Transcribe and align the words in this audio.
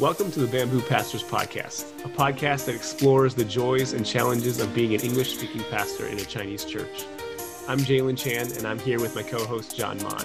Welcome 0.00 0.30
to 0.30 0.38
the 0.38 0.46
Bamboo 0.46 0.82
Pastors 0.82 1.24
Podcast, 1.24 2.04
a 2.04 2.08
podcast 2.08 2.66
that 2.66 2.76
explores 2.76 3.34
the 3.34 3.44
joys 3.44 3.94
and 3.94 4.06
challenges 4.06 4.60
of 4.60 4.72
being 4.72 4.94
an 4.94 5.00
English 5.00 5.36
speaking 5.36 5.64
pastor 5.72 6.06
in 6.06 6.16
a 6.18 6.24
Chinese 6.24 6.64
church. 6.64 7.04
I'm 7.66 7.80
Jalen 7.80 8.16
Chan, 8.16 8.52
and 8.56 8.64
I'm 8.64 8.78
here 8.78 9.00
with 9.00 9.16
my 9.16 9.24
co 9.24 9.44
host, 9.44 9.76
John 9.76 10.00
Mon. 10.04 10.24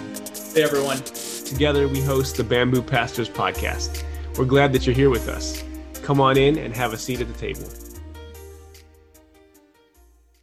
Hey, 0.54 0.62
everyone. 0.62 0.98
Together, 0.98 1.88
we 1.88 2.00
host 2.00 2.36
the 2.36 2.44
Bamboo 2.44 2.82
Pastors 2.82 3.28
Podcast. 3.28 4.04
We're 4.38 4.44
glad 4.44 4.72
that 4.74 4.86
you're 4.86 4.94
here 4.94 5.10
with 5.10 5.28
us. 5.28 5.64
Come 6.04 6.20
on 6.20 6.36
in 6.36 6.56
and 6.56 6.72
have 6.72 6.92
a 6.92 6.96
seat 6.96 7.20
at 7.20 7.26
the 7.26 7.34
table. 7.34 7.68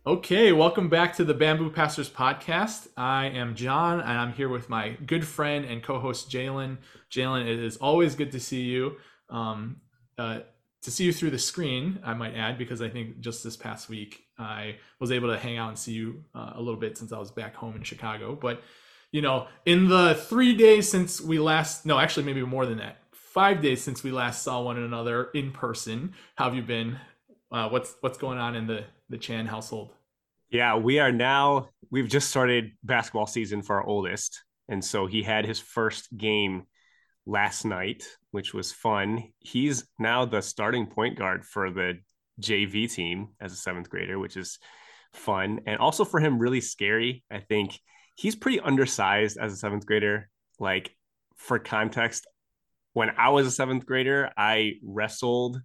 Okay, 0.05 0.51
welcome 0.51 0.89
back 0.89 1.15
to 1.15 1.23
the 1.23 1.33
Bamboo 1.33 1.69
Pastors 1.69 2.09
Podcast. 2.09 2.89
I 2.97 3.27
am 3.27 3.55
John, 3.55 4.01
and 4.01 4.11
I'm 4.11 4.33
here 4.33 4.49
with 4.49 4.67
my 4.67 4.97
good 5.05 5.25
friend 5.25 5.63
and 5.63 5.81
co 5.81 5.99
host, 5.99 6.29
Jalen. 6.29 6.79
Jalen, 7.09 7.43
it 7.47 7.59
is 7.59 7.77
always 7.77 8.15
good 8.15 8.33
to 8.33 8.39
see 8.41 8.63
you 8.63 8.97
um, 9.31 9.81
uh, 10.17 10.39
to 10.83 10.91
see 10.91 11.05
you 11.05 11.13
through 11.13 11.29
the 11.31 11.39
screen, 11.39 11.99
I 12.03 12.13
might 12.13 12.35
add, 12.35 12.57
because 12.57 12.81
I 12.81 12.89
think 12.89 13.19
just 13.19 13.43
this 13.43 13.55
past 13.55 13.89
week 13.89 14.23
I 14.37 14.77
was 14.99 15.11
able 15.11 15.29
to 15.29 15.37
hang 15.37 15.57
out 15.57 15.69
and 15.69 15.77
see 15.77 15.93
you 15.93 16.23
uh, 16.35 16.53
a 16.55 16.61
little 16.61 16.79
bit 16.79 16.97
since 16.97 17.11
I 17.11 17.19
was 17.19 17.31
back 17.31 17.55
home 17.55 17.75
in 17.75 17.83
Chicago. 17.83 18.35
But, 18.35 18.61
you 19.11 19.21
know, 19.21 19.47
in 19.65 19.87
the 19.87 20.15
three 20.15 20.55
days 20.55 20.89
since 20.89 21.21
we 21.21 21.39
last, 21.39 21.85
no, 21.85 21.99
actually, 21.99 22.25
maybe 22.25 22.43
more 22.43 22.65
than 22.65 22.79
that, 22.79 22.97
five 23.13 23.61
days 23.61 23.81
since 23.81 24.03
we 24.03 24.11
last 24.11 24.43
saw 24.43 24.61
one 24.61 24.77
another 24.77 25.29
in 25.33 25.51
person, 25.51 26.13
how 26.35 26.45
have 26.45 26.55
you 26.55 26.63
been? 26.63 26.99
Uh, 27.51 27.69
what's 27.69 27.95
what's 28.01 28.17
going 28.17 28.37
on 28.37 28.55
in 28.55 28.65
the 28.65 28.83
the 29.09 29.17
Chan 29.17 29.45
household? 29.45 29.93
Yeah, 30.49 30.77
we 30.77 30.99
are 30.99 31.11
now. 31.11 31.69
We've 31.91 32.09
just 32.09 32.29
started 32.29 32.71
basketball 32.83 33.27
season 33.27 33.61
for 33.61 33.75
our 33.77 33.85
oldest, 33.85 34.41
and 34.67 34.83
so 34.83 35.05
he 35.05 35.21
had 35.21 35.45
his 35.45 35.59
first 35.59 36.15
game 36.17 36.65
last 37.25 37.65
night, 37.65 38.03
which 38.31 38.53
was 38.53 38.71
fun. 38.71 39.31
He's 39.39 39.85
now 39.99 40.25
the 40.25 40.41
starting 40.41 40.87
point 40.87 41.17
guard 41.17 41.45
for 41.45 41.71
the 41.71 41.99
JV 42.39 42.91
team 42.91 43.29
as 43.39 43.53
a 43.53 43.57
seventh 43.57 43.89
grader, 43.89 44.17
which 44.19 44.37
is 44.37 44.59
fun. 45.13 45.61
And 45.67 45.79
also 45.79 46.05
for 46.05 46.19
him, 46.19 46.39
really 46.39 46.61
scary. 46.61 47.23
I 47.31 47.39
think 47.39 47.79
he's 48.15 48.35
pretty 48.35 48.59
undersized 48.59 49.37
as 49.37 49.53
a 49.53 49.57
seventh 49.57 49.85
grader. 49.85 50.29
Like, 50.59 50.95
for 51.35 51.59
context, 51.59 52.27
when 52.93 53.11
I 53.17 53.29
was 53.29 53.47
a 53.47 53.51
seventh 53.51 53.85
grader, 53.85 54.31
I 54.37 54.73
wrestled 54.83 55.59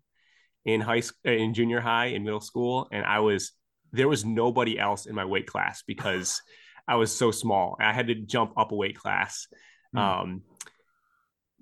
in 0.65 0.81
high 0.81 1.01
school, 1.01 1.33
in 1.33 1.55
junior 1.55 1.81
high, 1.81 2.07
in 2.07 2.25
middle 2.25 2.41
school, 2.41 2.89
and 2.93 3.05
I 3.05 3.21
was 3.21 3.53
there 3.93 4.09
was 4.09 4.25
nobody 4.25 4.79
else 4.79 5.07
in 5.07 5.15
my 5.15 5.25
weight 5.25 5.47
class 5.47 5.83
because 5.87 6.41
I 6.89 6.97
was 6.97 7.15
so 7.15 7.31
small. 7.31 7.77
I 7.81 7.93
had 7.93 8.09
to 8.09 8.15
jump 8.15 8.53
up 8.57 8.73
a 8.73 8.77
weight 8.77 8.97
class. 8.97 9.49
Mm. 9.95 10.01
Um, 10.01 10.43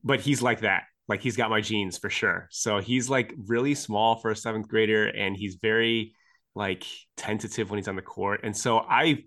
but 0.05 0.21
he's 0.21 0.43
like 0.43 0.61
that. 0.61 0.85
Like 1.09 1.21
he's 1.21 1.37
got 1.37 1.51
my 1.51 1.61
genes 1.61 1.99
for 1.99 2.11
sure. 2.11 2.49
So 2.51 2.79
he's 2.79 3.11
like 3.11 3.35
really 3.47 3.75
small 3.75 4.17
for 4.17 4.31
a 4.31 4.37
seventh 4.37 4.69
grader 4.69 5.07
and 5.07 5.37
he's 5.37 5.57
very 5.61 6.15
like 6.55 6.85
tentative 7.17 7.71
when 7.71 7.79
he's 7.79 7.89
on 7.89 7.97
the 7.97 8.03
court. 8.03 8.41
And 8.45 8.57
so 8.57 8.79
I 8.79 9.25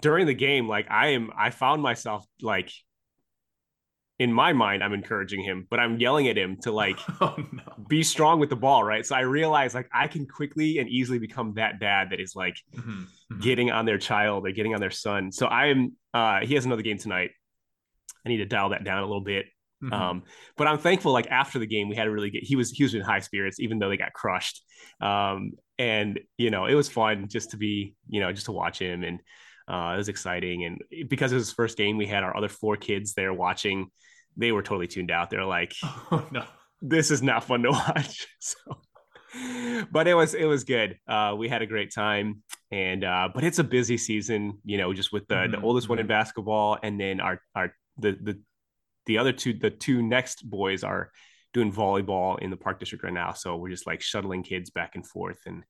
during 0.00 0.26
the 0.26 0.34
game, 0.34 0.68
like 0.68 0.90
I 0.90 1.08
am 1.08 1.30
I 1.36 1.50
found 1.50 1.82
myself 1.82 2.24
like 2.42 2.70
in 4.18 4.32
my 4.32 4.52
mind, 4.52 4.82
I'm 4.82 4.92
encouraging 4.92 5.42
him, 5.42 5.66
but 5.70 5.78
I'm 5.78 5.98
yelling 5.98 6.26
at 6.26 6.36
him 6.36 6.56
to 6.62 6.72
like 6.72 6.98
oh, 7.20 7.36
no. 7.52 7.62
be 7.88 8.02
strong 8.02 8.40
with 8.40 8.50
the 8.50 8.56
ball, 8.56 8.82
right? 8.82 9.06
So 9.06 9.14
I 9.14 9.20
realize 9.20 9.74
like 9.74 9.88
I 9.92 10.08
can 10.08 10.26
quickly 10.26 10.78
and 10.78 10.88
easily 10.88 11.18
become 11.18 11.54
that 11.54 11.80
dad 11.80 12.10
that 12.10 12.20
is 12.20 12.34
like 12.34 12.56
mm-hmm. 12.76 12.90
Mm-hmm. 12.90 13.40
getting 13.40 13.70
on 13.70 13.86
their 13.86 13.98
child 13.98 14.46
or 14.46 14.52
getting 14.52 14.74
on 14.74 14.80
their 14.80 14.90
son. 14.90 15.32
So 15.32 15.46
I 15.46 15.66
am 15.66 15.96
uh 16.14 16.40
he 16.40 16.54
has 16.54 16.64
another 16.64 16.82
game 16.82 16.98
tonight. 16.98 17.30
I 18.24 18.28
need 18.28 18.38
to 18.38 18.46
dial 18.46 18.70
that 18.70 18.84
down 18.84 19.02
a 19.02 19.06
little 19.06 19.24
bit. 19.24 19.46
Mm-hmm. 19.82 19.92
Um, 19.92 20.22
but 20.56 20.66
I'm 20.66 20.78
thankful. 20.78 21.12
Like 21.12 21.28
after 21.28 21.58
the 21.58 21.66
game, 21.66 21.88
we 21.88 21.96
had 21.96 22.06
a 22.06 22.10
really 22.10 22.30
good. 22.30 22.42
He 22.42 22.56
was 22.56 22.70
he 22.70 22.82
was 22.82 22.94
in 22.94 23.00
high 23.00 23.20
spirits, 23.20 23.60
even 23.60 23.78
though 23.78 23.88
they 23.88 23.96
got 23.96 24.12
crushed. 24.12 24.62
Um, 25.00 25.52
and 25.78 26.20
you 26.36 26.50
know, 26.50 26.66
it 26.66 26.74
was 26.74 26.88
fun 26.88 27.28
just 27.28 27.52
to 27.52 27.56
be, 27.56 27.94
you 28.08 28.20
know, 28.20 28.32
just 28.32 28.46
to 28.46 28.52
watch 28.52 28.80
him, 28.80 29.04
and 29.04 29.20
uh, 29.68 29.92
it 29.94 29.98
was 29.98 30.08
exciting. 30.08 30.64
And 30.64 31.08
because 31.08 31.32
it 31.32 31.36
was 31.36 31.48
his 31.48 31.54
first 31.54 31.76
game, 31.76 31.96
we 31.96 32.06
had 32.06 32.24
our 32.24 32.36
other 32.36 32.48
four 32.48 32.76
kids 32.76 33.14
there 33.14 33.32
watching. 33.32 33.88
They 34.36 34.52
were 34.52 34.62
totally 34.62 34.88
tuned 34.88 35.10
out. 35.10 35.30
They're 35.30 35.44
like, 35.44 35.74
"Oh 35.82 36.26
no, 36.32 36.44
this 36.82 37.10
is 37.10 37.22
not 37.22 37.44
fun 37.44 37.62
to 37.62 37.70
watch." 37.70 38.26
so, 38.40 38.80
but 39.92 40.08
it 40.08 40.14
was 40.14 40.34
it 40.34 40.46
was 40.46 40.64
good. 40.64 40.98
Uh, 41.06 41.36
we 41.38 41.48
had 41.48 41.62
a 41.62 41.66
great 41.66 41.94
time, 41.94 42.42
and 42.72 43.04
uh, 43.04 43.28
but 43.32 43.44
it's 43.44 43.60
a 43.60 43.64
busy 43.64 43.96
season, 43.96 44.58
you 44.64 44.76
know, 44.76 44.92
just 44.92 45.12
with 45.12 45.28
the 45.28 45.36
mm-hmm. 45.36 45.52
the 45.52 45.60
oldest 45.60 45.88
one 45.88 46.00
in 46.00 46.04
mm-hmm. 46.04 46.08
basketball, 46.08 46.78
and 46.82 47.00
then 47.00 47.20
our 47.20 47.40
our 47.54 47.72
the 47.98 48.18
the 48.20 48.40
the 49.08 49.18
other 49.18 49.32
two, 49.32 49.54
the 49.54 49.70
two 49.70 50.02
next 50.02 50.48
boys 50.48 50.84
are 50.84 51.10
doing 51.52 51.72
volleyball 51.72 52.38
in 52.38 52.50
the 52.50 52.56
park 52.56 52.78
district 52.78 53.02
right 53.02 53.12
now. 53.12 53.32
So 53.32 53.56
we're 53.56 53.70
just 53.70 53.86
like 53.86 54.00
shuttling 54.02 54.44
kids 54.44 54.70
back 54.70 54.92
and 54.94 55.04
forth 55.04 55.40
and 55.46 55.64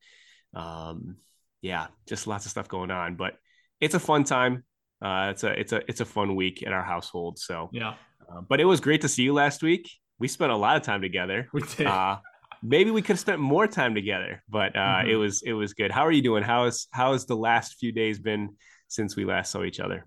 um, 0.55 1.17
yeah, 1.63 1.87
just 2.07 2.27
lots 2.27 2.45
of 2.45 2.51
stuff 2.51 2.69
going 2.69 2.91
on, 2.91 3.17
but 3.17 3.35
it's 3.81 3.95
a 3.95 4.01
fun 4.01 4.25
time. 4.25 4.65
Uh, 5.01 5.29
it's 5.31 5.45
a, 5.45 5.59
it's 5.59 5.73
a, 5.73 5.81
it's 5.89 6.01
a 6.01 6.05
fun 6.05 6.35
week 6.37 6.67
at 6.67 6.73
our 6.73 6.83
household. 6.83 7.39
So 7.39 7.71
yeah, 7.73 7.95
uh, 8.29 8.41
but 8.49 8.61
it 8.61 8.65
was 8.65 8.81
great 8.81 9.01
to 9.03 9.09
see 9.09 9.23
you 9.23 9.33
last 9.33 9.63
week. 9.63 9.89
We 10.19 10.29
spent 10.29 10.51
a 10.51 10.57
lot 10.57 10.77
of 10.77 10.83
time 10.83 11.01
together. 11.01 11.49
We 11.53 11.63
did. 11.63 11.87
Uh, 11.87 12.19
maybe 12.63 12.91
we 12.91 13.03
could 13.03 13.15
have 13.15 13.21
spent 13.21 13.41
more 13.41 13.69
time 13.69 13.95
together, 13.95 14.43
but 14.49 14.75
uh, 14.75 14.81
mm-hmm. 14.81 15.11
it 15.11 15.15
was, 15.15 15.43
it 15.43 15.53
was 15.53 15.75
good. 15.75 15.93
How 15.93 16.05
are 16.05 16.11
you 16.11 16.23
doing? 16.23 16.43
How 16.43 16.65
is, 16.65 16.89
how 16.91 17.13
has 17.13 17.25
the 17.25 17.37
last 17.37 17.77
few 17.79 17.93
days 17.93 18.19
been 18.19 18.57
since 18.89 19.15
we 19.15 19.25
last 19.25 19.53
saw 19.53 19.63
each 19.63 19.79
other? 19.79 20.07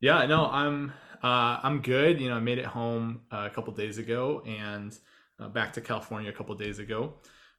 Yeah, 0.00 0.24
no, 0.26 0.46
I'm 0.46 0.92
uh, 1.22 1.60
I'm 1.62 1.80
good. 1.80 2.20
You 2.20 2.28
know, 2.28 2.36
I 2.36 2.40
made 2.40 2.58
it 2.58 2.66
home 2.66 3.22
uh, 3.30 3.48
a 3.50 3.54
couple 3.54 3.72
days 3.72 3.98
ago 3.98 4.42
and 4.46 4.96
uh, 5.38 5.48
back 5.48 5.72
to 5.74 5.80
California 5.80 6.30
a 6.30 6.32
couple 6.32 6.54
days 6.54 6.78
ago. 6.78 7.14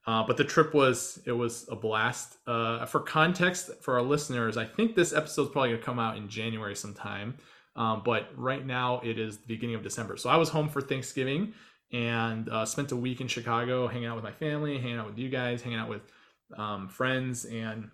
Uh, 0.05 0.23
but 0.27 0.35
the 0.35 0.43
trip 0.43 0.73
was 0.73 1.21
it 1.25 1.31
was 1.31 1.65
a 1.71 1.75
blast. 1.75 2.37
Uh, 2.45 2.85
for 2.85 2.99
context 2.99 3.69
for 3.81 3.95
our 3.95 4.01
listeners, 4.01 4.57
I 4.57 4.65
think 4.65 4.95
this 4.95 5.13
episode 5.13 5.43
is 5.43 5.49
probably 5.49 5.71
gonna 5.71 5.81
come 5.81 5.99
out 5.99 6.17
in 6.17 6.27
January 6.27 6.75
sometime. 6.75 7.35
Um, 7.75 8.01
but 8.03 8.29
right 8.35 8.65
now 8.65 8.99
it 9.03 9.17
is 9.17 9.37
the 9.37 9.47
beginning 9.47 9.75
of 9.75 9.83
December. 9.83 10.17
So 10.17 10.29
I 10.29 10.35
was 10.35 10.49
home 10.49 10.69
for 10.69 10.81
Thanksgiving 10.81 11.53
and 11.91 12.49
uh, 12.49 12.65
spent 12.65 12.91
a 12.91 12.95
week 12.95 13.21
in 13.21 13.27
Chicago 13.27 13.87
hanging 13.87 14.07
out 14.07 14.15
with 14.15 14.23
my 14.23 14.31
family, 14.31 14.77
hanging 14.77 14.97
out 14.97 15.05
with 15.05 15.17
you 15.17 15.29
guys, 15.29 15.61
hanging 15.61 15.79
out 15.79 15.89
with 15.89 16.01
um, 16.57 16.89
friends, 16.89 17.45
and 17.45 17.89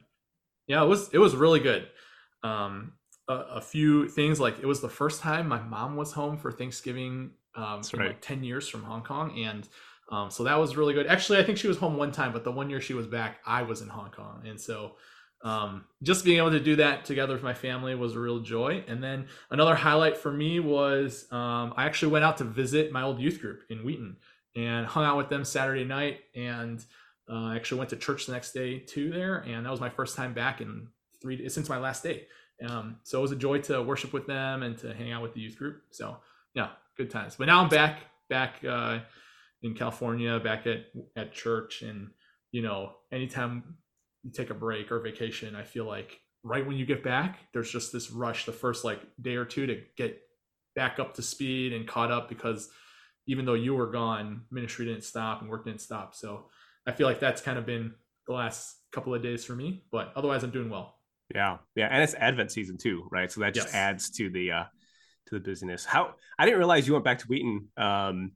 yeah, 0.68 0.84
it 0.84 0.88
was 0.88 1.10
it 1.14 1.20
was 1.20 1.36
really 1.36 1.60
good. 1.60 1.88
Um, 2.44 2.94
a, 3.30 3.34
a, 3.34 3.62
few 3.62 4.10
things. 4.10 4.40
Like 4.40 4.60
it 4.60 4.66
was 4.66 4.82
the 4.82 4.90
first 4.90 5.22
time 5.22 5.48
my 5.48 5.62
mom 5.62 5.96
was 5.96 6.12
home 6.12 6.38
for 6.38 6.52
Thanksgiving 6.52 7.32
um, 7.56 7.82
in 7.94 8.00
right. 8.00 8.08
like 8.10 8.22
10 8.22 8.44
years 8.44 8.68
from 8.68 8.84
Hong 8.84 9.04
Kong. 9.04 9.40
And 9.44 9.68
um, 10.12 10.32
so 10.32 10.44
that 10.44 10.60
was 10.60 10.76
really 10.76 10.94
good. 10.94 11.08
Actually, 11.08 11.40
I 11.40 11.44
think 11.44 11.58
she 11.58 11.68
was 11.68 11.78
home 11.78 11.96
one 11.96 12.12
time, 12.12 12.34
but 12.34 12.44
the 12.44 12.52
one 12.52 12.70
year 12.70 12.82
she 12.82 12.94
was 12.94 13.08
back, 13.08 13.38
I 13.46 13.62
was 13.62 13.82
in 13.82 13.88
Hong 13.88 14.10
Kong. 14.10 14.44
And 14.48 14.60
so 14.60 14.96
um, 15.44 15.86
just 16.04 16.26
being 16.26 16.38
able 16.38 16.52
to 16.52 16.60
do 16.60 16.76
that 16.78 17.06
together 17.06 17.34
with 17.34 17.44
my 17.44 17.54
family 17.54 17.96
was 17.96 18.16
a 18.16 18.20
real 18.20 18.40
joy. 18.40 18.84
And 18.88 19.04
then 19.04 19.28
another 19.52 19.76
highlight 19.76 20.18
for 20.18 20.32
me 20.32 20.60
was 20.60 21.28
um, 21.32 21.74
I 21.78 21.86
actually 21.86 22.12
went 22.12 22.26
out 22.26 22.38
to 22.38 22.44
visit 22.44 22.92
my 22.92 23.04
old 23.04 23.20
youth 23.20 23.40
group 23.40 23.62
in 23.70 23.84
Wheaton 23.84 24.18
and 24.56 24.86
hung 24.86 25.06
out 25.06 25.18
with 25.18 25.30
them 25.30 25.46
Saturday 25.46 25.86
night. 25.86 26.22
And 26.36 26.84
uh, 27.30 27.46
I 27.46 27.56
actually 27.56 27.78
went 27.78 27.92
to 27.92 27.96
church 27.96 28.26
the 28.26 28.34
next 28.34 28.52
day 28.52 28.80
too 28.80 29.12
there. 29.12 29.38
And 29.38 29.66
that 29.66 29.72
was 29.72 29.80
my 29.80 29.90
first 29.90 30.16
time 30.16 30.34
back 30.34 30.60
in 30.60 30.88
three 31.22 31.48
since 31.50 31.70
my 31.70 31.78
last 31.78 32.04
day. 32.04 32.26
Um, 32.68 32.98
so 33.04 33.20
it 33.20 33.22
was 33.22 33.32
a 33.32 33.38
joy 33.38 33.60
to 33.62 33.82
worship 33.82 34.14
with 34.14 34.28
them 34.28 34.64
and 34.64 34.78
to 34.80 34.94
hang 34.94 35.12
out 35.12 35.22
with 35.22 35.34
the 35.34 35.40
youth 35.40 35.58
group. 35.58 35.82
So 35.92 36.18
yeah, 36.54 36.70
good 36.98 37.10
times. 37.10 37.36
But 37.38 37.46
now 37.46 37.62
I'm 37.62 37.70
back, 37.70 38.00
back 38.30 38.56
uh, 38.68 39.00
in 39.62 39.74
California, 39.74 40.40
back 40.40 40.68
at 40.68 40.86
at 41.16 41.34
church, 41.34 41.82
and 41.82 42.10
you 42.52 42.62
know, 42.62 42.94
anytime 43.12 43.76
you 44.24 44.32
take 44.32 44.50
a 44.50 44.56
break 44.56 44.92
or 44.92 45.00
vacation, 45.00 45.56
I 45.56 45.64
feel 45.64 45.86
like 45.86 46.20
right 46.44 46.66
when 46.66 46.78
you 46.78 46.86
get 46.86 47.04
back, 47.04 47.40
there's 47.54 47.72
just 47.72 47.92
this 47.92 48.12
rush 48.12 48.46
the 48.46 48.52
first 48.52 48.84
like 48.84 49.02
day 49.22 49.36
or 49.36 49.46
two 49.46 49.66
to 49.68 49.82
get 49.98 50.22
back 50.76 51.00
up 51.00 51.14
to 51.16 51.22
speed 51.22 51.74
and 51.74 51.88
caught 51.88 52.12
up 52.12 52.30
because 52.30 52.70
even 53.28 53.46
though 53.46 53.54
you 53.54 53.76
were 53.76 53.92
gone, 53.92 54.44
ministry 54.50 54.86
didn't 54.86 55.04
stop 55.04 55.42
and 55.42 55.50
work 55.50 55.66
didn't 55.66 55.82
stop. 55.82 56.16
So 56.16 56.46
I 56.88 56.92
feel 56.92 57.08
like 57.08 57.20
that's 57.20 57.42
kind 57.42 57.58
of 57.58 57.66
been 57.66 57.94
the 58.28 58.34
last 58.34 58.76
couple 58.92 59.14
of 59.14 59.22
days 59.22 59.46
for 59.46 59.54
me, 59.56 59.84
but 59.92 60.12
otherwise 60.16 60.44
I'm 60.44 60.52
doing 60.52 60.70
well. 60.70 60.99
Yeah, 61.34 61.58
yeah, 61.76 61.88
and 61.92 62.02
it's 62.04 62.16
Advent 62.16 62.52
season 62.52 62.78
too, 62.78 63.08
right? 63.12 63.32
So 63.32 63.42
that 63.42 63.54
just 63.54 63.68
yes. 63.68 63.76
adds 63.76 64.10
to 64.12 64.30
the 64.30 64.52
uh 64.52 64.64
to 65.28 65.36
the 65.36 65.40
busyness. 65.40 65.86
How 65.86 66.16
I 66.40 66.46
didn't 66.46 66.58
realize 66.60 66.88
you 66.88 66.94
went 66.94 67.06
back 67.06 67.20
to 67.20 67.28
Wheaton 67.28 67.68
um 67.78 68.32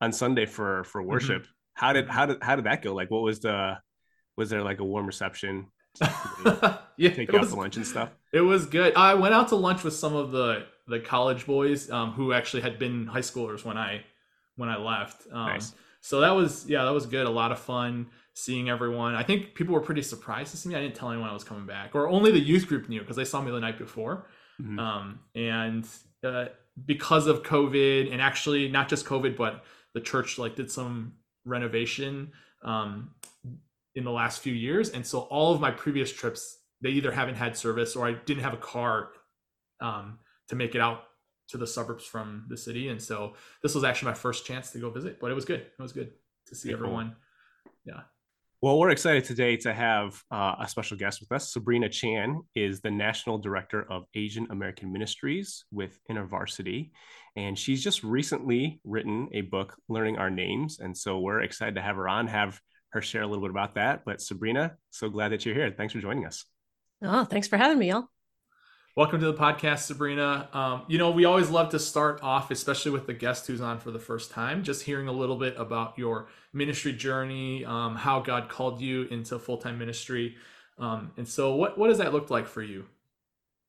on 0.00 0.12
Sunday 0.12 0.46
for 0.46 0.84
for 0.84 1.02
Mm-hmm. 1.02 1.10
worship. 1.10 1.46
How 1.74 1.92
did 1.92 2.08
how 2.08 2.26
did 2.26 2.42
how 2.42 2.56
did 2.56 2.64
that 2.64 2.80
go? 2.82 2.94
Like, 2.94 3.10
what 3.10 3.22
was 3.22 3.40
the 3.40 3.78
was 4.36 4.48
there 4.50 4.62
like 4.62 4.80
a 4.80 4.84
warm 4.84 5.06
reception? 5.06 5.66
yeah, 6.96 7.10
Take 7.10 7.32
out 7.32 7.40
was, 7.40 7.50
to 7.50 7.56
lunch 7.56 7.76
and 7.76 7.86
stuff. 7.86 8.10
it 8.32 8.40
was 8.40 8.66
good. 8.66 8.94
I 8.96 9.14
went 9.14 9.34
out 9.34 9.48
to 9.48 9.56
lunch 9.56 9.82
with 9.84 9.94
some 9.94 10.14
of 10.14 10.30
the 10.32 10.66
the 10.88 11.00
college 11.00 11.46
boys 11.46 11.90
um, 11.90 12.12
who 12.12 12.32
actually 12.32 12.62
had 12.62 12.78
been 12.78 13.06
high 13.06 13.20
schoolers 13.20 13.64
when 13.64 13.76
I 13.76 14.04
when 14.56 14.68
I 14.68 14.76
left. 14.78 15.26
Um, 15.32 15.46
Nice. 15.46 15.74
So 16.00 16.20
that 16.20 16.30
was 16.30 16.66
yeah, 16.68 16.84
that 16.84 16.92
was 16.94 17.06
good. 17.06 17.26
A 17.26 17.30
lot 17.30 17.50
of 17.52 17.58
fun 17.58 18.06
seeing 18.36 18.68
everyone. 18.68 19.14
I 19.14 19.22
think 19.22 19.54
people 19.54 19.74
were 19.74 19.80
pretty 19.80 20.02
surprised 20.02 20.50
to 20.50 20.58
see 20.58 20.68
me. 20.68 20.76
I 20.76 20.80
didn't 20.80 20.94
tell 20.94 21.10
anyone 21.10 21.28
I 21.28 21.32
was 21.32 21.42
coming 21.42 21.64
back, 21.64 21.94
or 21.94 22.06
only 22.06 22.30
the 22.30 22.38
youth 22.38 22.68
group 22.68 22.88
knew 22.88 23.00
because 23.00 23.16
they 23.16 23.24
saw 23.24 23.40
me 23.40 23.50
the 23.50 23.58
night 23.58 23.78
before. 23.78 24.26
Mhm. 24.60 24.78
Um, 24.78 25.20
and 25.34 25.88
uh, 26.22 26.46
because 26.84 27.26
of 27.26 27.42
COVID, 27.42 28.12
and 28.12 28.20
actually 28.20 28.68
not 28.68 28.88
just 28.88 29.06
COVID, 29.06 29.36
but 29.36 29.64
the 29.94 30.00
church 30.00 30.38
like 30.38 30.54
did 30.54 30.70
some 30.70 31.14
renovation 31.46 32.32
um, 32.62 33.12
in 33.94 34.04
the 34.04 34.12
last 34.12 34.40
few 34.40 34.52
years, 34.52 34.90
and 34.90 35.04
so 35.04 35.20
all 35.20 35.54
of 35.54 35.60
my 35.60 35.70
previous 35.70 36.12
trips 36.12 36.58
they 36.82 36.90
either 36.90 37.10
haven't 37.10 37.36
had 37.36 37.56
service 37.56 37.96
or 37.96 38.06
I 38.06 38.12
didn't 38.12 38.42
have 38.42 38.52
a 38.52 38.58
car 38.58 39.12
um, 39.80 40.18
to 40.48 40.56
make 40.56 40.74
it 40.74 40.80
out 40.82 41.04
to 41.48 41.56
the 41.56 41.66
suburbs 41.66 42.04
from 42.04 42.44
the 42.50 42.56
city, 42.58 42.90
and 42.90 43.00
so 43.00 43.32
this 43.62 43.74
was 43.74 43.82
actually 43.82 44.10
my 44.10 44.14
first 44.14 44.44
chance 44.44 44.72
to 44.72 44.78
go 44.78 44.90
visit. 44.90 45.20
But 45.20 45.30
it 45.30 45.34
was 45.34 45.46
good. 45.46 45.60
It 45.60 45.80
was 45.80 45.92
good 45.92 46.12
to 46.48 46.54
see 46.54 46.70
everyone. 46.70 47.14
cool. 47.64 47.72
everyone. 47.86 48.04
Well, 48.62 48.78
we're 48.78 48.88
excited 48.88 49.24
today 49.24 49.58
to 49.58 49.74
have 49.74 50.18
uh, 50.30 50.54
a 50.58 50.66
special 50.66 50.96
guest 50.96 51.20
with 51.20 51.30
us. 51.30 51.52
Sabrina 51.52 51.90
Chan 51.90 52.40
is 52.54 52.80
the 52.80 52.90
National 52.90 53.36
Director 53.36 53.86
of 53.92 54.06
Asian 54.14 54.46
American 54.48 54.90
Ministries 54.90 55.66
with 55.70 55.98
InterVarsity. 56.10 56.90
And 57.36 57.58
she's 57.58 57.84
just 57.84 58.02
recently 58.02 58.80
written 58.82 59.28
a 59.34 59.42
book, 59.42 59.76
Learning 59.90 60.16
Our 60.16 60.30
Names. 60.30 60.78
And 60.80 60.96
so 60.96 61.18
we're 61.18 61.42
excited 61.42 61.74
to 61.74 61.82
have 61.82 61.96
her 61.96 62.08
on, 62.08 62.28
have 62.28 62.58
her 62.92 63.02
share 63.02 63.22
a 63.22 63.26
little 63.26 63.44
bit 63.44 63.50
about 63.50 63.74
that. 63.74 64.06
But 64.06 64.22
Sabrina, 64.22 64.76
so 64.88 65.10
glad 65.10 65.32
that 65.32 65.44
you're 65.44 65.54
here. 65.54 65.70
Thanks 65.76 65.92
for 65.92 66.00
joining 66.00 66.24
us. 66.24 66.46
Oh, 67.02 67.24
thanks 67.24 67.48
for 67.48 67.58
having 67.58 67.78
me, 67.78 67.90
y'all. 67.90 68.08
Welcome 68.96 69.20
to 69.20 69.26
the 69.26 69.34
podcast, 69.34 69.80
Sabrina. 69.80 70.48
Um, 70.54 70.84
you 70.88 70.96
know, 70.96 71.10
we 71.10 71.26
always 71.26 71.50
love 71.50 71.68
to 71.72 71.78
start 71.78 72.22
off, 72.22 72.50
especially 72.50 72.92
with 72.92 73.06
the 73.06 73.12
guest 73.12 73.46
who's 73.46 73.60
on 73.60 73.78
for 73.78 73.90
the 73.90 73.98
first 73.98 74.30
time, 74.30 74.64
just 74.64 74.84
hearing 74.84 75.06
a 75.06 75.12
little 75.12 75.36
bit 75.36 75.54
about 75.58 75.98
your 75.98 76.28
ministry 76.54 76.94
journey, 76.94 77.62
um, 77.66 77.94
how 77.94 78.20
God 78.20 78.48
called 78.48 78.80
you 78.80 79.02
into 79.08 79.38
full 79.38 79.58
time 79.58 79.78
ministry. 79.78 80.36
Um, 80.78 81.12
and 81.18 81.28
so, 81.28 81.56
what, 81.56 81.76
what 81.76 81.88
does 81.88 81.98
that 81.98 82.14
look 82.14 82.30
like 82.30 82.48
for 82.48 82.62
you? 82.62 82.86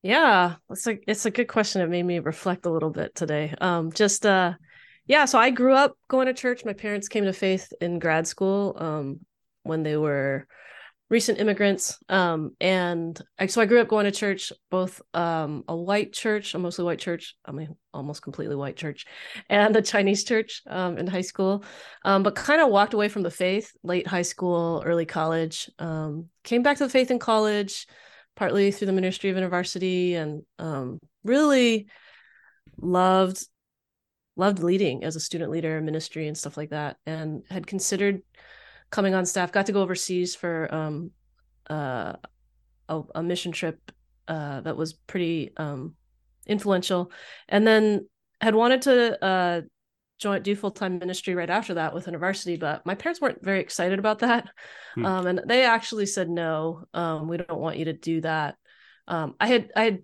Yeah, 0.01 0.56
it's 0.69 0.88
a 0.88 0.97
it's 1.09 1.25
a 1.25 1.31
good 1.31 1.50
question. 1.50 1.81
It 1.81 1.89
made 1.89 2.03
me 2.03 2.19
reflect 2.19 2.65
a 2.65 2.71
little 2.71 2.89
bit 2.89 3.13
today. 3.13 3.53
Um, 3.59 3.91
just 3.91 4.25
uh, 4.25 4.53
yeah. 5.07 5.25
So 5.25 5.38
I 5.38 5.50
grew 5.50 5.73
up 5.73 5.97
going 6.07 6.27
to 6.27 6.33
church. 6.33 6.63
My 6.63 6.71
parents 6.71 7.09
came 7.09 7.25
to 7.25 7.33
faith 7.33 7.73
in 7.81 8.00
grad 8.00 8.27
school. 8.27 8.77
Um, 8.77 9.19
when 9.63 9.83
they 9.83 9.97
were 9.97 10.47
recent 11.09 11.39
immigrants. 11.39 11.98
Um, 12.09 12.51
and 12.59 13.19
I, 13.39 13.45
so 13.45 13.62
I 13.62 13.65
grew 13.65 13.80
up 13.80 13.88
going 13.88 14.06
to 14.06 14.12
church, 14.12 14.51
both 14.69 15.01
um 15.13 15.63
a 15.68 15.75
white 15.75 16.13
church, 16.13 16.54
a 16.54 16.59
mostly 16.59 16.86
white 16.86 17.00
church. 17.00 17.36
I 17.45 17.51
mean, 17.51 17.75
almost 17.94 18.21
completely 18.21 18.56
white 18.56 18.75
church, 18.75 19.06
and 19.50 19.75
a 19.75 19.81
Chinese 19.81 20.24
church 20.24 20.62
um 20.68 20.98
in 20.98 21.07
high 21.07 21.21
school. 21.21 21.63
Um, 22.04 22.24
but 22.24 22.36
kind 22.36 22.62
of 22.62 22.69
walked 22.69 22.94
away 22.94 23.09
from 23.09 23.24
the 23.24 23.31
faith 23.31 23.71
late 23.83 24.07
high 24.07 24.21
school, 24.24 24.83
early 24.86 25.06
college. 25.06 25.69
Um, 25.80 26.27
came 26.44 26.63
back 26.63 26.77
to 26.77 26.83
the 26.83 26.89
faith 26.89 27.12
in 27.12 27.19
college 27.19 27.88
partly 28.38 28.71
through 28.71 28.86
the 28.86 28.94
ministry 28.94 29.30
of 29.30 29.36
InterVarsity 29.36 30.13
and 30.13 30.44
um, 30.59 31.00
really 31.24 31.88
loved 32.80 33.45
loved 34.38 34.59
leading 34.59 35.04
as 35.04 35.15
a 35.15 35.19
student 35.19 35.50
leader 35.51 35.80
in 35.80 35.86
ministry 35.86 36.27
and 36.27 36.38
stuff 36.38 36.56
like 36.56 36.69
that 36.69 36.95
and 37.07 37.42
had 37.50 37.65
considered 37.65 38.21
coming 38.89 39.13
on 39.13 39.25
staff 39.25 39.51
got 39.51 39.65
to 39.65 39.71
go 39.71 39.81
overseas 39.81 40.35
for 40.35 40.73
um, 40.73 41.11
uh, 41.69 42.13
a, 42.89 43.01
a 43.15 43.23
mission 43.23 43.51
trip 43.51 43.91
uh, 44.27 44.61
that 44.61 44.77
was 44.77 44.93
pretty 44.93 45.51
um, 45.57 45.95
influential. 46.45 47.11
And 47.47 47.65
then 47.65 48.07
had 48.41 48.55
wanted 48.55 48.83
to 48.83 49.23
uh, 49.23 49.61
join 50.19 50.41
do 50.41 50.55
full-time 50.55 50.99
ministry 50.99 51.35
right 51.35 51.49
after 51.49 51.75
that 51.75 51.93
with 51.93 52.07
InterVarsity 52.07 52.59
but 52.59 52.85
my 52.85 52.95
parents 52.95 53.21
weren't 53.21 53.43
very 53.43 53.59
excited 53.59 53.99
about 53.99 54.19
that. 54.19 54.49
Hmm. 54.95 55.05
um, 55.05 55.27
and 55.27 55.41
they 55.45 55.63
actually 55.63 56.05
said 56.05 56.29
no 56.29 56.85
um, 56.93 57.27
we 57.27 57.37
don't 57.37 57.59
want 57.59 57.77
you 57.77 57.85
to 57.85 57.93
do 57.93 58.21
that. 58.21 58.55
Um, 59.07 59.35
i 59.39 59.47
had 59.47 59.71
i 59.75 59.83
had 59.83 59.99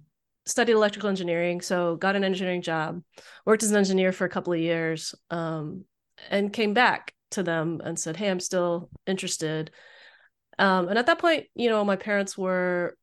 studied 0.46 0.74
electrical 0.74 1.10
engineering 1.10 1.62
so 1.62 1.96
got 1.96 2.16
an 2.16 2.24
engineering 2.24 2.62
job 2.62 3.02
worked 3.46 3.64
as 3.64 3.72
an 3.72 3.78
engineer 3.78 4.12
for 4.12 4.26
a 4.26 4.30
couple 4.30 4.54
of 4.54 4.60
years 4.60 5.16
um, 5.30 5.86
and 6.30 6.54
came 6.54 6.74
back 6.74 7.13
to 7.34 7.44
them 7.44 7.82
and 7.84 8.00
said 8.00 8.18
hey 8.18 8.30
i'm 8.30 8.40
still 8.40 8.90
interested. 9.08 9.72
Um, 10.60 10.88
and 10.88 11.00
at 11.00 11.08
that 11.08 11.20
point 11.20 11.48
you 11.56 11.70
know 11.70 11.84
my 11.84 11.96
parents 11.96 12.38
were 12.38 12.98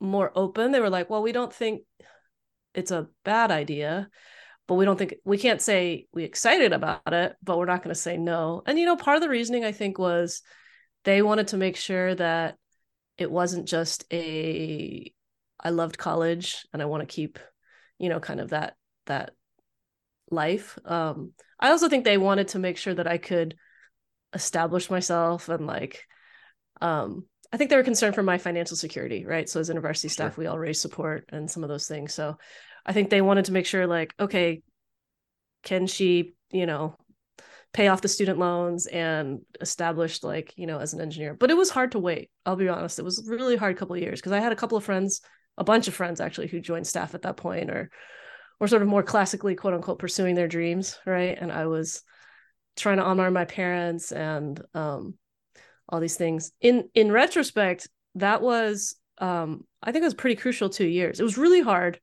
more 0.00 0.30
open. 0.34 0.72
They 0.72 0.80
were 0.80 0.90
like 0.90 1.10
well 1.10 1.22
we 1.22 1.32
don't 1.32 1.52
think 1.52 1.82
it's 2.74 2.90
a 2.90 3.08
bad 3.24 3.50
idea 3.50 4.08
but 4.68 4.74
we 4.74 4.84
don't 4.84 4.98
think 4.98 5.14
we 5.24 5.38
can't 5.38 5.62
say 5.62 6.06
we 6.12 6.24
excited 6.24 6.72
about 6.72 7.12
it 7.12 7.34
but 7.42 7.58
we're 7.58 7.64
not 7.64 7.82
going 7.82 7.94
to 7.94 8.00
say 8.00 8.16
no. 8.16 8.62
And 8.66 8.78
you 8.78 8.86
know 8.86 8.96
part 8.96 9.16
of 9.16 9.22
the 9.22 9.28
reasoning 9.28 9.64
i 9.64 9.72
think 9.72 9.98
was 9.98 10.42
they 11.04 11.22
wanted 11.22 11.48
to 11.48 11.56
make 11.56 11.76
sure 11.76 12.14
that 12.14 12.56
it 13.16 13.30
wasn't 13.30 13.66
just 13.66 14.04
a 14.12 15.12
i 15.60 15.70
loved 15.70 15.98
college 15.98 16.66
and 16.72 16.82
i 16.82 16.84
want 16.84 17.00
to 17.00 17.12
keep 17.12 17.38
you 17.98 18.08
know 18.08 18.20
kind 18.20 18.40
of 18.40 18.50
that 18.50 18.76
that 19.06 19.32
life. 20.30 20.78
Um 20.84 21.32
i 21.60 21.70
also 21.70 21.88
think 21.88 22.04
they 22.04 22.18
wanted 22.18 22.48
to 22.48 22.58
make 22.58 22.76
sure 22.76 22.94
that 22.94 23.08
i 23.08 23.18
could 23.18 23.56
establish 24.32 24.90
myself 24.90 25.48
and 25.48 25.66
like 25.66 26.06
um 26.80 27.24
i 27.52 27.56
think 27.56 27.70
they 27.70 27.76
were 27.76 27.82
concerned 27.82 28.14
for 28.14 28.22
my 28.22 28.38
financial 28.38 28.76
security 28.76 29.24
right? 29.24 29.48
So 29.48 29.60
as 29.60 29.70
InterVarsity 29.70 30.10
staff 30.10 30.36
we 30.36 30.46
all 30.46 30.58
raise 30.58 30.80
support 30.80 31.24
and 31.30 31.50
some 31.50 31.62
of 31.64 31.68
those 31.68 31.88
things. 31.88 32.14
So 32.14 32.36
i 32.86 32.92
think 32.92 33.10
they 33.10 33.22
wanted 33.22 33.46
to 33.46 33.52
make 33.52 33.66
sure 33.66 33.86
like 33.86 34.14
okay 34.20 34.62
can 35.64 35.86
she 35.86 36.34
you 36.50 36.66
know 36.66 36.94
pay 37.72 37.88
off 37.88 38.00
the 38.00 38.08
student 38.08 38.38
loans 38.38 38.86
and 38.86 39.40
established 39.60 40.24
like 40.24 40.54
you 40.56 40.66
know 40.66 40.78
as 40.78 40.94
an 40.94 41.00
engineer? 41.00 41.34
But 41.34 41.50
it 41.50 41.56
was 41.56 41.70
hard 41.70 41.92
to 41.92 41.98
wait 41.98 42.30
i'll 42.46 42.56
be 42.56 42.68
honest. 42.68 42.98
It 42.98 43.04
was 43.04 43.18
a 43.26 43.30
really 43.30 43.56
hard 43.56 43.76
couple 43.76 43.96
of 43.96 44.02
years 44.02 44.20
because 44.20 44.32
i 44.32 44.40
had 44.40 44.52
a 44.52 44.56
couple 44.56 44.78
of 44.78 44.84
friends 44.84 45.20
a 45.56 45.64
bunch 45.64 45.88
of 45.88 45.94
friends 45.94 46.20
actually 46.20 46.46
who 46.46 46.60
joined 46.60 46.86
staff 46.86 47.14
at 47.14 47.22
that 47.22 47.36
point 47.36 47.70
or 47.70 47.90
or 48.60 48.68
sort 48.68 48.82
of 48.82 48.88
more 48.88 49.02
classically 49.02 49.54
quote 49.54 49.74
unquote 49.74 49.98
pursuing 49.98 50.34
their 50.34 50.48
dreams 50.48 50.98
right? 51.06 51.36
And 51.40 51.52
i 51.52 51.66
was 51.66 52.02
trying 52.76 52.98
to 52.98 53.04
honor 53.04 53.30
my 53.30 53.44
parents 53.44 54.12
and 54.12 54.60
um 54.74 55.14
all 55.88 56.00
these 56.00 56.16
things. 56.16 56.52
In 56.60 56.88
in 56.94 57.10
retrospect 57.10 57.88
that 58.16 58.42
was 58.42 58.96
um 59.18 59.64
i 59.82 59.90
think 59.90 60.02
it 60.02 60.06
was 60.06 60.14
pretty 60.14 60.36
crucial 60.36 60.68
two 60.68 60.86
years. 60.86 61.20
It 61.20 61.24
was 61.24 61.38
really 61.38 61.60
hard 61.60 62.00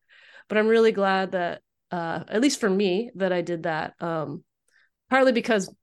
but 0.47 0.57
i'm 0.57 0.67
really 0.67 0.91
glad 0.91 1.31
that 1.31 1.61
uh 1.91 2.23
at 2.27 2.41
least 2.41 2.59
for 2.59 2.69
me 2.69 3.11
that 3.15 3.33
i 3.33 3.41
did 3.41 3.63
that 3.63 3.93
um 4.01 4.43
partly 5.09 5.31
because 5.31 5.73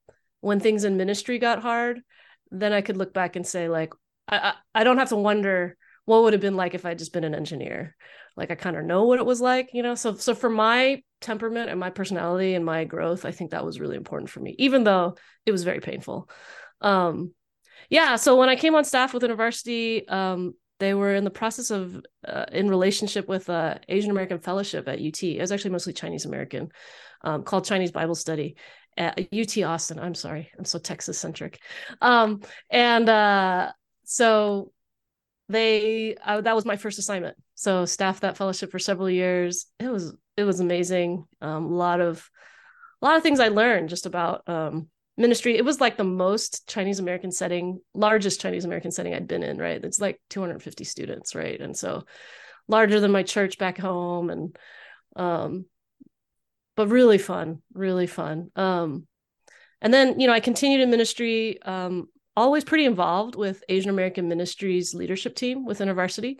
when 0.41 0.59
things 0.59 0.83
in 0.83 0.97
ministry 0.97 1.39
got 1.39 1.61
hard 1.61 2.01
then 2.51 2.73
i 2.73 2.81
could 2.81 2.97
look 2.97 3.13
back 3.13 3.35
and 3.35 3.45
say 3.47 3.69
like 3.69 3.93
i 4.27 4.37
i, 4.37 4.53
I 4.81 4.83
don't 4.83 4.97
have 4.97 5.09
to 5.09 5.15
wonder 5.15 5.77
what 6.05 6.23
would 6.23 6.33
have 6.33 6.41
been 6.41 6.55
like 6.55 6.73
if 6.73 6.85
i'd 6.85 6.99
just 6.99 7.13
been 7.13 7.23
an 7.23 7.35
engineer? 7.35 7.95
Like 8.35 8.51
i 8.51 8.55
kind 8.55 8.77
of 8.77 8.85
know 8.85 9.05
what 9.05 9.19
it 9.19 9.25
was 9.25 9.41
like 9.41 9.69
you 9.73 9.83
know? 9.83 9.95
So 9.95 10.15
so 10.15 10.35
for 10.35 10.49
my 10.49 11.01
temperament 11.21 11.69
and 11.69 11.79
my 11.79 11.89
personality 11.89 12.53
and 12.53 12.65
my 12.65 12.83
growth 12.83 13.23
i 13.25 13.31
think 13.31 13.51
that 13.51 13.65
was 13.65 13.79
really 13.79 13.95
important 13.95 14.29
for 14.29 14.41
me 14.41 14.55
even 14.59 14.83
though 14.83 15.15
it 15.45 15.51
was 15.51 15.63
very 15.63 15.79
painful. 15.79 16.29
Um 16.81 17.33
yeah 17.89 18.15
so 18.15 18.35
when 18.37 18.49
i 18.49 18.55
came 18.55 18.75
on 18.75 18.83
staff 18.83 19.13
with 19.13 19.23
InterVarsity 19.23 20.11
um 20.11 20.53
they 20.79 20.93
were 20.93 21.15
in 21.15 21.23
the 21.23 21.29
process 21.29 21.71
of 21.71 22.01
uh, 22.27 22.45
in 22.51 22.69
relationship 22.69 23.27
with 23.27 23.49
uh, 23.49 23.75
asian 23.87 24.11
american 24.11 24.39
fellowship 24.39 24.87
at 24.87 24.99
ut 24.99 25.23
it 25.23 25.39
was 25.39 25.51
actually 25.51 25.71
mostly 25.71 25.93
chinese 25.93 26.25
american 26.25 26.69
um, 27.23 27.43
called 27.43 27.65
chinese 27.65 27.91
bible 27.91 28.15
study 28.15 28.55
at 28.97 29.19
ut 29.19 29.57
austin. 29.63 29.99
I'm 29.99 30.15
sorry 30.15 30.51
i'm 30.57 30.65
so 30.65 30.79
texas 30.79 31.17
centric 31.17 31.59
um 32.01 32.41
and 32.69 33.09
uh 33.09 33.71
so 34.03 34.71
they 35.49 36.15
uh, 36.23 36.41
that 36.41 36.55
was 36.55 36.65
my 36.65 36.77
first 36.77 36.99
assignment. 36.99 37.37
So 37.55 37.85
staffed 37.85 38.21
that 38.21 38.37
fellowship 38.37 38.71
for 38.71 38.79
several 38.79 39.09
years. 39.09 39.67
It 39.79 39.89
was 39.89 40.13
it 40.37 40.43
was 40.43 40.59
amazing. 40.59 41.25
Um, 41.41 41.65
a 41.65 41.75
lot 41.75 42.01
of 42.01 42.29
a 43.01 43.05
lot 43.05 43.17
of 43.17 43.23
things 43.23 43.39
i 43.41 43.49
learned 43.49 43.89
just 43.89 44.05
about 44.05 44.47
um, 44.47 44.87
ministry. 45.17 45.57
It 45.57 45.65
was 45.65 45.81
like 45.81 45.97
the 45.97 46.03
most 46.03 46.67
chinese 46.67 46.99
american 46.99 47.31
setting 47.31 47.81
largest 47.93 48.41
chinese 48.41 48.65
american 48.65 48.91
setting 48.91 49.13
i'd 49.13 49.27
been 49.27 49.43
in 49.43 49.57
right? 49.57 49.83
It's 49.83 49.99
like 49.99 50.19
250 50.29 50.83
students 50.83 51.35
right? 51.35 51.59
And 51.59 51.77
so 51.77 52.05
larger 52.67 52.99
than 52.99 53.11
my 53.11 53.23
church 53.23 53.57
back 53.57 53.77
home 53.77 54.29
and 54.29 54.57
um 55.15 55.65
but 56.75 56.87
really 56.87 57.17
fun 57.17 57.61
really 57.73 58.07
fun. 58.07 58.49
Um 58.55 59.07
and 59.81 59.93
then 59.93 60.19
you 60.19 60.27
know 60.27 60.33
i 60.33 60.39
continued 60.39 60.81
in 60.81 60.89
ministry 60.89 61.61
um 61.61 62.07
always 62.35 62.63
pretty 62.63 62.85
involved 62.85 63.35
with 63.35 63.63
Asian 63.69 63.89
American 63.89 64.27
Ministries 64.27 64.93
leadership 64.93 65.35
team 65.35 65.65
with 65.65 65.79
InterVarsity. 65.79 66.37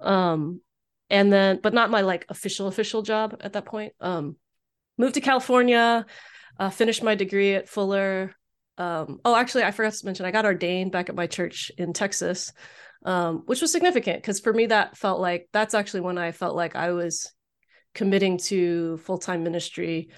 Um, 0.00 0.60
and 1.10 1.32
then, 1.32 1.60
but 1.62 1.74
not 1.74 1.90
my 1.90 2.02
like 2.02 2.26
official 2.28 2.66
official 2.66 3.02
job 3.02 3.36
at 3.40 3.54
that 3.54 3.64
point. 3.64 3.92
Um, 4.00 4.36
moved 4.96 5.14
to 5.14 5.20
California, 5.20 6.04
uh, 6.58 6.70
finished 6.70 7.02
my 7.02 7.14
degree 7.14 7.54
at 7.54 7.68
Fuller. 7.68 8.34
Um, 8.76 9.20
oh, 9.24 9.34
actually, 9.34 9.64
I 9.64 9.70
forgot 9.70 9.94
to 9.94 10.06
mention 10.06 10.26
I 10.26 10.30
got 10.30 10.44
ordained 10.44 10.92
back 10.92 11.08
at 11.08 11.14
my 11.14 11.26
church 11.26 11.72
in 11.78 11.92
Texas, 11.92 12.52
um, 13.04 13.42
which 13.46 13.60
was 13.60 13.72
significant 13.72 14.18
because 14.18 14.40
for 14.40 14.52
me 14.52 14.66
that 14.66 14.96
felt 14.96 15.20
like 15.20 15.48
that's 15.52 15.74
actually 15.74 16.00
when 16.00 16.18
I 16.18 16.32
felt 16.32 16.54
like 16.54 16.76
I 16.76 16.92
was 16.92 17.32
committing 17.94 18.38
to 18.38 18.98
full 18.98 19.18
time 19.18 19.42
ministry. 19.42 20.10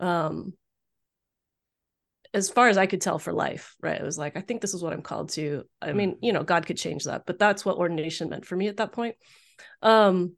Um, 0.00 0.54
as 2.34 2.50
far 2.50 2.68
as 2.68 2.76
I 2.76 2.86
could 2.86 3.00
tell 3.00 3.18
for 3.18 3.32
life, 3.32 3.74
right? 3.80 4.00
It 4.00 4.04
was 4.04 4.18
like, 4.18 4.36
I 4.36 4.40
think 4.40 4.60
this 4.60 4.74
is 4.74 4.82
what 4.82 4.92
I'm 4.92 5.02
called 5.02 5.30
to. 5.30 5.64
I 5.80 5.92
mean, 5.92 6.12
mm. 6.12 6.18
you 6.22 6.32
know, 6.32 6.42
God 6.42 6.66
could 6.66 6.76
change 6.76 7.04
that, 7.04 7.24
but 7.26 7.38
that's 7.38 7.64
what 7.64 7.76
ordination 7.76 8.28
meant 8.28 8.44
for 8.44 8.56
me 8.56 8.68
at 8.68 8.76
that 8.78 8.92
point. 8.92 9.16
Um, 9.82 10.36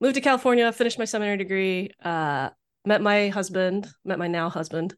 moved 0.00 0.14
to 0.14 0.20
California, 0.20 0.70
finished 0.72 0.98
my 0.98 1.04
seminary 1.04 1.36
degree, 1.36 1.90
uh, 2.02 2.50
met 2.84 3.02
my 3.02 3.28
husband, 3.28 3.88
met 4.04 4.18
my 4.18 4.28
now 4.28 4.48
husband. 4.48 4.94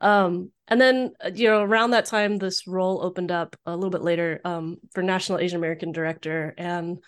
Um, 0.00 0.50
and 0.68 0.80
then, 0.80 1.12
uh, 1.24 1.30
you 1.34 1.48
know, 1.48 1.62
around 1.62 1.90
that 1.90 2.06
time, 2.06 2.38
this 2.38 2.66
role 2.66 3.02
opened 3.02 3.30
up 3.30 3.56
a 3.66 3.74
little 3.74 3.90
bit 3.90 4.02
later 4.02 4.40
um, 4.44 4.76
for 4.92 5.02
National 5.02 5.38
Asian 5.38 5.58
American 5.58 5.92
Director. 5.92 6.54
And 6.58 6.98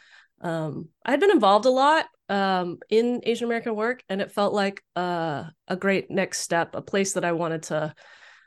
um, 0.41 0.89
I 1.05 1.11
had 1.11 1.21
been 1.21 1.31
involved 1.31 1.67
a 1.67 1.71
lot 1.71 2.07
um, 2.29 2.79
in 2.89 3.21
Asian 3.25 3.47
American 3.47 3.75
work, 3.75 4.03
and 4.09 4.21
it 4.21 4.33
felt 4.33 4.55
like 4.55 4.83
uh, 4.97 5.45
a 5.67 5.77
great 5.77 6.11
next 6.11 6.41
step, 6.41 6.75
a 6.75 6.83
place 6.83 7.15
that 7.15 7.25
I 7.25 7.33
wanted 7.33 7.65
to. 7.65 7.95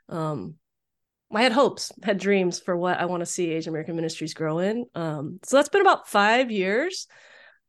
Um, 0.09 0.55
I 1.33 1.43
had 1.43 1.51
hopes, 1.51 1.91
had 2.03 2.19
dreams 2.19 2.59
for 2.59 2.75
what 2.75 2.99
I 2.99 3.05
want 3.05 3.21
to 3.21 3.25
see 3.25 3.51
Asian 3.51 3.71
American 3.71 3.95
ministries 3.95 4.33
grow 4.33 4.59
in. 4.59 4.85
Um, 4.95 5.39
so 5.43 5.57
that's 5.57 5.69
been 5.69 5.81
about 5.81 6.07
five 6.07 6.51
years, 6.51 7.07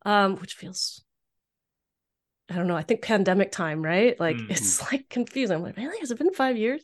um, 0.05 0.37
which 0.37 0.55
feels 0.55 1.05
I 2.51 2.55
don't 2.55 2.67
know, 2.67 2.77
I 2.77 2.83
think 2.83 3.03
pandemic 3.03 3.53
time, 3.53 3.83
right? 3.83 4.19
Like 4.19 4.37
mm-hmm. 4.39 4.51
it's 4.51 4.91
like 4.91 5.09
confusing. 5.09 5.57
I'm 5.57 5.63
like, 5.63 5.77
really? 5.77 5.99
Has 6.01 6.11
it 6.11 6.19
been 6.19 6.33
five 6.33 6.57
years? 6.57 6.83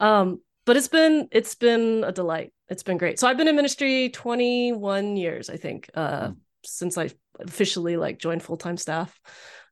Um, 0.00 0.40
but 0.64 0.76
it's 0.76 0.88
been 0.88 1.28
it's 1.30 1.54
been 1.54 2.02
a 2.04 2.12
delight. 2.12 2.52
It's 2.68 2.82
been 2.82 2.98
great. 2.98 3.18
So 3.18 3.28
I've 3.28 3.36
been 3.36 3.48
in 3.48 3.56
ministry 3.56 4.08
21 4.08 5.16
years, 5.16 5.48
I 5.48 5.56
think, 5.56 5.88
uh, 5.94 6.28
mm. 6.28 6.36
since 6.64 6.98
I 6.98 7.10
officially 7.38 7.96
like 7.96 8.18
joined 8.18 8.42
full-time 8.42 8.76
staff. 8.76 9.18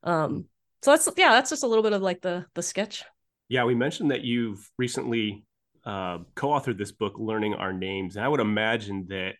Um, 0.04 0.44
so 0.82 0.92
that's 0.92 1.08
yeah, 1.16 1.30
that's 1.30 1.50
just 1.50 1.64
a 1.64 1.66
little 1.66 1.82
bit 1.82 1.94
of 1.94 2.02
like 2.02 2.20
the 2.20 2.46
the 2.54 2.62
sketch. 2.62 3.04
Yeah, 3.48 3.64
we 3.64 3.74
mentioned 3.74 4.10
that 4.10 4.24
you've 4.24 4.68
recently 4.78 5.44
uh, 5.84 6.18
co-authored 6.34 6.78
this 6.78 6.92
book, 6.92 7.14
Learning 7.18 7.54
Our 7.54 7.72
Names, 7.72 8.16
and 8.16 8.24
I 8.24 8.28
would 8.28 8.40
imagine 8.40 9.06
that 9.08 9.34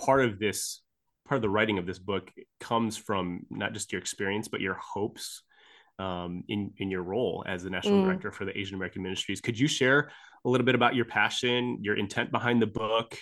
part 0.00 0.24
of 0.24 0.38
this 0.38 0.82
part 1.26 1.36
of 1.36 1.42
the 1.42 1.48
writing 1.48 1.78
of 1.78 1.86
this 1.86 1.98
book 1.98 2.30
comes 2.58 2.96
from 2.96 3.40
not 3.50 3.72
just 3.72 3.92
your 3.92 4.00
experience 4.00 4.48
but 4.48 4.60
your 4.60 4.74
hopes 4.74 5.42
um, 5.98 6.42
in 6.48 6.72
in 6.78 6.90
your 6.90 7.02
role 7.02 7.44
as 7.46 7.62
the 7.62 7.70
national 7.70 8.00
mm. 8.00 8.04
director 8.04 8.32
for 8.32 8.44
the 8.44 8.58
Asian 8.58 8.74
American 8.76 9.02
Ministries. 9.02 9.40
Could 9.40 9.58
you 9.58 9.68
share 9.68 10.10
a 10.44 10.48
little 10.48 10.64
bit 10.64 10.74
about 10.74 10.94
your 10.94 11.04
passion, 11.04 11.78
your 11.82 11.96
intent 11.96 12.32
behind 12.32 12.62
the 12.62 12.66
book, 12.66 13.18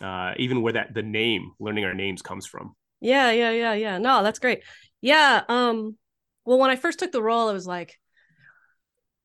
uh, 0.00 0.32
even 0.38 0.62
where 0.62 0.72
that 0.72 0.94
the 0.94 1.02
name 1.02 1.52
"Learning 1.60 1.84
Our 1.84 1.94
Names" 1.94 2.22
comes 2.22 2.46
from? 2.46 2.74
Yeah, 3.00 3.30
yeah, 3.32 3.50
yeah, 3.50 3.74
yeah. 3.74 3.98
No, 3.98 4.22
that's 4.22 4.38
great. 4.38 4.62
Yeah. 5.00 5.42
Um. 5.48 5.96
Well, 6.44 6.58
when 6.58 6.70
I 6.70 6.76
first 6.76 6.98
took 6.98 7.12
the 7.12 7.22
role, 7.22 7.50
it 7.50 7.52
was 7.52 7.66
like, 7.66 7.98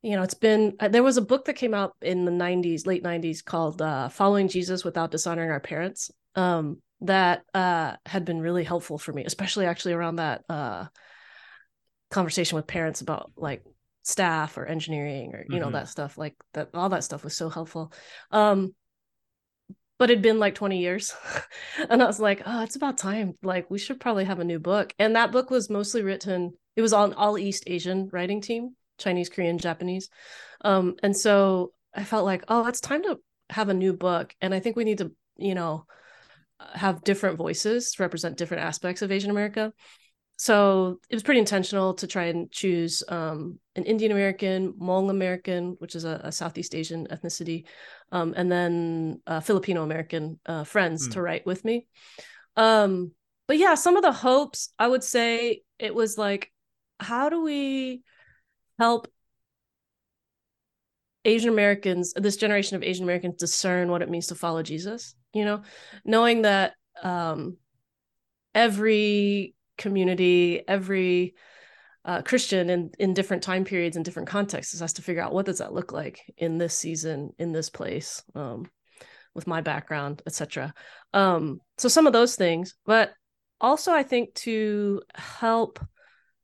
you 0.02 0.16
know, 0.16 0.24
it's 0.24 0.34
been 0.34 0.76
uh, 0.80 0.88
there 0.88 1.04
was 1.04 1.18
a 1.18 1.22
book 1.22 1.46
that 1.46 1.56
came 1.56 1.74
out 1.74 1.96
in 2.02 2.26
the 2.26 2.32
'90s, 2.32 2.86
late 2.86 3.04
'90s, 3.04 3.44
called 3.44 3.82
uh, 3.82 4.10
"Following 4.10 4.48
Jesus 4.48 4.84
Without 4.84 5.12
Dishonoring 5.12 5.52
Our 5.52 5.60
Parents." 5.60 6.12
Um, 6.36 6.82
that 7.02 7.44
uh, 7.54 7.96
had 8.06 8.26
been 8.26 8.40
really 8.40 8.64
helpful 8.64 8.98
for 8.98 9.14
me, 9.14 9.24
especially 9.26 9.66
actually 9.66 9.94
around 9.94 10.18
that 10.18 10.44
uh, 10.50 10.86
conversation 12.10 12.56
with 12.56 12.68
parents 12.68 13.02
about 13.02 13.32
like 13.36 13.64
staff 14.04 14.58
or 14.58 14.66
engineering 14.66 15.34
or 15.34 15.40
you 15.40 15.56
mm-hmm. 15.56 15.66
know 15.66 15.72
that 15.72 15.90
stuff 15.90 16.18
like 16.18 16.34
that 16.54 16.70
all 16.74 16.88
that 16.88 17.04
stuff 17.04 17.26
was 17.26 17.36
so 17.36 17.50
helpful 17.50 17.92
um 18.32 18.74
but 20.00 20.10
it'd 20.10 20.24
been 20.24 20.40
like 20.40 20.56
20 20.56 20.80
years 20.80 21.14
and 21.90 22.02
i 22.02 22.06
was 22.06 22.18
like 22.18 22.42
oh 22.46 22.64
it's 22.64 22.78
about 22.78 22.98
time 22.98 23.34
like 23.44 23.70
we 23.70 23.78
should 23.78 24.00
probably 24.00 24.24
have 24.24 24.40
a 24.40 24.46
new 24.46 24.60
book 24.60 24.94
and 24.98 25.18
that 25.18 25.34
book 25.34 25.52
was 25.52 25.70
mostly 25.70 26.04
written 26.04 26.54
it 26.78 26.82
was 26.82 26.94
on 26.94 27.14
all 27.16 27.38
east 27.38 27.66
asian 27.68 28.08
writing 28.14 28.40
team 28.40 28.77
chinese 28.98 29.30
korean 29.30 29.58
japanese 29.58 30.10
um 30.62 30.96
and 31.04 31.16
so 31.16 31.72
i 31.94 32.04
felt 32.04 32.26
like 32.26 32.44
oh 32.48 32.66
it's 32.68 32.82
time 32.82 33.04
to 33.04 33.20
have 33.50 33.70
a 33.70 33.74
new 33.74 33.94
book 33.94 34.36
and 34.42 34.54
i 34.54 34.60
think 34.60 34.76
we 34.76 34.84
need 34.84 34.98
to 34.98 35.12
you 35.38 35.56
know 35.56 35.86
have 36.60 37.04
different 37.04 37.38
voices 37.38 37.92
to 37.92 38.04
represent 38.04 38.38
different 38.38 38.64
aspects 38.64 39.02
of 39.02 39.12
Asian 39.12 39.32
America. 39.32 39.74
So 40.40 41.00
it 41.10 41.16
was 41.16 41.24
pretty 41.24 41.40
intentional 41.40 41.96
to 41.96 42.06
try 42.06 42.26
and 42.26 42.52
choose 42.52 43.04
um, 43.08 43.60
an 43.76 43.84
Indian 43.86 44.12
American, 44.12 44.74
Hmong 44.74 45.10
American, 45.10 45.76
which 45.80 45.96
is 45.96 46.06
a, 46.06 46.22
a 46.24 46.32
Southeast 46.32 46.76
Asian 46.76 47.08
ethnicity, 47.08 47.66
um, 48.12 48.36
and 48.38 48.52
then 48.52 49.22
uh, 49.26 49.40
Filipino 49.40 49.84
American 49.84 50.40
uh, 50.46 50.64
friends 50.64 51.08
mm. 51.08 51.14
to 51.14 51.22
write 51.24 51.46
with 51.46 51.66
me. 51.66 51.88
Um, 52.56 53.12
but 53.48 53.58
yeah, 53.58 53.74
some 53.74 53.96
of 53.98 54.04
the 54.04 54.12
hopes 54.12 54.74
I 54.78 54.88
would 54.88 55.04
say 55.04 55.62
it 55.80 55.96
was 55.96 56.18
like, 56.20 56.52
how 57.00 57.30
do 57.30 57.42
we 57.42 58.04
help 58.78 59.08
Asian 61.26 61.50
Americans, 61.50 62.14
this 62.16 62.38
generation 62.38 62.78
of 62.78 62.84
Asian 62.84 63.04
Americans, 63.04 63.36
discern 63.36 63.92
what 63.92 64.02
it 64.02 64.10
means 64.10 64.28
to 64.28 64.36
follow 64.36 64.64
Jesus? 64.64 65.16
you 65.34 65.46
know 65.46 65.62
knowing 66.06 66.44
that 66.44 66.74
um 67.04 67.58
every 68.56 69.54
community 69.78 70.64
every 70.68 71.36
uh, 72.06 72.22
christian 72.22 72.70
in 72.70 72.90
in 72.98 73.14
different 73.14 73.44
time 73.44 73.66
periods 73.66 73.96
and 73.96 74.06
different 74.06 74.30
contexts 74.30 74.80
has 74.80 74.94
to 74.94 75.02
figure 75.02 75.22
out 75.22 75.34
what 75.34 75.46
does 75.46 75.60
that 75.60 75.74
look 75.74 75.92
like 75.92 76.22
in 76.38 76.58
this 76.58 76.74
season 76.74 77.32
in 77.38 77.52
this 77.52 77.70
place 77.70 78.24
um 78.36 78.66
with 79.36 79.46
my 79.46 79.62
background 79.62 80.22
etc 80.26 80.74
um 81.14 81.60
so 81.78 81.88
some 81.88 82.08
of 82.08 82.14
those 82.14 82.36
things 82.36 82.74
but 82.86 83.14
also 83.60 83.92
i 83.92 84.04
think 84.04 84.34
to 84.34 85.02
help 85.14 85.80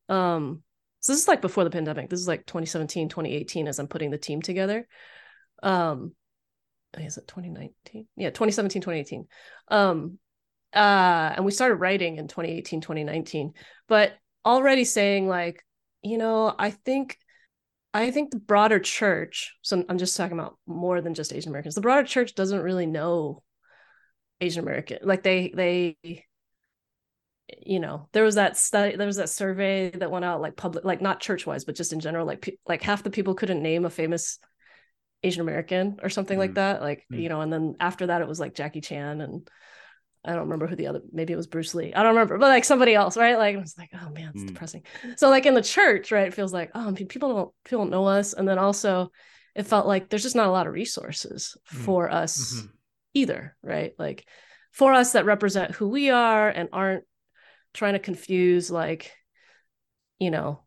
um 0.09 0.61
so 1.03 1.11
this 1.11 1.21
is 1.21 1.27
like 1.27 1.41
before 1.41 1.65
the 1.65 1.69
pandemic. 1.69 2.09
This 2.09 2.21
is 2.21 2.27
like 2.29 2.45
2017 2.45 3.09
2018 3.09 3.67
as 3.67 3.77
i'm 3.77 3.87
putting 3.87 4.09
the 4.09 4.17
team 4.17 4.41
together. 4.41 4.87
Um 5.61 6.13
is 6.97 7.17
it 7.17 7.27
2019 7.27 8.07
yeah 8.17 8.29
2017 8.29 8.81
2018 8.81 9.25
um 9.69 10.19
uh 10.75 11.33
and 11.35 11.45
we 11.45 11.51
started 11.51 11.75
writing 11.75 12.17
in 12.17 12.27
2018 12.27 12.81
2019 12.81 13.53
but 13.87 14.13
already 14.45 14.85
saying 14.85 15.27
like 15.27 15.65
you 16.03 16.17
know 16.17 16.53
i 16.59 16.69
think 16.69 17.17
i 17.93 18.11
think 18.11 18.29
the 18.29 18.37
broader 18.37 18.79
church 18.79 19.55
so 19.61 19.83
i'm 19.89 19.97
just 19.97 20.15
talking 20.15 20.37
about 20.37 20.57
more 20.67 21.01
than 21.01 21.13
just 21.13 21.33
asian 21.33 21.51
americans 21.51 21.75
the 21.75 21.81
broader 21.81 22.05
church 22.05 22.35
doesn't 22.35 22.61
really 22.61 22.85
know 22.85 23.41
asian 24.39 24.61
american 24.61 24.99
like 25.01 25.23
they 25.23 25.51
they 25.55 25.97
you 27.65 27.79
know 27.79 28.07
there 28.13 28.23
was 28.23 28.35
that 28.35 28.57
study 28.57 28.95
there 28.95 29.07
was 29.07 29.17
that 29.17 29.29
survey 29.29 29.89
that 29.89 30.09
went 30.09 30.23
out 30.23 30.41
like 30.41 30.55
public 30.55 30.85
like 30.85 31.01
not 31.01 31.19
church 31.19 31.45
wise 31.45 31.65
but 31.65 31.75
just 31.75 31.91
in 31.91 31.99
general 31.99 32.25
like 32.25 32.41
pe- 32.41 32.55
like 32.67 32.81
half 32.81 33.03
the 33.03 33.09
people 33.09 33.35
couldn't 33.35 33.61
name 33.61 33.85
a 33.85 33.89
famous 33.89 34.39
Asian 35.23 35.41
American 35.41 35.99
or 36.03 36.09
something 36.09 36.35
mm. 36.35 36.41
like 36.41 36.53
that. 36.55 36.81
Like, 36.81 37.05
mm. 37.11 37.21
you 37.21 37.29
know, 37.29 37.41
and 37.41 37.51
then 37.51 37.75
after 37.79 38.07
that 38.07 38.21
it 38.21 38.27
was 38.27 38.39
like 38.39 38.53
Jackie 38.53 38.81
Chan 38.81 39.21
and 39.21 39.49
I 40.25 40.31
don't 40.31 40.43
remember 40.43 40.67
who 40.67 40.75
the 40.75 40.87
other 40.87 41.01
maybe 41.11 41.33
it 41.33 41.37
was 41.37 41.47
Bruce 41.47 41.75
Lee. 41.75 41.93
I 41.93 42.03
don't 42.03 42.13
remember, 42.13 42.37
but 42.37 42.47
like 42.47 42.63
somebody 42.63 42.93
else, 42.93 43.17
right? 43.17 43.37
Like 43.37 43.55
I 43.55 43.59
was 43.59 43.77
like, 43.77 43.89
oh 43.93 44.09
man, 44.09 44.31
it's 44.33 44.43
mm. 44.43 44.47
depressing. 44.47 44.83
So 45.17 45.29
like 45.29 45.45
in 45.45 45.53
the 45.53 45.61
church, 45.61 46.11
right, 46.11 46.27
it 46.27 46.33
feels 46.33 46.53
like, 46.53 46.71
oh 46.75 46.93
people 46.93 47.33
don't 47.33 47.51
people 47.65 47.79
don't 47.79 47.91
know 47.91 48.05
us. 48.05 48.33
And 48.33 48.47
then 48.47 48.59
also 48.59 49.11
it 49.55 49.67
felt 49.67 49.87
like 49.87 50.09
there's 50.09 50.23
just 50.23 50.35
not 50.35 50.47
a 50.47 50.51
lot 50.51 50.67
of 50.67 50.73
resources 50.73 51.57
mm. 51.73 51.77
for 51.77 52.09
us 52.09 52.55
mm-hmm. 52.55 52.67
either, 53.13 53.55
right? 53.61 53.93
Like 53.97 54.25
for 54.71 54.93
us 54.93 55.13
that 55.13 55.25
represent 55.25 55.71
who 55.71 55.87
we 55.89 56.09
are 56.09 56.49
and 56.49 56.69
aren't 56.71 57.03
trying 57.73 57.93
to 57.93 57.99
confuse 57.99 58.69
like, 58.71 59.11
you 60.19 60.31
know, 60.31 60.61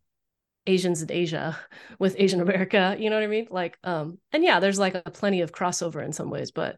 Asians 0.66 1.02
in 1.02 1.10
Asia 1.10 1.58
with 1.98 2.16
Asian 2.18 2.40
America, 2.40 2.96
you 2.98 3.10
know 3.10 3.16
what 3.16 3.22
I 3.24 3.28
mean? 3.28 3.48
Like, 3.50 3.78
um, 3.84 4.18
and 4.32 4.42
yeah, 4.44 4.60
there's 4.60 4.78
like 4.78 4.94
a 4.94 5.10
plenty 5.10 5.40
of 5.40 5.52
crossover 5.52 6.04
in 6.04 6.12
some 6.12 6.30
ways, 6.30 6.50
but 6.50 6.76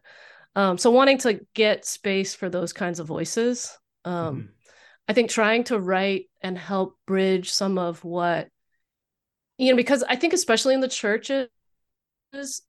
um, 0.55 0.77
so 0.77 0.91
wanting 0.91 1.17
to 1.19 1.41
get 1.53 1.85
space 1.85 2.33
for 2.33 2.49
those 2.49 2.73
kinds 2.73 2.99
of 2.99 3.07
voices, 3.07 3.77
um, 4.05 4.13
mm-hmm. 4.13 4.47
I 5.07 5.13
think 5.13 5.29
trying 5.29 5.63
to 5.65 5.79
write 5.79 6.29
and 6.41 6.57
help 6.57 6.97
bridge 7.07 7.51
some 7.51 7.77
of 7.77 8.03
what, 8.03 8.47
you 9.57 9.71
know, 9.71 9.75
because 9.75 10.03
I 10.03 10.15
think 10.15 10.33
especially 10.33 10.73
in 10.73 10.81
the 10.81 10.87
churches, 10.87 11.49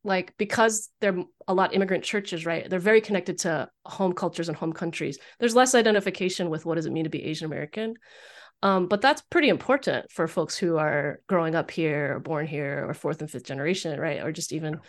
like 0.04 0.34
because 0.38 0.90
they're 1.00 1.22
a 1.46 1.54
lot 1.54 1.74
immigrant 1.74 2.04
churches, 2.04 2.46
right? 2.46 2.68
They're 2.68 2.78
very 2.78 3.00
connected 3.00 3.38
to 3.38 3.68
home 3.84 4.12
cultures 4.12 4.48
and 4.48 4.56
home 4.56 4.72
countries. 4.72 5.18
There's 5.38 5.54
less 5.54 5.74
identification 5.74 6.50
with 6.50 6.64
what 6.64 6.76
does 6.76 6.86
it 6.86 6.92
mean 6.92 7.04
to 7.04 7.10
be 7.10 7.24
Asian 7.24 7.46
American. 7.46 7.94
Um, 8.62 8.88
but 8.88 9.00
that's 9.00 9.22
pretty 9.22 9.48
important 9.48 10.10
for 10.10 10.28
folks 10.28 10.56
who 10.56 10.76
are 10.76 11.20
growing 11.26 11.54
up 11.54 11.70
here 11.70 12.16
or 12.16 12.20
born 12.20 12.46
here 12.46 12.84
or 12.86 12.94
fourth 12.94 13.20
and 13.20 13.30
fifth 13.30 13.46
generation, 13.46 13.98
right? 13.98 14.22
Or 14.22 14.32
just 14.32 14.52
even 14.52 14.80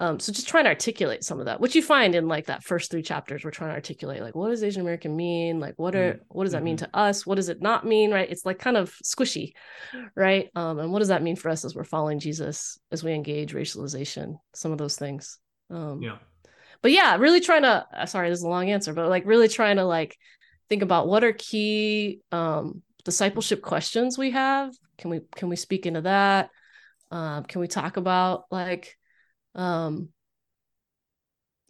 um, 0.00 0.18
so 0.18 0.32
just 0.32 0.48
trying 0.48 0.64
to 0.64 0.70
articulate 0.70 1.22
some 1.22 1.40
of 1.40 1.44
that, 1.44 1.60
which 1.60 1.74
you 1.74 1.82
find 1.82 2.14
in 2.14 2.26
like 2.26 2.46
that 2.46 2.64
first 2.64 2.90
three 2.90 3.02
chapters, 3.02 3.44
we're 3.44 3.50
trying 3.50 3.68
to 3.68 3.74
articulate 3.74 4.22
like 4.22 4.34
what 4.34 4.48
does 4.48 4.64
Asian 4.64 4.80
American 4.80 5.14
mean? 5.14 5.60
Like 5.60 5.74
what 5.76 5.94
are 5.94 6.14
mm-hmm. 6.14 6.22
what 6.28 6.44
does 6.44 6.54
that 6.54 6.62
mean 6.62 6.78
mm-hmm. 6.78 6.90
to 6.90 6.98
us? 6.98 7.26
What 7.26 7.34
does 7.34 7.50
it 7.50 7.60
not 7.60 7.84
mean? 7.84 8.10
Right? 8.10 8.28
It's 8.28 8.46
like 8.46 8.58
kind 8.58 8.78
of 8.78 8.94
squishy, 9.04 9.52
right? 10.16 10.48
Um, 10.56 10.78
and 10.78 10.90
what 10.90 11.00
does 11.00 11.08
that 11.08 11.22
mean 11.22 11.36
for 11.36 11.50
us 11.50 11.66
as 11.66 11.74
we're 11.74 11.84
following 11.84 12.18
Jesus 12.18 12.78
as 12.90 13.04
we 13.04 13.12
engage 13.12 13.52
racialization, 13.52 14.36
some 14.54 14.72
of 14.72 14.78
those 14.78 14.96
things. 14.96 15.38
Um, 15.68 16.00
yeah. 16.00 16.16
But 16.80 16.92
yeah, 16.92 17.16
really 17.16 17.40
trying 17.40 17.62
to. 17.62 17.86
Uh, 17.94 18.06
sorry, 18.06 18.30
this 18.30 18.38
is 18.38 18.44
a 18.44 18.48
long 18.48 18.70
answer, 18.70 18.94
but 18.94 19.10
like 19.10 19.26
really 19.26 19.48
trying 19.48 19.76
to 19.76 19.84
like 19.84 20.16
think 20.70 20.80
about 20.80 21.08
what 21.08 21.24
are 21.24 21.34
key 21.34 22.20
um, 22.32 22.82
discipleship 23.04 23.60
questions 23.60 24.16
we 24.16 24.30
have. 24.30 24.72
Can 24.96 25.10
we 25.10 25.20
can 25.36 25.50
we 25.50 25.56
speak 25.56 25.84
into 25.84 26.00
that? 26.02 26.48
Um, 27.10 27.44
can 27.44 27.60
we 27.60 27.68
talk 27.68 27.98
about 27.98 28.44
like 28.50 28.96
um 29.54 30.08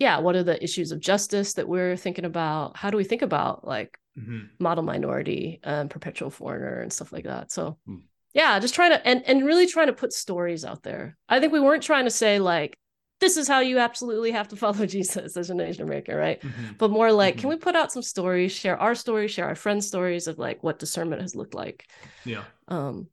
yeah 0.00 0.18
what 0.18 0.34
are 0.34 0.42
the 0.42 0.62
issues 0.64 0.90
of 0.90 0.98
justice 0.98 1.54
that 1.54 1.68
we're 1.68 1.96
thinking 1.96 2.24
about 2.24 2.76
how 2.76 2.90
do 2.90 2.96
we 2.96 3.04
think 3.04 3.22
about 3.22 3.66
like 3.66 3.96
mm-hmm. 4.18 4.40
model 4.58 4.82
minority 4.82 5.60
and 5.62 5.90
perpetual 5.90 6.30
foreigner 6.30 6.80
and 6.80 6.92
stuff 6.92 7.12
like 7.12 7.24
that 7.24 7.52
so 7.52 7.78
mm. 7.88 8.00
yeah 8.32 8.58
just 8.58 8.74
trying 8.74 8.90
to 8.90 9.06
and 9.06 9.22
and 9.26 9.44
really 9.44 9.66
trying 9.66 9.86
to 9.86 9.92
put 9.92 10.12
stories 10.12 10.64
out 10.64 10.82
there 10.82 11.16
i 11.28 11.38
think 11.38 11.52
we 11.52 11.60
weren't 11.60 11.82
trying 11.82 12.04
to 12.04 12.10
say 12.10 12.40
like 12.40 12.76
this 13.20 13.36
is 13.36 13.46
how 13.46 13.60
you 13.60 13.78
absolutely 13.78 14.30
have 14.30 14.48
to 14.48 14.56
follow 14.56 14.86
jesus 14.86 15.36
as 15.36 15.50
an 15.50 15.60
asian 15.60 15.84
american 15.84 16.16
right 16.16 16.40
mm-hmm. 16.40 16.72
but 16.78 16.90
more 16.90 17.12
like 17.12 17.34
mm-hmm. 17.34 17.42
can 17.42 17.50
we 17.50 17.56
put 17.56 17.76
out 17.76 17.92
some 17.92 18.02
stories 18.02 18.50
share 18.50 18.78
our 18.78 18.94
stories 18.94 19.30
share 19.30 19.46
our 19.46 19.54
friends 19.54 19.86
stories 19.86 20.26
of 20.26 20.38
like 20.38 20.64
what 20.64 20.78
discernment 20.78 21.22
has 21.22 21.36
looked 21.36 21.54
like 21.54 21.88
yeah 22.24 22.42
um 22.68 23.06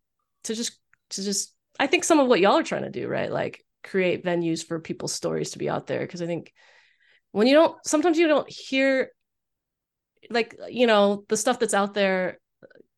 to 0.46 0.56
just 0.56 0.80
to 1.10 1.22
just 1.22 1.54
i 1.80 1.86
think 1.86 2.06
some 2.06 2.20
of 2.20 2.28
what 2.28 2.40
y'all 2.40 2.58
are 2.58 2.64
trying 2.64 2.84
to 2.84 2.90
do 2.90 3.08
right 3.08 3.32
like 3.32 3.64
create 3.84 4.24
venues 4.24 4.66
for 4.66 4.80
people's 4.80 5.14
stories 5.14 5.52
to 5.52 5.60
be 5.60 5.70
out 5.70 5.88
there. 5.88 6.02
Because 6.02 6.22
i 6.22 6.26
think 6.26 6.54
when 7.32 7.48
you 7.48 7.54
don't 7.54 7.76
sometimes 7.86 8.18
you 8.18 8.28
don't 8.28 8.50
hear 8.50 9.12
like 10.30 10.58
you 10.70 10.88
know 10.88 11.24
the 11.30 11.38
stuff 11.38 11.60
that's 11.60 11.74
out 11.74 11.94
there 11.94 12.40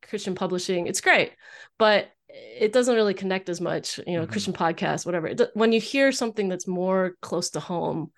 christian 0.02 0.34
publishing 0.34 0.88
it's 0.88 1.02
great 1.02 1.34
but 1.78 2.08
it 2.30 2.72
doesn't 2.72 2.96
really 2.96 3.14
connect 3.14 3.50
as 3.50 3.60
much 3.60 4.00
you 4.06 4.14
know 4.14 4.24
mm-hmm. 4.24 4.32
christian 4.32 4.54
podcast 4.54 5.06
whatever. 5.06 5.28
It, 5.28 5.42
when 5.54 5.72
you 5.72 5.82
hear 5.82 6.12
something 6.12 6.48
that's 6.48 6.68
more 6.68 7.16
close 7.22 7.52
to 7.52 7.60
home 7.60 8.12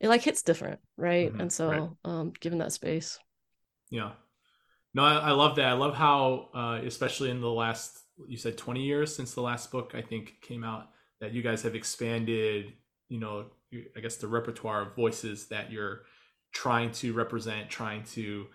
it 0.00 0.08
like 0.08 0.22
hits 0.22 0.42
different 0.42 0.80
right? 0.96 1.30
Mm-hmm. 1.30 1.40
and 1.40 1.52
so 1.52 1.68
right. 1.70 1.90
um 2.04 2.32
given 2.40 2.58
that 2.58 2.72
space. 2.72 3.18
Yeah. 3.90 4.12
No 4.94 5.04
I, 5.04 5.14
I 5.14 5.30
love 5.30 5.56
that. 5.56 5.66
I 5.66 5.72
love 5.74 5.94
how 5.94 6.50
uh 6.54 6.80
especially 6.84 7.30
in 7.30 7.40
the 7.40 7.50
last 7.50 7.98
you 8.26 8.36
said 8.36 8.58
20 8.58 8.82
years 8.82 9.14
since 9.14 9.32
the 9.32 9.40
last 9.40 9.72
book 9.72 9.92
i 9.94 10.02
think 10.02 10.34
came 10.42 10.64
out 10.64 10.88
that 11.22 11.32
you 11.32 11.40
guys 11.40 11.62
have 11.62 11.76
expanded, 11.76 12.72
you 13.08 13.20
know, 13.20 13.46
I 13.96 14.00
guess 14.00 14.16
the 14.16 14.26
repertoire 14.26 14.82
of 14.82 14.96
voices 14.96 15.46
that 15.46 15.70
you're 15.70 16.00
trying 16.52 16.90
to 16.90 17.12
represent, 17.12 17.70
trying 17.70 18.02
to 18.14 18.46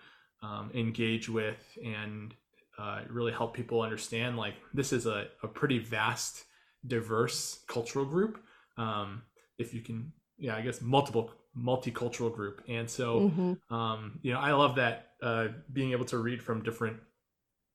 um, 0.42 0.70
engage 0.74 1.30
with, 1.30 1.78
and 1.82 2.34
uh, 2.78 3.00
really 3.08 3.32
help 3.32 3.54
people 3.54 3.80
understand 3.80 4.36
like 4.36 4.54
this 4.74 4.92
is 4.92 5.06
a, 5.06 5.28
a 5.42 5.48
pretty 5.48 5.78
vast, 5.78 6.44
diverse 6.86 7.60
cultural 7.68 8.04
group. 8.04 8.38
Um, 8.76 9.22
if 9.56 9.72
you 9.72 9.80
can, 9.80 10.12
yeah, 10.36 10.54
I 10.54 10.60
guess 10.60 10.82
multiple 10.82 11.32
multicultural 11.58 12.32
group. 12.32 12.62
And 12.68 12.88
so, 12.88 13.30
mm-hmm. 13.30 13.74
um, 13.74 14.20
you 14.20 14.34
know, 14.34 14.40
I 14.40 14.52
love 14.52 14.76
that 14.76 15.12
uh, 15.22 15.48
being 15.72 15.92
able 15.92 16.04
to 16.04 16.18
read 16.18 16.42
from 16.42 16.62
different 16.62 16.98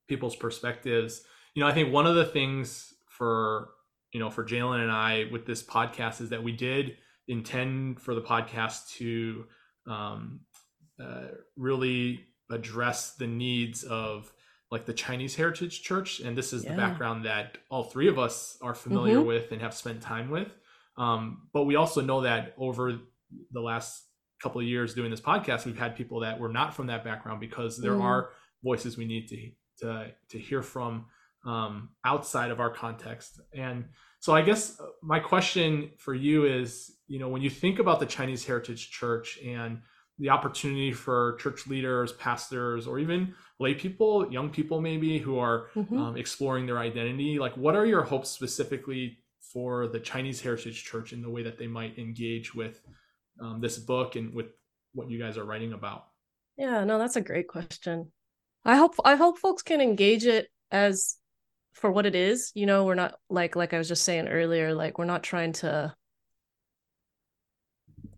people's 0.07 0.35
perspectives. 0.35 1.23
You 1.55 1.63
know, 1.63 1.67
I 1.67 1.73
think 1.73 1.91
one 1.91 2.05
of 2.05 2.13
the 2.13 2.25
things 2.25 2.93
for 3.09 3.69
you 4.13 4.19
know, 4.19 4.29
for 4.29 4.45
Jalen 4.45 4.81
and 4.81 4.91
I 4.91 5.25
with 5.31 5.45
this 5.45 5.63
podcast 5.63 6.21
is 6.21 6.29
that 6.29 6.43
we 6.43 6.51
did 6.51 6.97
intend 7.27 7.99
for 7.99 8.15
the 8.15 8.21
podcast 8.21 8.89
to 8.97 9.45
um, 9.87 10.41
uh, 11.01 11.27
really 11.57 12.21
address 12.49 13.15
the 13.15 13.27
needs 13.27 13.83
of 13.83 14.31
like 14.71 14.85
the 14.85 14.93
Chinese 14.93 15.35
Heritage 15.35 15.81
Church, 15.81 16.19
and 16.19 16.37
this 16.37 16.53
is 16.53 16.63
yeah. 16.63 16.71
the 16.71 16.77
background 16.77 17.25
that 17.25 17.57
all 17.69 17.83
three 17.83 18.07
of 18.07 18.17
us 18.17 18.57
are 18.61 18.73
familiar 18.73 19.17
mm-hmm. 19.17 19.27
with 19.27 19.51
and 19.51 19.61
have 19.61 19.73
spent 19.73 20.01
time 20.01 20.29
with. 20.29 20.47
Um, 20.97 21.47
but 21.53 21.63
we 21.63 21.75
also 21.75 22.01
know 22.01 22.21
that 22.21 22.53
over 22.57 22.99
the 23.51 23.61
last 23.61 24.03
couple 24.41 24.61
of 24.61 24.67
years 24.67 24.93
doing 24.93 25.09
this 25.09 25.21
podcast, 25.21 25.65
we've 25.65 25.77
had 25.77 25.95
people 25.95 26.19
that 26.21 26.39
were 26.39 26.49
not 26.49 26.75
from 26.75 26.87
that 26.87 27.03
background 27.03 27.39
because 27.39 27.79
there 27.79 27.93
mm. 27.93 28.03
are 28.03 28.29
voices 28.63 28.97
we 28.97 29.05
need 29.05 29.27
to 29.27 29.51
to 29.79 30.11
to 30.29 30.39
hear 30.39 30.61
from 30.61 31.05
um, 31.45 31.89
outside 32.05 32.51
of 32.51 32.59
our 32.59 32.69
context. 32.69 33.41
And 33.53 33.85
so 34.19 34.33
I 34.33 34.41
guess 34.41 34.79
uh, 34.79 34.85
my 35.01 35.19
question 35.19 35.91
for 35.97 36.13
you 36.13 36.45
is, 36.45 36.91
you 37.07 37.19
know, 37.19 37.27
when 37.27 37.41
you 37.41 37.49
think 37.49 37.79
about 37.79 37.99
the 37.99 38.05
Chinese 38.05 38.45
Heritage 38.45 38.89
Church 38.89 39.39
and 39.45 39.79
the 40.19 40.29
opportunity 40.29 40.93
for 40.93 41.35
church 41.39 41.67
leaders, 41.67 42.13
pastors, 42.13 42.87
or 42.87 42.99
even 42.99 43.33
lay 43.59 43.73
people, 43.73 44.31
young 44.31 44.49
people 44.49 44.79
maybe 44.79 45.17
who 45.17 45.37
are 45.37 45.67
mm-hmm. 45.75 45.97
um, 45.97 46.17
exploring 46.17 46.65
their 46.65 46.77
identity, 46.77 47.39
like 47.39 47.55
what 47.57 47.75
are 47.75 47.85
your 47.85 48.03
hopes 48.03 48.29
specifically 48.29 49.17
for 49.41 49.87
the 49.87 49.99
Chinese 49.99 50.39
Heritage 50.39 50.83
Church 50.83 51.13
in 51.13 51.21
the 51.21 51.29
way 51.29 51.43
that 51.43 51.57
they 51.57 51.67
might 51.67 51.97
engage 51.97 52.55
with 52.55 52.81
um, 53.41 53.59
this 53.59 53.77
book 53.77 54.15
and 54.15 54.33
with 54.33 54.47
what 54.93 55.09
you 55.09 55.19
guys 55.19 55.37
are 55.37 55.45
writing 55.45 55.73
about? 55.73 56.05
Yeah, 56.57 56.83
no, 56.83 56.99
that's 56.99 57.15
a 57.15 57.21
great 57.21 57.47
question. 57.47 58.11
I 58.63 58.77
hope 58.77 58.95
I 59.03 59.15
hope 59.15 59.39
folks 59.39 59.63
can 59.63 59.81
engage 59.81 60.25
it 60.25 60.47
as 60.71 61.17
for 61.73 61.91
what 61.91 62.05
it 62.05 62.15
is 62.15 62.51
you 62.55 62.65
know 62.65 62.85
we're 62.85 62.95
not 62.95 63.15
like 63.29 63.55
like 63.55 63.73
i 63.73 63.77
was 63.77 63.87
just 63.87 64.03
saying 64.03 64.27
earlier 64.27 64.73
like 64.73 64.97
we're 64.97 65.05
not 65.05 65.23
trying 65.23 65.51
to 65.51 65.93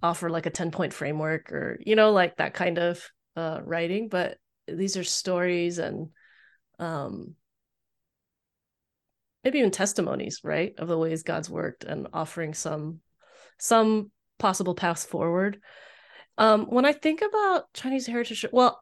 offer 0.04 0.30
like 0.30 0.46
a 0.46 0.52
10 0.52 0.72
point 0.72 0.94
framework 0.94 1.52
or 1.52 1.80
you 1.84 1.96
know 1.96 2.12
like 2.12 2.36
that 2.38 2.54
kind 2.54 2.78
of 2.78 3.02
uh 3.36 3.60
writing 3.63 4.08
but 4.08 4.38
these 4.68 4.98
are 4.98 5.04
stories 5.04 5.80
and 5.80 6.10
um 6.80 7.36
maybe 9.44 9.60
even 9.60 9.72
testimonies 9.72 10.41
right 10.44 10.74
of 10.78 10.88
the 10.88 10.98
ways 10.98 11.24
god's 11.24 11.50
worked 11.50 11.84
and 11.84 12.08
offering 12.13 12.54
some 12.54 13.00
some 13.58 14.12
possible 14.38 14.76
paths 14.76 15.06
forward. 15.06 15.60
Um 16.38 16.65
when 16.65 16.86
i 16.86 16.91
think 16.91 17.22
about 17.22 17.72
chinese 17.74 18.06
heritage 18.06 18.46
well 18.52 18.82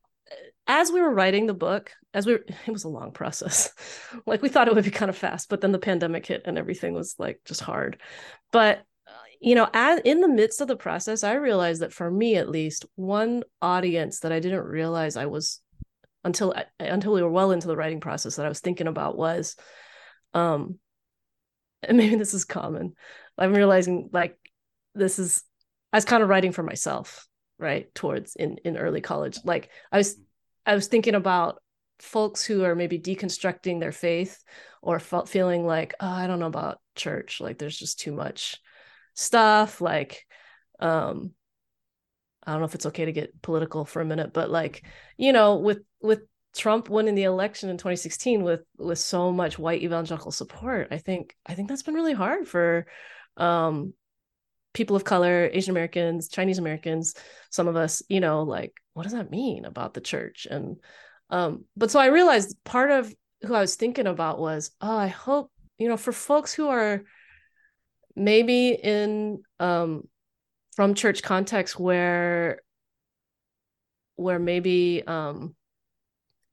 as 0.67 0.91
we 0.91 1.02
were 1.02 1.13
writing 1.13 1.45
the 1.45 1.54
book, 1.54 1.91
as 2.13 2.26
we 2.26 2.34
were, 2.34 2.45
it 2.65 2.71
was 2.71 2.84
a 2.84 2.89
long 2.89 3.12
process. 3.12 3.71
like 4.26 4.41
we 4.41 4.49
thought 4.49 4.67
it 4.67 4.76
would 4.76 4.84
be 4.84 4.91
kind 4.91 5.10
of 5.10 5.17
fast, 5.17 5.49
but 5.49 5.62
then 5.62 5.71
the 5.71 5.80
pandemic 5.80 6.26
hit 6.26 6.43
and 6.45 6.58
everything 6.58 6.93
was 6.93 7.15
like 7.17 7.41
just 7.45 7.62
hard. 7.62 8.02
But 8.52 8.80
uh, 9.08 9.12
you 9.39 9.56
know, 9.56 9.69
as, 9.73 9.99
in 10.06 10.21
the 10.21 10.28
midst 10.28 10.62
of 10.62 10.67
the 10.67 10.76
process, 10.76 11.23
I 11.23 11.34
realized 11.34 11.82
that 11.82 11.93
for 11.93 12.10
me 12.10 12.36
at 12.36 12.49
least, 12.49 12.86
one 12.95 13.43
audience 13.62 14.21
that 14.21 14.32
I 14.32 14.39
didn't 14.39 14.63
realize 14.63 15.17
I 15.17 15.26
was 15.26 15.60
until 16.23 16.54
until 16.80 17.13
we 17.13 17.21
were 17.21 17.30
well 17.30 17.52
into 17.52 17.67
the 17.67 17.76
writing 17.76 17.99
process 17.99 18.38
that 18.38 18.45
I 18.45 18.49
was 18.49 18.62
thinking 18.62 18.88
about 18.88 19.17
was 19.17 19.58
um 20.34 20.80
and 21.82 21.97
maybe 21.97 22.15
this 22.15 22.34
is 22.34 22.45
common. 22.45 22.93
I'm 23.38 23.54
realizing 23.54 24.10
like 24.13 24.38
this 24.95 25.19
is 25.19 25.43
I 25.91 25.97
was 25.97 26.06
kind 26.06 26.23
of 26.23 26.30
writing 26.30 26.54
for 26.54 26.63
myself 26.63 27.28
right 27.60 27.93
towards 27.93 28.36
in 28.36 28.58
in 28.65 28.78
early 28.78 29.02
college 29.02 29.39
like 29.43 29.69
i 29.91 29.97
was 29.97 30.17
i 30.65 30.76
was 30.76 30.88
thinking 30.88 31.15
about 31.15 31.62
folks 31.99 32.43
who 32.43 32.63
are 32.63 32.76
maybe 32.76 32.99
deconstructing 32.99 33.80
their 33.80 33.91
faith 33.91 34.43
or 34.82 34.99
felt 34.99 35.30
feeling 35.30 35.65
like 35.65 35.93
oh, 35.99 36.08
i 36.08 36.28
don't 36.28 36.39
know 36.39 36.47
about 36.47 36.80
church 36.95 37.39
like 37.39 37.58
there's 37.58 37.78
just 37.78 37.99
too 37.99 38.12
much 38.12 38.58
stuff 39.13 39.80
like 39.82 40.26
um 40.80 41.32
i 42.45 42.52
don't 42.52 42.62
know 42.62 42.65
if 42.65 42.76
it's 42.76 42.86
okay 42.86 43.06
to 43.06 43.12
get 43.12 43.41
political 43.41 43.86
for 43.86 44.02
a 44.02 44.06
minute 44.06 44.34
but 44.34 44.49
like 44.49 44.84
you 45.17 45.32
know 45.32 45.58
with 45.58 45.80
with 46.02 46.21
trump 46.56 46.89
winning 46.89 47.15
the 47.15 47.23
election 47.23 47.69
in 47.69 47.78
2016 47.78 48.43
with 48.43 48.62
with 48.78 48.99
so 48.99 49.32
much 49.32 49.58
white 49.58 49.82
evangelical 49.82 50.32
support 50.32 50.88
i 50.91 50.97
think 50.97 51.36
i 51.45 51.54
think 51.54 51.69
that's 51.69 51.84
been 51.84 51.95
really 51.95 52.13
hard 52.13 52.47
for 52.47 52.86
um 53.38 53.93
people 54.74 54.96
of 54.96 55.04
color, 55.04 55.50
Asian 55.54 55.72
Americans, 55.72 56.28
Chinese 56.28 56.58
Americans, 56.58 57.16
some 57.50 57.68
of 57.68 57.76
us, 57.76 58.02
you 58.10 58.20
know, 58.20 58.44
like, 58.44 58.74
what 58.94 59.04
does 59.04 59.14
that 59.14 59.32
mean 59.32 59.66
about 59.66 59.94
the 59.94 60.02
church? 60.02 60.48
And, 60.50 60.78
um, 61.30 61.66
but 61.78 61.92
so 61.92 62.00
I 62.00 62.08
realized 62.08 62.58
part 62.64 62.92
of 62.92 63.14
who 63.44 63.54
I 63.54 63.62
was 63.62 63.76
thinking 63.76 64.08
about 64.08 64.40
was, 64.40 64.72
oh, 64.82 64.98
I 64.98 65.08
hope, 65.08 65.52
you 65.78 65.88
know, 65.88 65.98
for 65.98 66.12
folks 66.12 66.54
who 66.54 66.70
are 66.70 67.04
maybe 68.16 68.70
in, 68.70 69.44
um, 69.60 70.08
from 70.76 70.96
church 70.96 71.22
context 71.22 71.80
where, 71.80 72.62
where 74.16 74.40
maybe, 74.40 75.04
um, 75.06 75.56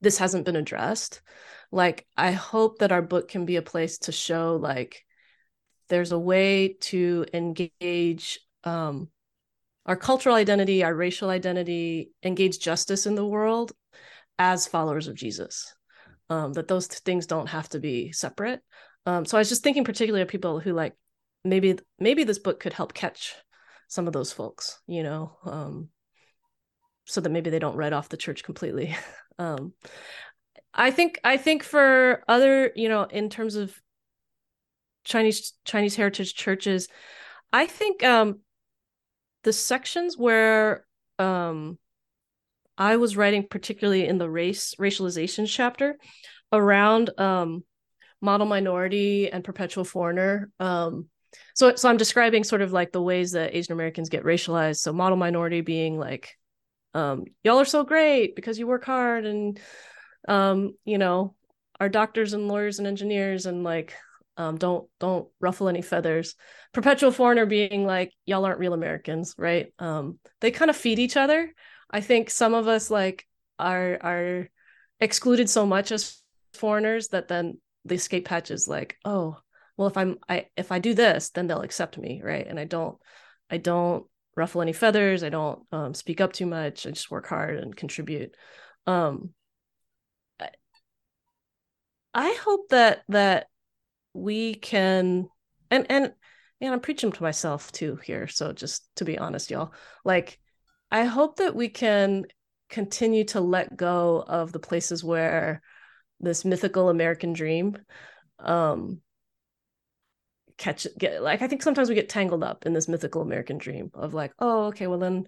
this 0.02 0.18
hasn't 0.18 0.46
been 0.46 0.56
addressed, 0.56 1.20
like, 1.70 2.06
I 2.16 2.32
hope 2.32 2.78
that 2.78 2.92
our 2.92 3.02
book 3.02 3.28
can 3.28 3.44
be 3.44 3.56
a 3.56 3.62
place 3.62 3.98
to 3.98 4.12
show, 4.12 4.56
like, 4.56 5.04
there's 5.90 6.12
a 6.12 6.18
way 6.18 6.76
to 6.80 7.26
engage 7.34 8.40
um, 8.64 9.08
our 9.84 9.96
cultural 9.96 10.34
identity, 10.34 10.82
our 10.82 10.94
racial 10.94 11.28
identity, 11.28 12.12
engage 12.22 12.60
justice 12.60 13.06
in 13.06 13.16
the 13.16 13.26
world 13.26 13.72
as 14.38 14.66
followers 14.66 15.08
of 15.08 15.16
Jesus. 15.16 15.74
Um, 16.30 16.52
that 16.52 16.68
those 16.68 16.86
things 16.86 17.26
don't 17.26 17.48
have 17.48 17.68
to 17.70 17.80
be 17.80 18.12
separate. 18.12 18.60
Um, 19.04 19.24
so 19.24 19.36
I 19.36 19.40
was 19.40 19.48
just 19.48 19.64
thinking 19.64 19.82
particularly 19.82 20.22
of 20.22 20.28
people 20.28 20.60
who 20.60 20.72
like 20.72 20.94
maybe 21.44 21.76
maybe 21.98 22.22
this 22.22 22.38
book 22.38 22.60
could 22.60 22.72
help 22.72 22.94
catch 22.94 23.34
some 23.88 24.06
of 24.06 24.12
those 24.12 24.32
folks, 24.32 24.78
you 24.86 25.02
know, 25.02 25.36
um, 25.44 25.88
so 27.04 27.20
that 27.20 27.30
maybe 27.30 27.50
they 27.50 27.58
don't 27.58 27.76
write 27.76 27.92
off 27.92 28.08
the 28.08 28.16
church 28.16 28.44
completely. 28.44 28.96
um, 29.40 29.72
I 30.72 30.92
think 30.92 31.18
I 31.24 31.36
think 31.36 31.64
for 31.64 32.22
other, 32.28 32.70
you 32.76 32.88
know, 32.88 33.02
in 33.02 33.28
terms 33.28 33.56
of 33.56 33.74
Chinese 35.04 35.54
Chinese 35.64 35.96
heritage 35.96 36.34
churches, 36.34 36.88
I 37.52 37.66
think 37.66 38.02
um, 38.04 38.40
the 39.42 39.52
sections 39.52 40.16
where 40.16 40.84
um, 41.18 41.78
I 42.76 42.96
was 42.96 43.16
writing, 43.16 43.46
particularly 43.48 44.06
in 44.06 44.18
the 44.18 44.30
race 44.30 44.74
racialization 44.80 45.46
chapter, 45.48 45.96
around 46.52 47.10
um, 47.18 47.64
model 48.20 48.46
minority 48.46 49.30
and 49.30 49.44
perpetual 49.44 49.84
foreigner. 49.84 50.50
Um, 50.60 51.08
so, 51.54 51.74
so 51.76 51.88
I'm 51.88 51.96
describing 51.96 52.44
sort 52.44 52.62
of 52.62 52.72
like 52.72 52.92
the 52.92 53.02
ways 53.02 53.32
that 53.32 53.54
Asian 53.54 53.72
Americans 53.72 54.08
get 54.08 54.24
racialized. 54.24 54.78
So, 54.78 54.92
model 54.92 55.16
minority 55.16 55.60
being 55.60 55.98
like, 55.98 56.34
um, 56.94 57.24
y'all 57.44 57.60
are 57.60 57.64
so 57.64 57.84
great 57.84 58.34
because 58.34 58.58
you 58.58 58.66
work 58.66 58.84
hard, 58.84 59.26
and 59.26 59.60
um, 60.28 60.74
you 60.84 60.98
know, 60.98 61.34
are 61.78 61.88
doctors 61.88 62.32
and 62.32 62.48
lawyers 62.48 62.78
and 62.78 62.88
engineers, 62.88 63.46
and 63.46 63.62
like, 63.62 63.94
um, 64.40 64.56
don't 64.56 64.88
don't 64.98 65.28
ruffle 65.38 65.68
any 65.68 65.82
feathers. 65.82 66.34
Perpetual 66.72 67.12
foreigner 67.12 67.44
being 67.44 67.84
like, 67.84 68.10
y'all 68.24 68.46
aren't 68.46 68.58
real 68.58 68.72
Americans, 68.72 69.34
right? 69.36 69.70
Um, 69.78 70.18
they 70.40 70.50
kind 70.50 70.70
of 70.70 70.76
feed 70.76 70.98
each 70.98 71.18
other. 71.18 71.52
I 71.90 72.00
think 72.00 72.30
some 72.30 72.54
of 72.54 72.66
us 72.66 72.90
like 72.90 73.26
are 73.58 73.98
are 74.00 74.48
excluded 74.98 75.50
so 75.50 75.66
much 75.66 75.92
as 75.92 76.22
foreigners 76.54 77.08
that 77.08 77.28
then 77.28 77.58
the 77.84 77.96
escape 77.96 78.28
hatch 78.28 78.50
is 78.50 78.66
like, 78.66 78.96
oh, 79.04 79.36
well, 79.76 79.88
if 79.88 79.98
I'm 79.98 80.16
I 80.26 80.46
if 80.56 80.72
I 80.72 80.78
do 80.78 80.94
this, 80.94 81.28
then 81.30 81.46
they'll 81.46 81.60
accept 81.60 81.98
me, 81.98 82.22
right? 82.24 82.46
And 82.46 82.58
I 82.58 82.64
don't 82.64 82.96
I 83.50 83.58
don't 83.58 84.06
ruffle 84.36 84.62
any 84.62 84.72
feathers. 84.72 85.22
I 85.22 85.28
don't 85.28 85.60
um, 85.70 85.92
speak 85.92 86.22
up 86.22 86.32
too 86.32 86.46
much. 86.46 86.86
I 86.86 86.92
just 86.92 87.10
work 87.10 87.26
hard 87.26 87.58
and 87.58 87.76
contribute. 87.76 88.34
Um, 88.86 89.34
I, 90.40 90.48
I 92.14 92.38
hope 92.42 92.70
that 92.70 93.02
that 93.10 93.49
we 94.12 94.54
can 94.54 95.28
and 95.70 95.86
and 95.88 96.12
and 96.60 96.74
I'm 96.74 96.80
preaching 96.80 97.12
to 97.12 97.22
myself 97.22 97.72
too 97.72 97.96
here. 98.04 98.28
So 98.28 98.52
just 98.52 98.84
to 98.96 99.04
be 99.04 99.18
honest, 99.18 99.50
y'all, 99.50 99.72
like 100.04 100.38
I 100.90 101.04
hope 101.04 101.36
that 101.36 101.54
we 101.54 101.68
can 101.68 102.24
continue 102.68 103.24
to 103.24 103.40
let 103.40 103.76
go 103.76 104.22
of 104.26 104.52
the 104.52 104.58
places 104.58 105.02
where 105.02 105.62
this 106.20 106.44
mythical 106.44 106.88
American 106.88 107.32
dream 107.32 107.76
um 108.38 109.00
catch 110.56 110.86
get 110.98 111.22
like 111.22 111.40
I 111.42 111.48
think 111.48 111.62
sometimes 111.62 111.88
we 111.88 111.94
get 111.94 112.08
tangled 112.08 112.44
up 112.44 112.66
in 112.66 112.74
this 112.74 112.88
mythical 112.88 113.22
American 113.22 113.58
dream 113.58 113.90
of 113.94 114.14
like, 114.14 114.32
oh, 114.38 114.66
okay, 114.66 114.86
well 114.86 114.98
then, 114.98 115.26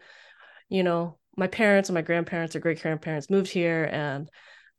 you 0.68 0.82
know, 0.82 1.18
my 1.36 1.46
parents 1.46 1.88
and 1.88 1.94
my 1.94 2.02
grandparents 2.02 2.54
or 2.54 2.60
great 2.60 2.82
grandparents 2.82 3.30
moved 3.30 3.50
here 3.50 3.84
and 3.90 4.28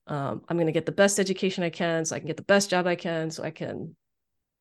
um, 0.08 0.42
I'm 0.48 0.58
going 0.58 0.68
to 0.68 0.74
get 0.74 0.86
the 0.86 0.92
best 0.92 1.20
education 1.20 1.64
I 1.64 1.70
can 1.70 2.06
so 2.06 2.16
I 2.16 2.20
can 2.20 2.28
get 2.28 2.38
the 2.38 2.44
best 2.44 2.70
job 2.70 2.88
I 2.88 2.96
can 2.96 3.32
so 3.32 3.44
I 3.44 3.52
can 3.52 3.96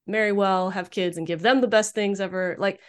marry 0.07 0.33
well, 0.33 0.71
have 0.71 0.91
kids 0.91 1.17
and 1.17 1.27
give 1.27 1.43
them 1.43 1.61
the 1.61 1.69
best 1.69 1.95
things 1.95 2.21
ever. 2.21 2.57
Like 2.59 2.81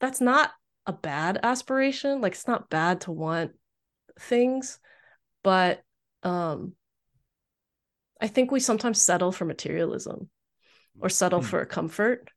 that's 0.00 0.20
not 0.20 0.50
a 0.86 0.92
bad 0.92 1.38
aspiration. 1.42 2.20
Like 2.20 2.32
it's 2.32 2.48
not 2.48 2.70
bad 2.70 3.02
to 3.02 3.12
want 3.12 3.52
things, 4.18 4.78
but 5.42 5.82
um 6.22 6.72
I 8.20 8.26
think 8.26 8.50
we 8.50 8.60
sometimes 8.60 9.00
settle 9.00 9.30
for 9.30 9.44
materialism 9.44 10.28
or 11.00 11.08
settle 11.08 11.40
mm-hmm. 11.40 11.48
for 11.48 11.64
comfort, 11.64 12.30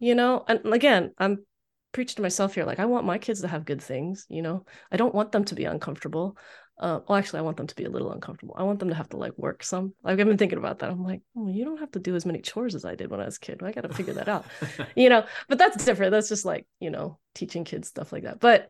you 0.00 0.14
know? 0.14 0.44
And 0.48 0.72
again, 0.74 1.12
I'm 1.16 1.44
preaching 1.92 2.16
to 2.16 2.22
myself 2.22 2.54
here 2.54 2.64
like 2.64 2.80
I 2.80 2.86
want 2.86 3.06
my 3.06 3.18
kids 3.18 3.42
to 3.42 3.48
have 3.48 3.64
good 3.64 3.80
things, 3.80 4.26
you 4.28 4.42
know? 4.42 4.64
I 4.90 4.96
don't 4.96 5.14
want 5.14 5.30
them 5.32 5.44
to 5.44 5.54
be 5.54 5.64
uncomfortable. 5.64 6.36
Uh, 6.78 7.00
well, 7.06 7.18
actually, 7.18 7.38
I 7.38 7.42
want 7.42 7.58
them 7.58 7.66
to 7.66 7.76
be 7.76 7.84
a 7.84 7.90
little 7.90 8.12
uncomfortable. 8.12 8.56
I 8.58 8.64
want 8.64 8.80
them 8.80 8.88
to 8.88 8.94
have 8.94 9.08
to 9.10 9.16
like 9.16 9.36
work 9.36 9.62
some. 9.62 9.94
Like 10.02 10.18
I've 10.18 10.26
been 10.26 10.38
thinking 10.38 10.58
about 10.58 10.80
that. 10.80 10.90
I'm 10.90 11.04
like, 11.04 11.20
oh, 11.36 11.48
you 11.48 11.64
don't 11.64 11.78
have 11.78 11.92
to 11.92 12.00
do 12.00 12.16
as 12.16 12.26
many 12.26 12.40
chores 12.40 12.74
as 12.74 12.84
I 12.84 12.94
did 12.94 13.10
when 13.10 13.20
I 13.20 13.26
was 13.26 13.36
a 13.36 13.40
kid. 13.40 13.62
I 13.62 13.72
got 13.72 13.82
to 13.82 13.94
figure 13.94 14.14
that 14.14 14.28
out, 14.28 14.46
you 14.96 15.08
know. 15.08 15.24
But 15.48 15.58
that's 15.58 15.84
different. 15.84 16.10
That's 16.10 16.28
just 16.28 16.44
like 16.44 16.66
you 16.80 16.90
know, 16.90 17.18
teaching 17.34 17.64
kids 17.64 17.88
stuff 17.88 18.12
like 18.12 18.24
that. 18.24 18.40
But 18.40 18.68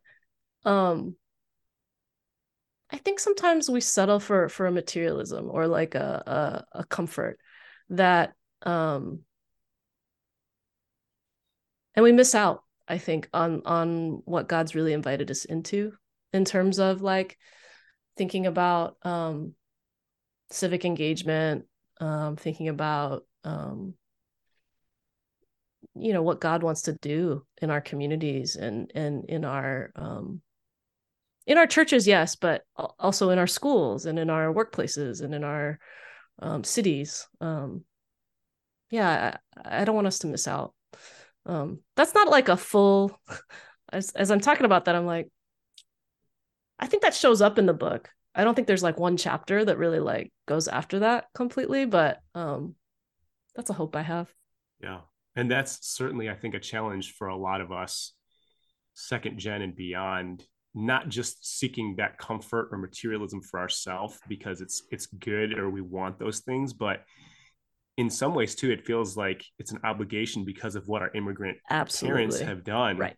um, 0.64 1.16
I 2.90 2.98
think 2.98 3.18
sometimes 3.20 3.70
we 3.70 3.80
settle 3.80 4.20
for 4.20 4.48
for 4.48 4.66
a 4.66 4.72
materialism 4.72 5.48
or 5.50 5.66
like 5.66 5.94
a 5.94 6.64
a, 6.74 6.80
a 6.80 6.84
comfort 6.84 7.38
that 7.90 8.34
um 8.62 9.20
and 11.94 12.02
we 12.02 12.12
miss 12.12 12.34
out 12.34 12.62
i 12.88 12.96
think 12.98 13.28
on 13.34 13.62
on 13.64 14.22
what 14.24 14.48
god's 14.48 14.74
really 14.74 14.92
invited 14.92 15.30
us 15.30 15.44
into 15.44 15.92
in 16.32 16.44
terms 16.44 16.78
of 16.78 17.02
like 17.02 17.36
thinking 18.16 18.46
about 18.46 18.96
um 19.02 19.54
civic 20.50 20.84
engagement 20.84 21.64
um 22.00 22.36
thinking 22.36 22.68
about 22.68 23.24
um 23.44 23.94
you 25.94 26.12
know 26.12 26.22
what 26.22 26.40
god 26.40 26.62
wants 26.62 26.82
to 26.82 26.92
do 26.94 27.44
in 27.60 27.70
our 27.70 27.80
communities 27.80 28.56
and 28.56 28.90
and 28.94 29.24
in 29.26 29.44
our 29.44 29.90
um 29.96 30.40
in 31.46 31.58
our 31.58 31.66
churches 31.66 32.06
yes 32.06 32.36
but 32.36 32.62
also 32.76 33.30
in 33.30 33.38
our 33.38 33.46
schools 33.46 34.06
and 34.06 34.18
in 34.18 34.30
our 34.30 34.52
workplaces 34.52 35.22
and 35.22 35.34
in 35.34 35.44
our 35.44 35.78
um, 36.38 36.64
cities 36.64 37.28
um, 37.40 37.84
yeah 38.90 39.36
I, 39.64 39.80
I, 39.80 39.84
don't 39.84 39.94
want 39.94 40.06
us 40.06 40.20
to 40.20 40.26
miss 40.28 40.48
out. 40.48 40.74
That's 41.44 42.14
not 42.14 42.28
like 42.28 42.48
a 42.48 42.56
full 42.56 43.20
as, 43.92 44.10
as 44.12 44.30
i'm 44.30 44.40
talking 44.40 44.64
about 44.64 44.86
that 44.86 44.96
i'm 44.96 45.06
like 45.06 45.30
i 46.82 46.86
think 46.86 47.02
that 47.02 47.14
shows 47.14 47.40
up 47.40 47.58
in 47.58 47.66
the 47.66 47.72
book. 47.72 48.10
I 48.34 48.44
don't 48.44 48.54
think 48.54 48.66
there's 48.66 48.82
like 48.82 48.98
one 48.98 49.16
chapter 49.16 49.62
that 49.64 49.76
really 49.76 50.00
like 50.00 50.32
goes 50.46 50.66
after 50.68 51.00
that 51.00 51.26
completely 51.34 51.84
but 51.84 52.20
um 52.34 52.74
that's 53.54 53.70
a 53.70 53.74
hope 53.74 53.94
i 53.96 54.02
have. 54.02 54.32
Yeah. 54.82 55.00
And 55.36 55.50
that's 55.50 55.78
certainly 55.86 56.28
i 56.28 56.34
think 56.34 56.54
a 56.54 56.60
challenge 56.60 57.14
for 57.14 57.28
a 57.28 57.36
lot 57.36 57.60
of 57.60 57.72
us 57.72 58.12
second 58.94 59.38
gen 59.38 59.62
and 59.62 59.74
beyond 59.74 60.44
not 60.74 61.08
just 61.08 61.58
seeking 61.58 61.96
that 61.98 62.18
comfort 62.18 62.68
or 62.72 62.78
materialism 62.78 63.42
for 63.42 63.60
ourselves 63.60 64.18
because 64.28 64.60
it's 64.60 64.82
it's 64.90 65.06
good 65.06 65.58
or 65.58 65.70
we 65.70 65.82
want 65.82 66.18
those 66.18 66.40
things 66.40 66.72
but 66.72 67.04
in 67.98 68.08
some 68.10 68.34
ways 68.34 68.54
too 68.54 68.70
it 68.70 68.86
feels 68.86 69.16
like 69.16 69.44
it's 69.58 69.72
an 69.72 69.80
obligation 69.84 70.44
because 70.44 70.74
of 70.76 70.88
what 70.88 71.02
our 71.02 71.10
immigrant 71.14 71.58
Absolutely. 71.70 72.16
parents 72.16 72.40
have 72.40 72.64
done. 72.64 72.96
Right. 72.96 73.16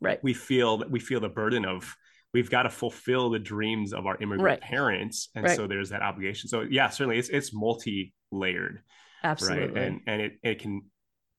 Right. 0.00 0.22
We 0.22 0.34
feel 0.34 0.78
that 0.78 0.90
we 0.90 0.98
feel 1.00 1.20
the 1.20 1.28
burden 1.28 1.64
of 1.64 1.94
we've 2.32 2.50
got 2.50 2.62
to 2.62 2.70
fulfill 2.70 3.30
the 3.30 3.38
dreams 3.38 3.92
of 3.92 4.06
our 4.06 4.16
immigrant 4.16 4.42
right. 4.42 4.60
parents 4.60 5.28
and 5.34 5.44
right. 5.44 5.56
so 5.56 5.66
there's 5.66 5.90
that 5.90 6.02
obligation 6.02 6.48
so 6.48 6.62
yeah 6.62 6.88
certainly 6.88 7.18
it's 7.18 7.28
it's 7.28 7.52
multi-layered 7.52 8.82
Absolutely. 9.24 9.66
right 9.68 9.76
and 9.76 10.00
and 10.06 10.22
it, 10.22 10.32
it 10.42 10.58
can 10.58 10.82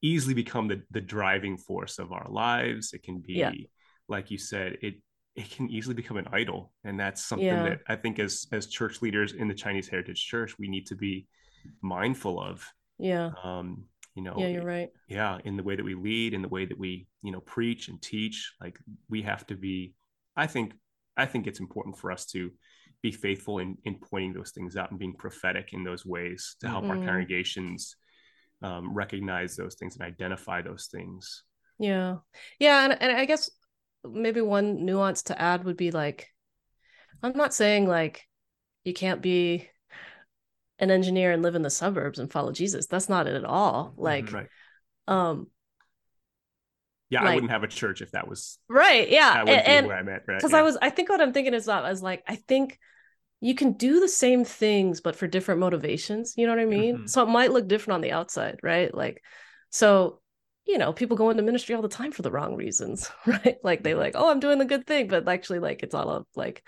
easily 0.02 0.34
become 0.34 0.68
the 0.68 0.82
the 0.90 1.00
driving 1.00 1.56
force 1.56 1.98
of 1.98 2.12
our 2.12 2.26
lives 2.30 2.92
it 2.92 3.02
can 3.02 3.18
be 3.18 3.34
yeah. 3.34 3.52
like 4.08 4.30
you 4.30 4.38
said 4.38 4.76
it 4.82 4.94
it 5.36 5.50
can 5.50 5.68
easily 5.68 5.94
become 5.94 6.16
an 6.16 6.28
idol 6.32 6.72
and 6.84 6.98
that's 6.98 7.24
something 7.24 7.46
yeah. 7.46 7.62
that 7.70 7.80
i 7.88 7.96
think 7.96 8.18
as 8.18 8.46
as 8.52 8.66
church 8.66 9.02
leaders 9.02 9.32
in 9.32 9.48
the 9.48 9.54
chinese 9.54 9.88
heritage 9.88 10.24
church 10.26 10.58
we 10.58 10.68
need 10.68 10.86
to 10.86 10.94
be 10.94 11.26
mindful 11.80 12.40
of 12.40 12.64
yeah 12.98 13.30
um 13.42 13.84
you 14.14 14.22
know 14.22 14.34
yeah 14.36 14.46
you're 14.46 14.64
right 14.64 14.90
yeah 15.08 15.38
in 15.44 15.56
the 15.56 15.62
way 15.62 15.74
that 15.74 15.84
we 15.84 15.94
lead 15.94 16.34
in 16.34 16.42
the 16.42 16.48
way 16.48 16.64
that 16.64 16.78
we 16.78 17.06
you 17.22 17.32
know 17.32 17.40
preach 17.40 17.88
and 17.88 18.00
teach 18.00 18.52
like 18.60 18.78
we 19.08 19.22
have 19.22 19.46
to 19.46 19.56
be 19.56 19.94
i 20.36 20.46
think 20.46 20.72
i 21.16 21.26
think 21.26 21.46
it's 21.46 21.60
important 21.60 21.96
for 21.96 22.10
us 22.10 22.26
to 22.26 22.50
be 23.02 23.12
faithful 23.12 23.58
in 23.58 23.76
in 23.84 23.96
pointing 23.96 24.32
those 24.32 24.50
things 24.50 24.76
out 24.76 24.90
and 24.90 24.98
being 24.98 25.14
prophetic 25.14 25.72
in 25.72 25.84
those 25.84 26.06
ways 26.06 26.56
to 26.60 26.68
help 26.68 26.84
mm-hmm. 26.84 26.98
our 26.98 27.06
congregations 27.06 27.96
um, 28.62 28.94
recognize 28.94 29.56
those 29.56 29.74
things 29.74 29.96
and 29.96 30.04
identify 30.04 30.62
those 30.62 30.88
things 30.90 31.42
yeah 31.78 32.16
yeah 32.58 32.84
and, 32.84 33.02
and 33.02 33.12
i 33.12 33.24
guess 33.24 33.50
maybe 34.04 34.40
one 34.40 34.84
nuance 34.84 35.24
to 35.24 35.40
add 35.40 35.64
would 35.64 35.76
be 35.76 35.90
like 35.90 36.28
i'm 37.22 37.36
not 37.36 37.52
saying 37.52 37.86
like 37.86 38.26
you 38.84 38.94
can't 38.94 39.20
be 39.20 39.68
an 40.78 40.90
engineer 40.90 41.32
and 41.32 41.42
live 41.42 41.54
in 41.54 41.62
the 41.62 41.70
suburbs 41.70 42.18
and 42.18 42.32
follow 42.32 42.52
jesus 42.52 42.86
that's 42.86 43.08
not 43.08 43.26
it 43.26 43.34
at 43.34 43.44
all 43.44 43.90
mm-hmm. 43.90 44.02
like 44.02 44.32
right. 44.32 44.48
um 45.08 45.46
yeah 47.10 47.22
like, 47.22 47.30
i 47.30 47.34
wouldn't 47.34 47.52
have 47.52 47.62
a 47.62 47.68
church 47.68 48.02
if 48.02 48.10
that 48.12 48.28
was 48.28 48.58
right 48.68 49.08
yeah 49.10 49.44
that 49.44 49.68
and, 49.68 49.86
what 49.86 49.96
i 49.96 50.02
meant 50.02 50.22
right 50.26 50.38
because 50.38 50.52
yeah. 50.52 50.58
i 50.58 50.62
was 50.62 50.76
i 50.82 50.90
think 50.90 51.08
what 51.08 51.20
i'm 51.20 51.32
thinking 51.32 51.54
is 51.54 51.66
that 51.66 51.84
as 51.84 52.02
like 52.02 52.22
i 52.26 52.36
think 52.36 52.78
you 53.40 53.54
can 53.54 53.72
do 53.72 54.00
the 54.00 54.08
same 54.08 54.44
things 54.44 55.00
but 55.00 55.16
for 55.16 55.26
different 55.26 55.60
motivations 55.60 56.34
you 56.36 56.46
know 56.46 56.52
what 56.52 56.62
i 56.62 56.64
mean 56.64 56.96
mm-hmm. 56.96 57.06
so 57.06 57.22
it 57.22 57.28
might 57.28 57.52
look 57.52 57.68
different 57.68 57.96
on 57.96 58.00
the 58.00 58.12
outside 58.12 58.58
right 58.62 58.94
like 58.94 59.22
so 59.70 60.20
you 60.66 60.78
know, 60.78 60.92
people 60.92 61.16
go 61.16 61.30
into 61.30 61.42
ministry 61.42 61.74
all 61.74 61.82
the 61.82 61.88
time 61.88 62.10
for 62.10 62.22
the 62.22 62.30
wrong 62.30 62.56
reasons, 62.56 63.10
right? 63.26 63.56
Like 63.62 63.82
they 63.82 63.94
like, 63.94 64.12
oh, 64.16 64.30
I'm 64.30 64.40
doing 64.40 64.58
the 64.58 64.64
good 64.64 64.86
thing, 64.86 65.08
but 65.08 65.28
actually, 65.28 65.58
like 65.58 65.82
it's 65.82 65.94
all 65.94 66.10
of 66.10 66.26
like 66.34 66.64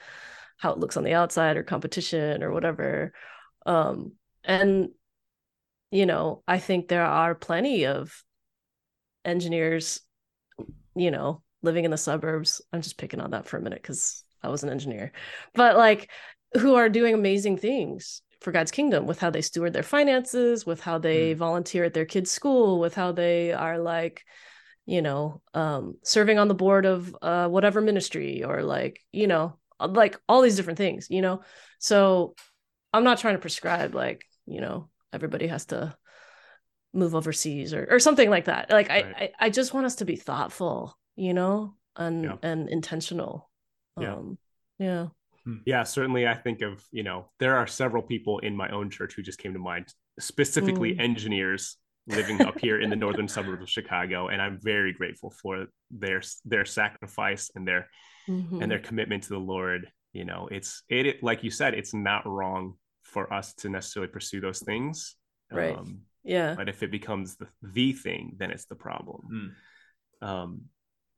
how 0.58 0.72
it 0.72 0.78
looks 0.78 0.96
on 0.96 1.04
the 1.04 1.14
outside 1.14 1.56
or 1.56 1.62
competition 1.62 2.42
or 2.42 2.52
whatever. 2.52 3.12
Um, 3.64 4.12
and 4.44 4.90
you 5.90 6.06
know, 6.06 6.42
I 6.46 6.58
think 6.58 6.88
there 6.88 7.06
are 7.06 7.34
plenty 7.34 7.86
of 7.86 8.22
engineers 9.24 10.00
you 10.96 11.10
know, 11.10 11.42
living 11.62 11.84
in 11.84 11.90
the 11.90 11.96
suburbs. 11.96 12.60
I'm 12.72 12.82
just 12.82 12.98
picking 12.98 13.20
on 13.20 13.30
that 13.30 13.46
for 13.46 13.56
a 13.56 13.62
minute 13.62 13.82
because 13.82 14.24
I 14.42 14.48
was 14.48 14.62
an 14.62 14.70
engineer, 14.70 15.12
but 15.54 15.76
like 15.76 16.10
who 16.54 16.74
are 16.74 16.88
doing 16.88 17.14
amazing 17.14 17.58
things 17.58 18.22
for 18.40 18.52
God's 18.52 18.70
kingdom 18.70 19.06
with 19.06 19.18
how 19.18 19.30
they 19.30 19.42
steward 19.42 19.72
their 19.72 19.82
finances, 19.82 20.66
with 20.66 20.80
how 20.80 20.98
they 20.98 21.34
mm. 21.34 21.36
volunteer 21.36 21.84
at 21.84 21.94
their 21.94 22.04
kids' 22.04 22.30
school, 22.30 22.78
with 22.78 22.94
how 22.94 23.12
they 23.12 23.52
are 23.52 23.78
like, 23.78 24.24
you 24.84 25.02
know, 25.02 25.42
um, 25.54 25.96
serving 26.02 26.38
on 26.38 26.48
the 26.48 26.54
board 26.54 26.86
of 26.86 27.16
uh, 27.22 27.48
whatever 27.48 27.80
ministry 27.80 28.44
or 28.44 28.62
like, 28.62 29.00
you 29.12 29.26
know, 29.26 29.58
like 29.80 30.18
all 30.28 30.42
these 30.42 30.56
different 30.56 30.78
things, 30.78 31.08
you 31.10 31.22
know. 31.22 31.42
So 31.78 32.34
I'm 32.92 33.04
not 33.04 33.18
trying 33.18 33.34
to 33.34 33.40
prescribe 33.40 33.94
like, 33.94 34.24
you 34.46 34.60
know, 34.60 34.88
everybody 35.12 35.48
has 35.48 35.66
to 35.66 35.96
move 36.96 37.14
overseas 37.14 37.72
or 37.74 37.86
or 37.90 38.00
something 38.00 38.30
like 38.30 38.46
that. 38.46 38.70
Like 38.70 38.88
right. 38.88 39.06
I, 39.06 39.22
I 39.22 39.32
I 39.46 39.50
just 39.50 39.74
want 39.74 39.86
us 39.86 39.96
to 39.96 40.04
be 40.04 40.16
thoughtful, 40.16 40.96
you 41.14 41.34
know, 41.34 41.74
and 41.96 42.24
yeah. 42.24 42.36
and 42.42 42.68
intentional. 42.68 43.50
Yeah. 44.00 44.14
Um, 44.14 44.38
yeah. 44.78 45.06
Hmm. 45.44 45.58
Yeah, 45.64 45.84
certainly. 45.84 46.26
I 46.26 46.34
think 46.34 46.60
of, 46.62 46.84
you 46.90 47.02
know, 47.02 47.30
there 47.38 47.56
are 47.56 47.66
several 47.66 48.02
people 48.02 48.40
in 48.40 48.56
my 48.56 48.68
own 48.70 48.90
church 48.90 49.14
who 49.14 49.22
just 49.22 49.38
came 49.38 49.52
to 49.52 49.58
mind, 49.58 49.94
specifically 50.18 50.94
mm. 50.94 51.00
engineers 51.00 51.76
living 52.08 52.40
up 52.42 52.58
here 52.58 52.80
in 52.80 52.90
the 52.90 52.96
northern 52.96 53.28
suburbs 53.28 53.62
of 53.62 53.68
Chicago. 53.68 54.28
And 54.28 54.42
I'm 54.42 54.58
very 54.60 54.92
grateful 54.92 55.30
for 55.30 55.66
their 55.90 56.22
their 56.44 56.64
sacrifice 56.64 57.50
and 57.54 57.66
their 57.66 57.88
mm-hmm. 58.28 58.60
and 58.60 58.70
their 58.70 58.80
commitment 58.80 59.24
to 59.24 59.30
the 59.30 59.38
Lord. 59.38 59.90
You 60.12 60.24
know, 60.24 60.48
it's 60.50 60.82
it, 60.88 61.06
it, 61.06 61.22
like 61.22 61.44
you 61.44 61.50
said, 61.50 61.74
it's 61.74 61.94
not 61.94 62.26
wrong 62.26 62.74
for 63.02 63.32
us 63.32 63.54
to 63.54 63.68
necessarily 63.68 64.10
pursue 64.10 64.40
those 64.40 64.60
things. 64.60 65.16
Right. 65.50 65.76
Um, 65.76 66.00
yeah. 66.26 66.54
But 66.54 66.68
if 66.68 66.82
it 66.82 66.90
becomes 66.90 67.36
the, 67.36 67.46
the 67.62 67.92
thing, 67.92 68.36
then 68.38 68.50
it's 68.50 68.66
the 68.66 68.74
problem. 68.74 69.54
Mm. 70.22 70.28
Um, 70.28 70.62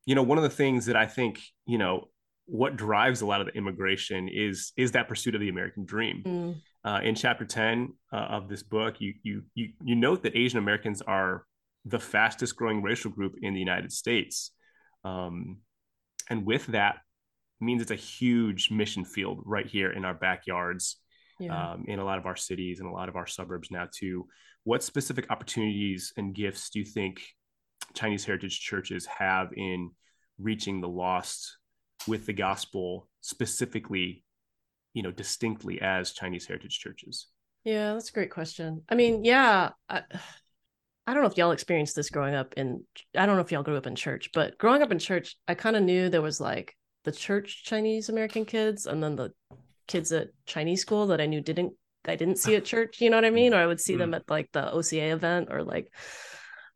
you 0.07 0.15
know, 0.15 0.23
one 0.23 0.39
of 0.39 0.45
the 0.45 0.51
things 0.51 0.87
that 0.87 0.97
I 0.97 1.07
think, 1.07 1.41
you 1.67 1.79
know, 1.79 2.09
what 2.47 2.77
drives 2.77 3.21
a 3.21 3.27
lot 3.27 3.41
of 3.41 3.47
the 3.47 3.53
immigration 3.53 4.29
is 4.29 4.73
is 4.77 4.93
that 4.93 5.09
pursuit 5.09 5.35
of 5.35 5.41
the 5.41 5.49
American 5.51 5.85
dream. 5.85 6.23
Mm. 6.25 6.57
Uh, 6.85 7.01
in 7.03 7.15
chapter 7.15 7.45
ten 7.45 7.93
uh, 8.13 8.17
of 8.17 8.49
this 8.49 8.63
book, 8.63 9.01
you 9.01 9.15
you 9.23 9.43
you 9.55 9.73
you 9.85 9.95
note 9.95 10.23
that 10.23 10.37
Asian 10.37 10.59
Americans 10.59 11.03
are 11.03 11.45
the 11.85 11.99
fastest 11.99 12.57
growing 12.57 12.83
racial 12.83 13.11
group 13.11 13.35
in 13.43 13.53
the 13.53 13.61
United 13.61 13.93
States, 13.93 14.53
um, 15.05 15.59
and 16.31 16.47
with 16.47 16.67
that 16.67 17.01
means 17.61 17.83
it's 17.83 17.91
a 17.91 17.97
huge 17.97 18.71
mission 18.71 19.05
field 19.05 19.43
right 19.45 19.67
here 19.67 19.91
in 19.91 20.05
our 20.05 20.15
backyards, 20.15 20.97
yeah. 21.39 21.73
um, 21.73 21.85
in 21.89 21.99
a 21.99 22.05
lot 22.05 22.19
of 22.19 22.25
our 22.25 22.37
cities 22.37 22.81
and 22.81 22.89
a 22.89 22.93
lot 22.93 23.09
of 23.09 23.17
our 23.17 23.27
suburbs 23.27 23.71
now 23.71 23.87
too. 23.93 24.27
What 24.69 24.83
specific 24.83 25.31
opportunities 25.31 26.13
and 26.19 26.35
gifts 26.35 26.69
do 26.69 26.79
you 26.81 26.85
think 26.85 27.23
Chinese 27.95 28.27
heritage 28.27 28.61
churches 28.61 29.07
have 29.07 29.49
in 29.57 29.93
reaching 30.39 30.83
the 30.83 30.89
lost 30.91 31.57
with 32.07 32.27
the 32.27 32.35
gospel 32.35 33.09
specifically, 33.23 34.25
you 34.93 35.03
know, 35.03 35.11
distinctly 35.11 35.81
as 35.81 36.13
Chinese 36.13 36.47
heritage 36.47 36.79
churches? 36.79 37.29
Yeah, 37.65 37.95
that's 37.95 38.11
a 38.11 38.13
great 38.13 38.31
question. 38.31 38.83
I 38.91 38.95
mean, 38.95 39.25
yeah, 39.25 39.71
I, 39.89 40.03
I 41.07 41.15
don't 41.15 41.23
know 41.23 41.31
if 41.31 41.39
y'all 41.39 41.53
experienced 41.53 41.97
this 41.97 42.11
growing 42.11 42.35
up 42.35 42.53
in, 42.59 42.85
I 43.17 43.25
don't 43.25 43.37
know 43.37 43.43
if 43.43 43.51
y'all 43.51 43.63
grew 43.63 43.79
up 43.79 43.87
in 43.87 43.97
church, 43.97 44.29
but 44.35 44.59
growing 44.59 44.83
up 44.83 44.93
in 44.93 44.99
church, 44.99 45.35
I 45.49 45.55
kind 45.55 45.77
of 45.77 45.83
knew 45.83 46.11
there 46.11 46.21
was 46.21 46.43
like 46.43 46.77
the 47.05 47.13
church 47.13 47.65
Chinese 47.65 48.11
American 48.11 48.45
kids 48.45 48.85
and 48.85 49.03
then 49.03 49.17
the 49.17 49.33
kids 49.87 50.13
at 50.13 50.29
Chinese 50.45 50.83
school 50.83 51.07
that 51.07 51.23
I 51.23 51.27
knew 51.27 51.41
didn't, 51.41 51.73
I 52.09 52.17
didn't 52.17 52.39
see 52.39 52.57
at 52.57 52.65
church, 52.65 53.01
you 53.01 53.11
know 53.11 53.17
what 53.17 53.25
I 53.25 53.31
mean? 53.31 53.55
Or 53.55 53.59
I 53.59 53.67
would 53.67 53.81
see 53.81 53.97
them 53.97 54.13
mm. 54.13 54.17
at 54.17 54.29
like 54.29 54.51
the 54.53 54.73
OCA 54.73 55.13
event 55.13 55.49
or 55.51 55.63
like 55.63 55.93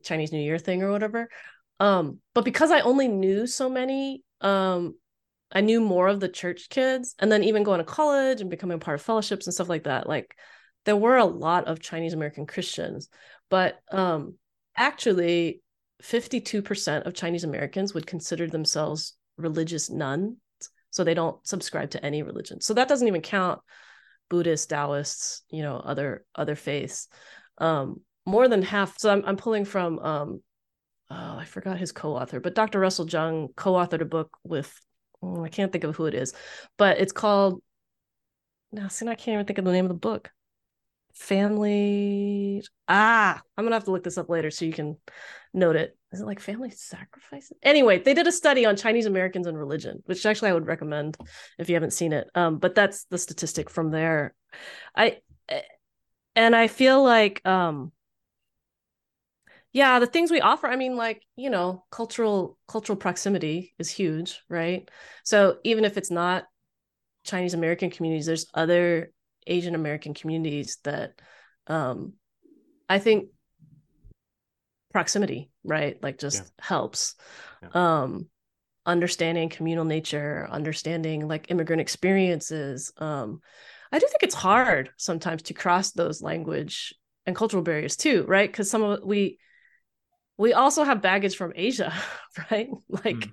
Chinese 0.04 0.32
New 0.32 0.40
Year 0.40 0.58
thing 0.58 0.82
or 0.82 0.90
whatever. 0.90 1.28
Um, 1.80 2.18
but 2.34 2.44
because 2.44 2.70
I 2.70 2.80
only 2.80 3.08
knew 3.08 3.46
so 3.46 3.68
many, 3.68 4.22
um, 4.40 4.94
I 5.50 5.60
knew 5.60 5.80
more 5.80 6.08
of 6.08 6.20
the 6.20 6.28
church 6.28 6.68
kids. 6.68 7.14
And 7.18 7.30
then 7.30 7.44
even 7.44 7.62
going 7.62 7.78
to 7.78 7.84
college 7.84 8.40
and 8.40 8.50
becoming 8.50 8.80
part 8.80 8.94
of 8.94 9.02
fellowships 9.02 9.46
and 9.46 9.54
stuff 9.54 9.68
like 9.68 9.84
that, 9.84 10.08
like 10.08 10.36
there 10.84 10.96
were 10.96 11.16
a 11.16 11.24
lot 11.24 11.66
of 11.66 11.80
Chinese 11.80 12.14
American 12.14 12.46
Christians. 12.46 13.08
But 13.50 13.78
um, 13.90 14.36
actually, 14.76 15.60
52% 16.02 17.06
of 17.06 17.14
Chinese 17.14 17.44
Americans 17.44 17.94
would 17.94 18.06
consider 18.06 18.46
themselves 18.48 19.16
religious 19.36 19.90
nones. 19.90 20.36
So 20.90 21.04
they 21.04 21.14
don't 21.14 21.44
subscribe 21.46 21.90
to 21.90 22.04
any 22.04 22.22
religion. 22.22 22.60
So 22.60 22.74
that 22.74 22.88
doesn't 22.88 23.08
even 23.08 23.22
count 23.22 23.60
Buddhists, 24.28 24.66
Taoists, 24.66 25.42
you 25.50 25.62
know, 25.62 25.76
other 25.76 26.24
other 26.34 26.54
faiths. 26.54 27.08
Um, 27.58 28.00
more 28.26 28.48
than 28.48 28.62
half. 28.62 28.98
So 28.98 29.10
I'm 29.10 29.24
I'm 29.26 29.36
pulling 29.36 29.64
from 29.64 29.98
um, 29.98 30.42
oh, 31.10 31.36
I 31.38 31.44
forgot 31.44 31.78
his 31.78 31.92
co-author, 31.92 32.40
but 32.40 32.54
Dr. 32.54 32.80
Russell 32.80 33.06
Jeung 33.06 33.48
co-authored 33.56 34.00
a 34.00 34.06
book 34.06 34.36
with 34.44 34.72
oh, 35.22 35.44
I 35.44 35.48
can't 35.48 35.72
think 35.72 35.84
of 35.84 35.96
who 35.96 36.06
it 36.06 36.14
is, 36.14 36.34
but 36.76 36.98
it's 36.98 37.12
called. 37.12 37.62
Now, 38.74 38.88
see, 38.88 39.06
I 39.06 39.14
can't 39.14 39.34
even 39.34 39.46
think 39.46 39.58
of 39.58 39.66
the 39.66 39.72
name 39.72 39.84
of 39.84 39.90
the 39.90 39.94
book. 39.94 40.30
Family. 41.14 42.62
Ah, 42.88 43.40
I'm 43.56 43.64
gonna 43.64 43.76
have 43.76 43.84
to 43.84 43.90
look 43.90 44.04
this 44.04 44.18
up 44.18 44.28
later 44.28 44.50
so 44.50 44.64
you 44.64 44.72
can 44.72 44.96
note 45.52 45.76
it. 45.76 45.96
Is 46.12 46.20
it 46.20 46.26
like 46.26 46.40
family 46.40 46.70
sacrifices? 46.70 47.56
Anyway, 47.62 47.98
they 47.98 48.14
did 48.14 48.26
a 48.26 48.32
study 48.32 48.66
on 48.66 48.76
Chinese 48.76 49.06
Americans 49.06 49.46
and 49.46 49.58
religion, 49.58 50.02
which 50.06 50.24
actually 50.26 50.50
I 50.50 50.54
would 50.54 50.66
recommend 50.66 51.16
if 51.58 51.68
you 51.68 51.74
haven't 51.74 51.92
seen 51.92 52.12
it. 52.12 52.28
Um, 52.34 52.58
but 52.58 52.74
that's 52.74 53.04
the 53.04 53.18
statistic 53.18 53.70
from 53.70 53.90
there. 53.90 54.34
I 54.94 55.18
and 56.36 56.56
I 56.56 56.68
feel 56.68 57.02
like 57.02 57.46
um 57.46 57.92
yeah 59.72 59.98
the 59.98 60.06
things 60.06 60.30
we 60.30 60.40
offer 60.40 60.66
i 60.66 60.76
mean 60.76 60.96
like 60.96 61.22
you 61.36 61.50
know 61.50 61.84
cultural 61.90 62.58
cultural 62.68 62.96
proximity 62.96 63.74
is 63.78 63.88
huge 63.88 64.40
right 64.48 64.90
so 65.24 65.58
even 65.64 65.84
if 65.84 65.96
it's 65.96 66.10
not 66.10 66.44
chinese 67.24 67.54
american 67.54 67.90
communities 67.90 68.26
there's 68.26 68.46
other 68.54 69.10
asian 69.46 69.74
american 69.74 70.14
communities 70.14 70.78
that 70.84 71.20
um 71.66 72.12
i 72.88 72.98
think 72.98 73.28
proximity 74.92 75.50
right 75.64 76.02
like 76.02 76.18
just 76.18 76.42
yeah. 76.42 76.64
helps 76.64 77.14
yeah. 77.62 78.02
um 78.02 78.26
understanding 78.84 79.48
communal 79.48 79.84
nature 79.84 80.46
understanding 80.50 81.28
like 81.28 81.50
immigrant 81.50 81.80
experiences 81.80 82.92
um 82.98 83.40
i 83.92 83.98
do 83.98 84.06
think 84.06 84.22
it's 84.22 84.34
hard 84.34 84.90
sometimes 84.96 85.42
to 85.42 85.54
cross 85.54 85.92
those 85.92 86.20
language 86.20 86.92
and 87.26 87.36
cultural 87.36 87.62
barriers 87.62 87.96
too 87.96 88.24
right 88.26 88.50
because 88.50 88.70
some 88.70 88.82
of 88.82 89.00
we 89.04 89.38
we 90.36 90.52
also 90.52 90.82
have 90.82 91.00
baggage 91.00 91.36
from 91.36 91.52
asia 91.54 91.92
right 92.50 92.68
like 92.88 93.16
mm. 93.16 93.30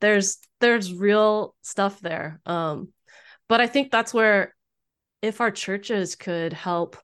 there's 0.00 0.38
there's 0.60 0.92
real 0.92 1.54
stuff 1.60 2.00
there 2.00 2.40
um 2.46 2.88
but 3.48 3.60
i 3.60 3.66
think 3.66 3.90
that's 3.90 4.14
where 4.14 4.55
if 5.22 5.40
our 5.40 5.50
churches 5.50 6.14
could 6.14 6.52
help 6.52 6.96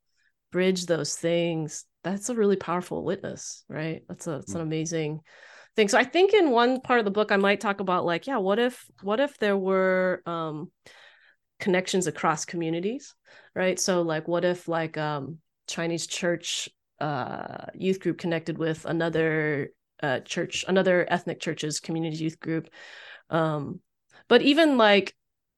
bridge 0.51 0.87
those 0.87 1.15
things 1.15 1.85
that's 2.05 2.29
a 2.29 2.35
really 2.35 2.57
powerful 2.57 3.05
witness 3.05 3.65
right 3.69 4.03
that's 4.09 4.27
a 4.27 4.43
mm. 4.47 4.55
an 4.55 4.61
amazing 4.61 5.21
thing 5.77 5.89
so 5.89 5.99
i 5.99 6.05
think 6.05 6.35
in 6.35 6.51
one 6.51 6.81
part 6.81 6.99
of 6.99 7.05
the 7.05 7.11
book 7.11 7.33
i 7.33 7.37
might 7.37 7.61
talk 7.61 7.81
about 7.81 8.05
like 8.05 8.27
yeah 8.27 8.37
what 8.37 8.59
if 8.59 8.85
what 9.03 9.21
if 9.21 9.39
there 9.39 9.57
were 9.57 10.23
um 10.27 10.71
connections 11.59 12.07
across 12.07 12.45
communities 12.45 13.15
right 13.55 13.79
so 13.79 14.03
like 14.03 14.29
what 14.29 14.45
if 14.45 14.69
like 14.69 14.99
um 14.99 15.39
chinese 15.69 16.07
church 16.07 16.69
uh, 17.03 17.67
youth 17.75 17.99
group 17.99 18.17
connected 18.17 18.59
with 18.59 18.85
another 18.85 19.71
uh, 20.03 20.21
church, 20.21 20.65
another 20.69 21.05
ethnic 21.11 21.41
church's 21.41 21.81
community 21.81 22.17
youth 22.17 22.39
group. 22.39 22.69
Um, 23.29 23.81
but 24.29 24.43
even 24.43 24.77
like, 24.79 25.15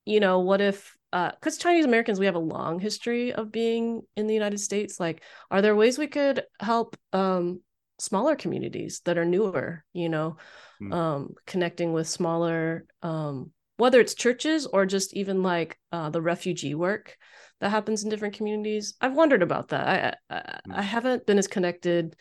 you 0.06 0.20
know, 0.20 0.40
what 0.40 0.62
if 0.62 0.93
because 1.14 1.58
uh, 1.58 1.62
Chinese 1.62 1.84
Americans, 1.84 2.18
we 2.18 2.26
have 2.26 2.34
a 2.34 2.40
long 2.40 2.80
history 2.80 3.32
of 3.32 3.52
being 3.52 4.02
in 4.16 4.26
the 4.26 4.34
United 4.34 4.58
States. 4.58 4.98
Like, 4.98 5.22
are 5.48 5.62
there 5.62 5.76
ways 5.76 5.96
we 5.96 6.08
could 6.08 6.42
help 6.58 6.96
um, 7.12 7.60
smaller 8.00 8.34
communities 8.34 9.00
that 9.04 9.16
are 9.16 9.24
newer? 9.24 9.84
You 9.92 10.08
know, 10.08 10.38
mm. 10.82 10.92
um, 10.92 11.34
connecting 11.46 11.92
with 11.92 12.08
smaller, 12.08 12.86
um, 13.02 13.52
whether 13.76 14.00
it's 14.00 14.14
churches 14.14 14.66
or 14.66 14.86
just 14.86 15.14
even 15.14 15.44
like 15.44 15.78
uh, 15.92 16.10
the 16.10 16.20
refugee 16.20 16.74
work 16.74 17.16
that 17.60 17.70
happens 17.70 18.02
in 18.02 18.10
different 18.10 18.34
communities. 18.34 18.94
I've 19.00 19.14
wondered 19.14 19.42
about 19.42 19.68
that. 19.68 20.18
I 20.30 20.34
I, 20.34 20.58
I 20.68 20.80
mm. 20.80 20.84
haven't 20.84 21.26
been 21.26 21.38
as 21.38 21.46
connected 21.46 22.16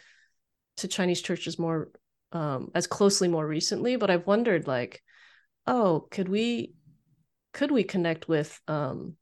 to 0.77 0.87
Chinese 0.87 1.21
churches 1.23 1.57
more 1.57 1.89
um, 2.31 2.69
as 2.75 2.85
closely 2.85 3.27
more 3.27 3.47
recently, 3.47 3.95
but 3.95 4.11
I've 4.11 4.27
wondered 4.27 4.67
like, 4.67 5.01
oh, 5.65 6.07
could 6.11 6.29
we 6.29 6.73
could 7.53 7.71
we 7.71 7.83
connect 7.83 8.27
with 8.27 8.59
um, 8.67 9.15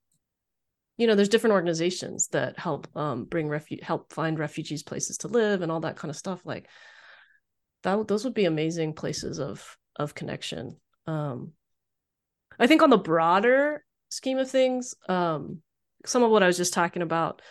you 1.02 1.08
know, 1.08 1.16
there's 1.16 1.30
different 1.30 1.54
organizations 1.54 2.28
that 2.28 2.60
help 2.60 2.88
um, 2.96 3.26
bring 3.26 3.48
refu- 3.48 3.82
help 3.82 4.14
find 4.14 4.38
refugees 4.38 4.84
places 4.84 5.18
to 5.18 5.28
live 5.28 5.64
and 5.64 5.72
all 5.72 5.80
that 5.80 5.96
kind 5.96 6.12
of 6.12 6.16
stuff. 6.16 6.46
Like 6.46 6.68
that, 7.82 8.08
those 8.08 8.24
would 8.24 8.36
be 8.36 8.46
amazing 8.46 8.94
places 8.94 9.40
of 9.40 9.78
of 9.96 10.14
connection. 10.14 10.78
Um, 11.08 11.54
I 12.60 12.68
think 12.68 12.84
on 12.84 12.92
the 12.92 13.00
broader 13.00 13.84
scheme 14.10 14.38
of 14.38 14.50
things, 14.50 14.94
um, 15.10 15.64
some 16.06 16.22
of 16.22 16.30
what 16.30 16.44
I 16.44 16.48
was 16.48 16.58
just 16.58 16.74
talking 16.74 17.02
about 17.02 17.42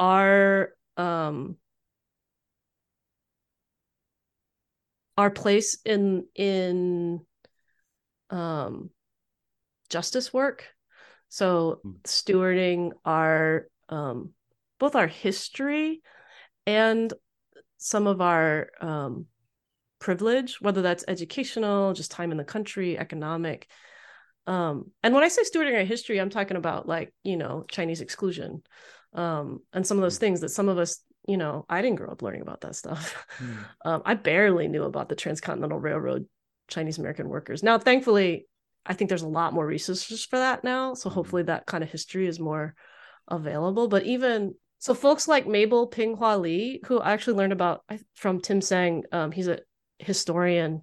are 0.00 0.70
um 0.96 1.56
our 5.16 5.30
place 5.30 5.78
in 5.84 6.26
in 6.34 7.20
um 8.30 8.90
justice 9.90 10.32
work 10.32 10.66
so 11.28 11.82
Hmm. 11.82 11.92
stewarding 12.04 12.92
our 13.04 13.68
um 13.88 14.30
both 14.78 14.96
our 14.96 15.06
history 15.06 16.02
and 16.66 17.12
some 17.78 18.06
of 18.06 18.20
our 18.20 18.70
um 18.80 19.26
privilege 19.98 20.60
whether 20.60 20.82
that's 20.82 21.04
educational 21.08 21.92
just 21.92 22.10
time 22.10 22.30
in 22.30 22.38
the 22.38 22.44
country 22.44 22.98
economic 22.98 23.68
um 24.46 24.90
and 25.02 25.14
when 25.14 25.22
i 25.22 25.28
say 25.28 25.42
stewarding 25.42 25.76
our 25.76 25.84
history 25.84 26.18
i'm 26.20 26.30
talking 26.30 26.56
about 26.56 26.88
like 26.88 27.12
you 27.22 27.36
know 27.36 27.64
chinese 27.70 28.00
exclusion 28.00 28.62
um 29.14 29.60
and 29.72 29.86
some 29.86 29.98
of 29.98 30.02
those 30.02 30.16
Mm. 30.16 30.20
things 30.20 30.40
that 30.40 30.48
some 30.50 30.68
of 30.68 30.78
us 30.78 31.02
you 31.26 31.36
know 31.36 31.66
i 31.68 31.82
didn't 31.82 31.96
grow 31.98 32.10
up 32.10 32.22
learning 32.22 32.40
about 32.42 32.62
that 32.62 32.74
stuff 32.74 33.26
Hmm. 33.38 33.62
um, 33.84 34.02
I 34.04 34.14
barely 34.14 34.68
knew 34.68 34.84
about 34.84 35.08
the 35.08 35.16
Transcontinental 35.16 35.78
Railroad 35.78 36.26
Chinese 36.68 36.98
American 36.98 37.28
workers. 37.28 37.62
Now, 37.62 37.78
thankfully, 37.78 38.46
I 38.86 38.94
think 38.94 39.08
there's 39.08 39.22
a 39.22 39.28
lot 39.28 39.52
more 39.52 39.66
resources 39.66 40.24
for 40.24 40.38
that 40.38 40.64
now. 40.64 40.94
So 40.94 41.10
Mhm. 41.10 41.14
hopefully 41.14 41.42
that 41.44 41.66
kind 41.66 41.84
of 41.84 41.90
history 41.90 42.26
is 42.26 42.40
more 42.40 42.74
available. 43.28 43.88
But 43.88 44.04
even 44.04 44.54
so, 44.78 44.94
folks 44.94 45.28
like 45.28 45.46
Mabel 45.46 45.90
Pinghua 45.90 46.40
Lee, 46.40 46.80
who 46.86 46.98
I 46.98 47.12
actually 47.12 47.36
learned 47.36 47.52
about 47.52 47.84
from 48.14 48.40
Tim 48.40 48.60
Tseng, 48.60 49.04
um, 49.12 49.30
he's 49.30 49.48
a 49.48 49.60
historian. 49.98 50.82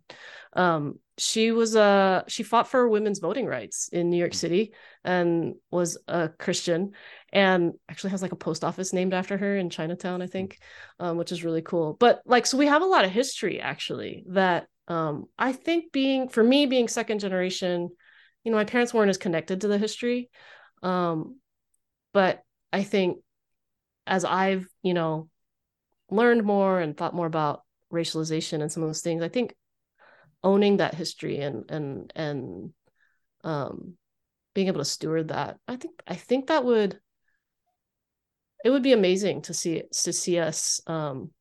Um, 0.54 1.00
she 1.18 1.52
was 1.52 1.76
a 1.76 2.24
she 2.28 2.44
fought 2.44 2.68
for 2.68 2.88
women's 2.88 3.20
voting 3.20 3.48
rights 3.48 3.90
in 3.92 4.10
New 4.12 4.18
York 4.18 4.36
City 4.36 4.74
and 5.04 5.56
was 5.72 5.98
a 6.08 6.30
Christian 6.30 6.92
and 7.34 7.74
actually 7.90 8.12
has 8.12 8.22
like 8.22 8.34
a 8.34 8.36
post 8.38 8.64
office 8.64 8.94
named 8.94 9.14
after 9.16 9.36
her 9.38 9.58
in 9.58 9.72
Chinatown, 9.72 10.22
I 10.22 10.28
think, 10.28 10.60
um, 11.00 11.18
which 11.18 11.32
is 11.32 11.44
really 11.44 11.64
cool. 11.64 11.96
But 12.00 12.22
like, 12.26 12.46
so 12.46 12.58
we 12.58 12.68
have 12.68 12.84
a 12.84 12.86
lot 12.86 13.06
of 13.06 13.12
history 13.12 13.60
actually 13.60 14.24
that 14.28 14.68
um, 14.88 15.26
I 15.38 15.52
think 15.54 15.91
being 15.91 16.30
for 16.30 16.43
me 16.43 16.65
being 16.65 16.88
second 16.88 17.19
generation, 17.19 17.89
you 18.43 18.52
know, 18.52 18.58
my 18.58 18.65
parents 18.65 18.93
weren't 18.93 19.10
as 19.10 19.17
connected 19.17 19.62
to 19.62 19.67
the 19.67 19.78
history, 19.78 20.30
um, 20.84 21.39
but 22.13 22.41
I 22.71 22.84
think 22.84 23.19
as 24.06 24.23
I've 24.23 24.67
you 24.84 24.93
know 24.93 25.30
learned 26.10 26.43
more 26.43 26.80
and 26.80 26.95
thought 26.95 27.13
more 27.13 27.26
about 27.26 27.63
racialization 27.91 28.62
and 28.62 28.71
some 28.71 28.84
of 28.84 28.89
those 28.89 29.02
things, 29.02 29.21
I 29.21 29.30
think 29.30 29.54
owning 30.43 30.78
that 30.78 30.95
history 30.95 31.39
and 31.39 31.69
and 31.69 32.12
and 32.15 32.73
um 33.43 33.97
being 34.54 34.67
able 34.67 34.80
to 34.80 34.86
steward 34.86 35.30
that 35.30 35.58
i 35.67 35.76
think 35.76 36.02
i 36.08 36.15
think 36.15 36.47
that 36.47 36.63
would 36.63 37.00
it 38.63 38.69
would 38.69 38.84
be 38.84 38.93
amazing 38.93 39.41
to 39.41 39.54
see 39.54 39.84
to 39.91 40.13
see 40.13 40.39
us 40.39 40.82
um 40.88 41.32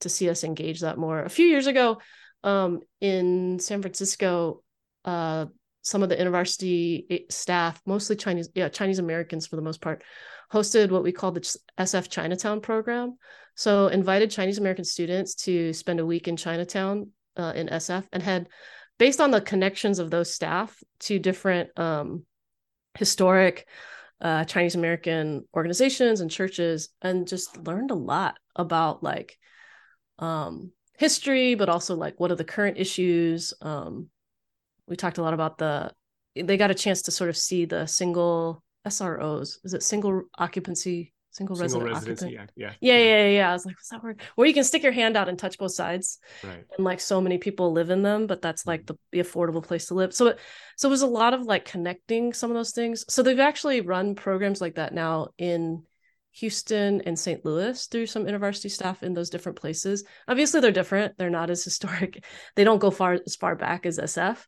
to 0.00 0.08
see 0.08 0.28
us 0.28 0.44
engage 0.44 0.80
that 0.80 0.98
more. 0.98 1.22
A 1.22 1.30
few 1.30 1.46
years 1.46 1.66
ago 1.66 1.98
um 2.44 2.80
in 3.00 3.58
san 3.58 3.82
francisco 3.82 4.62
uh 5.04 5.46
some 5.82 6.04
of 6.04 6.08
the 6.08 6.16
university 6.16 7.26
staff 7.28 7.80
mostly 7.84 8.14
chinese 8.14 8.48
yeah 8.54 8.68
chinese 8.68 9.00
americans 9.00 9.44
for 9.44 9.56
the 9.56 9.62
most 9.62 9.80
part 9.80 10.04
hosted 10.52 10.90
what 10.90 11.02
we 11.02 11.10
call 11.10 11.32
the 11.32 11.40
sf 11.80 12.08
chinatown 12.08 12.60
program. 12.60 13.16
So 13.56 13.88
invited 13.88 14.30
chinese 14.30 14.58
american 14.58 14.84
students 14.84 15.34
to 15.46 15.72
spend 15.72 15.98
a 15.98 16.06
week 16.06 16.28
in 16.28 16.36
chinatown 16.36 17.10
uh, 17.36 17.52
in 17.56 17.66
sf 17.68 18.04
and 18.12 18.22
had 18.22 18.48
based 18.98 19.20
on 19.20 19.30
the 19.30 19.40
connections 19.40 19.98
of 19.98 20.10
those 20.10 20.32
staff 20.32 20.80
to 21.00 21.18
different 21.18 21.76
um, 21.78 22.24
historic 22.96 23.66
uh, 24.20 24.44
Chinese 24.44 24.74
American 24.74 25.44
organizations 25.54 26.20
and 26.20 26.30
churches, 26.30 26.88
and 27.02 27.28
just 27.28 27.56
learned 27.66 27.90
a 27.90 27.94
lot 27.94 28.36
about 28.56 29.02
like 29.02 29.38
um, 30.18 30.72
history, 30.96 31.54
but 31.54 31.68
also 31.68 31.94
like 31.94 32.18
what 32.18 32.30
are 32.30 32.36
the 32.36 32.44
current 32.44 32.78
issues. 32.78 33.54
Um, 33.60 34.08
we 34.86 34.96
talked 34.96 35.18
a 35.18 35.22
lot 35.22 35.34
about 35.34 35.58
the. 35.58 35.92
They 36.34 36.56
got 36.56 36.70
a 36.70 36.74
chance 36.74 37.02
to 37.02 37.10
sort 37.10 37.30
of 37.30 37.36
see 37.36 37.64
the 37.64 37.86
single 37.86 38.62
SROs. 38.86 39.58
Is 39.64 39.74
it 39.74 39.82
single 39.82 40.22
occupancy? 40.38 41.12
Single, 41.30 41.56
Single 41.56 41.82
resident 41.82 42.22
occupant? 42.22 42.40
act. 42.40 42.52
Yeah. 42.56 42.72
Yeah, 42.80 42.96
yeah, 42.98 43.04
yeah, 43.04 43.28
yeah. 43.28 43.50
I 43.50 43.52
was 43.52 43.66
like, 43.66 43.76
what's 43.76 43.90
that 43.90 44.02
word? 44.02 44.20
Where 44.34 44.48
you 44.48 44.54
can 44.54 44.64
stick 44.64 44.82
your 44.82 44.92
hand 44.92 45.16
out 45.16 45.28
and 45.28 45.38
touch 45.38 45.58
both 45.58 45.72
sides 45.72 46.18
Right. 46.42 46.64
and 46.76 46.84
like 46.84 47.00
so 47.00 47.20
many 47.20 47.38
people 47.38 47.70
live 47.72 47.90
in 47.90 48.02
them 48.02 48.26
but 48.26 48.40
that's 48.42 48.66
like 48.66 48.86
the, 48.86 48.96
the 49.12 49.20
affordable 49.20 49.62
place 49.62 49.86
to 49.86 49.94
live 49.94 50.12
so 50.14 50.28
it 50.28 50.38
so 50.76 50.88
it 50.88 50.90
was 50.90 51.02
a 51.02 51.06
lot 51.06 51.34
of 51.34 51.42
like 51.42 51.64
connecting 51.66 52.32
some 52.32 52.50
of 52.50 52.56
those 52.56 52.72
things 52.72 53.04
so 53.08 53.22
they've 53.22 53.38
actually 53.38 53.82
run 53.82 54.14
programs 54.16 54.60
like 54.60 54.76
that 54.76 54.94
now 54.94 55.28
in 55.36 55.82
houston 56.38 57.00
and 57.02 57.18
st 57.18 57.44
louis 57.44 57.86
through 57.86 58.06
some 58.06 58.26
university 58.26 58.68
staff 58.68 59.02
in 59.02 59.14
those 59.14 59.30
different 59.30 59.58
places. 59.58 60.04
Obviously 60.26 60.60
they're 60.60 60.70
different. 60.70 61.16
They're 61.18 61.30
not 61.30 61.50
as 61.50 61.64
historic. 61.68 62.24
They 62.56 62.64
don't 62.64 62.78
go 62.78 62.90
far 62.90 63.18
as 63.24 63.36
far 63.36 63.56
back 63.56 63.86
as 63.86 63.98
sf 63.98 64.46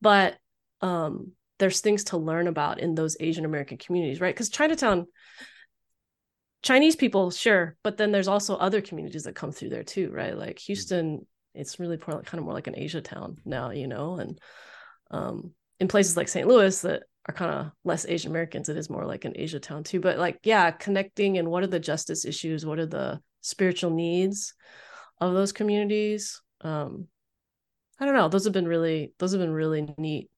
but 0.00 0.36
um 0.80 1.32
there's 1.58 1.80
things 1.80 2.04
to 2.04 2.16
learn 2.16 2.46
about 2.46 2.78
in 2.78 2.94
those 2.94 3.16
asian 3.20 3.44
american 3.44 3.78
communities 3.78 4.20
right? 4.20 4.34
Because 4.34 4.48
chinatown 4.50 5.06
Chinese 6.62 6.96
people, 6.96 7.30
sure, 7.30 7.76
but 7.84 7.96
then 7.96 8.10
there's 8.10 8.28
also 8.28 8.56
other 8.56 8.80
communities 8.80 9.24
that 9.24 9.36
come 9.36 9.52
through 9.52 9.68
there 9.68 9.84
too, 9.84 10.10
right? 10.10 10.36
Like 10.36 10.58
Houston, 10.60 11.24
it's 11.54 11.78
really 11.78 11.96
kind 11.98 12.26
of 12.34 12.42
more 12.42 12.52
like 12.52 12.66
an 12.66 12.76
Asia 12.76 13.00
town 13.00 13.36
now, 13.44 13.70
you 13.70 13.86
know, 13.86 14.16
and 14.16 14.40
um, 15.10 15.52
in 15.78 15.88
places 15.88 16.16
like 16.16 16.28
St. 16.28 16.48
Louis 16.48 16.80
that 16.82 17.04
are 17.28 17.34
kind 17.34 17.52
of 17.52 17.72
less 17.84 18.06
Asian 18.06 18.30
Americans, 18.30 18.68
it 18.68 18.76
is 18.76 18.90
more 18.90 19.04
like 19.06 19.24
an 19.24 19.34
Asia 19.36 19.60
town 19.60 19.84
too. 19.84 20.00
But 20.00 20.18
like, 20.18 20.38
yeah, 20.44 20.70
connecting 20.70 21.38
and 21.38 21.48
what 21.48 21.62
are 21.62 21.68
the 21.68 21.80
justice 21.80 22.24
issues? 22.24 22.66
What 22.66 22.78
are 22.78 22.86
the 22.86 23.20
spiritual 23.42 23.90
needs 23.90 24.54
of 25.20 25.34
those 25.34 25.52
communities? 25.52 26.40
Um, 26.62 27.08
I 28.00 28.06
don't 28.06 28.14
know. 28.14 28.28
Those 28.28 28.44
have 28.44 28.52
been 28.52 28.68
really, 28.68 29.12
those 29.18 29.32
have 29.32 29.40
been 29.40 29.52
really 29.52 29.94
neat 29.98 30.30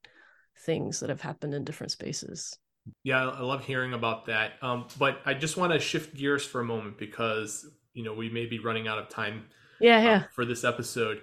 things 0.64 1.00
that 1.00 1.11
have 1.11 1.20
happened 1.20 1.55
in 1.55 1.64
different 1.64 1.92
spaces. 1.92 2.59
Yeah, 3.03 3.29
I 3.29 3.40
love 3.40 3.64
hearing 3.64 3.92
about 3.92 4.26
that. 4.26 4.53
Um, 4.62 4.87
but 4.98 5.20
I 5.24 5.35
just 5.35 5.57
want 5.57 5.72
to 5.72 5.79
shift 5.79 6.14
gears 6.16 6.44
for 6.44 6.61
a 6.61 6.64
moment 6.64 6.98
because 6.98 7.66
you 7.92 8.05
know 8.05 8.14
we 8.14 8.29
may 8.29 8.46
be 8.46 8.59
running 8.59 8.88
out 8.88 8.98
of 8.98 9.09
time 9.09 9.44
Yeah, 9.79 9.98
um, 10.05 10.05
yeah. 10.05 10.24
for 10.33 10.44
this 10.44 10.64
episode. 10.64 11.22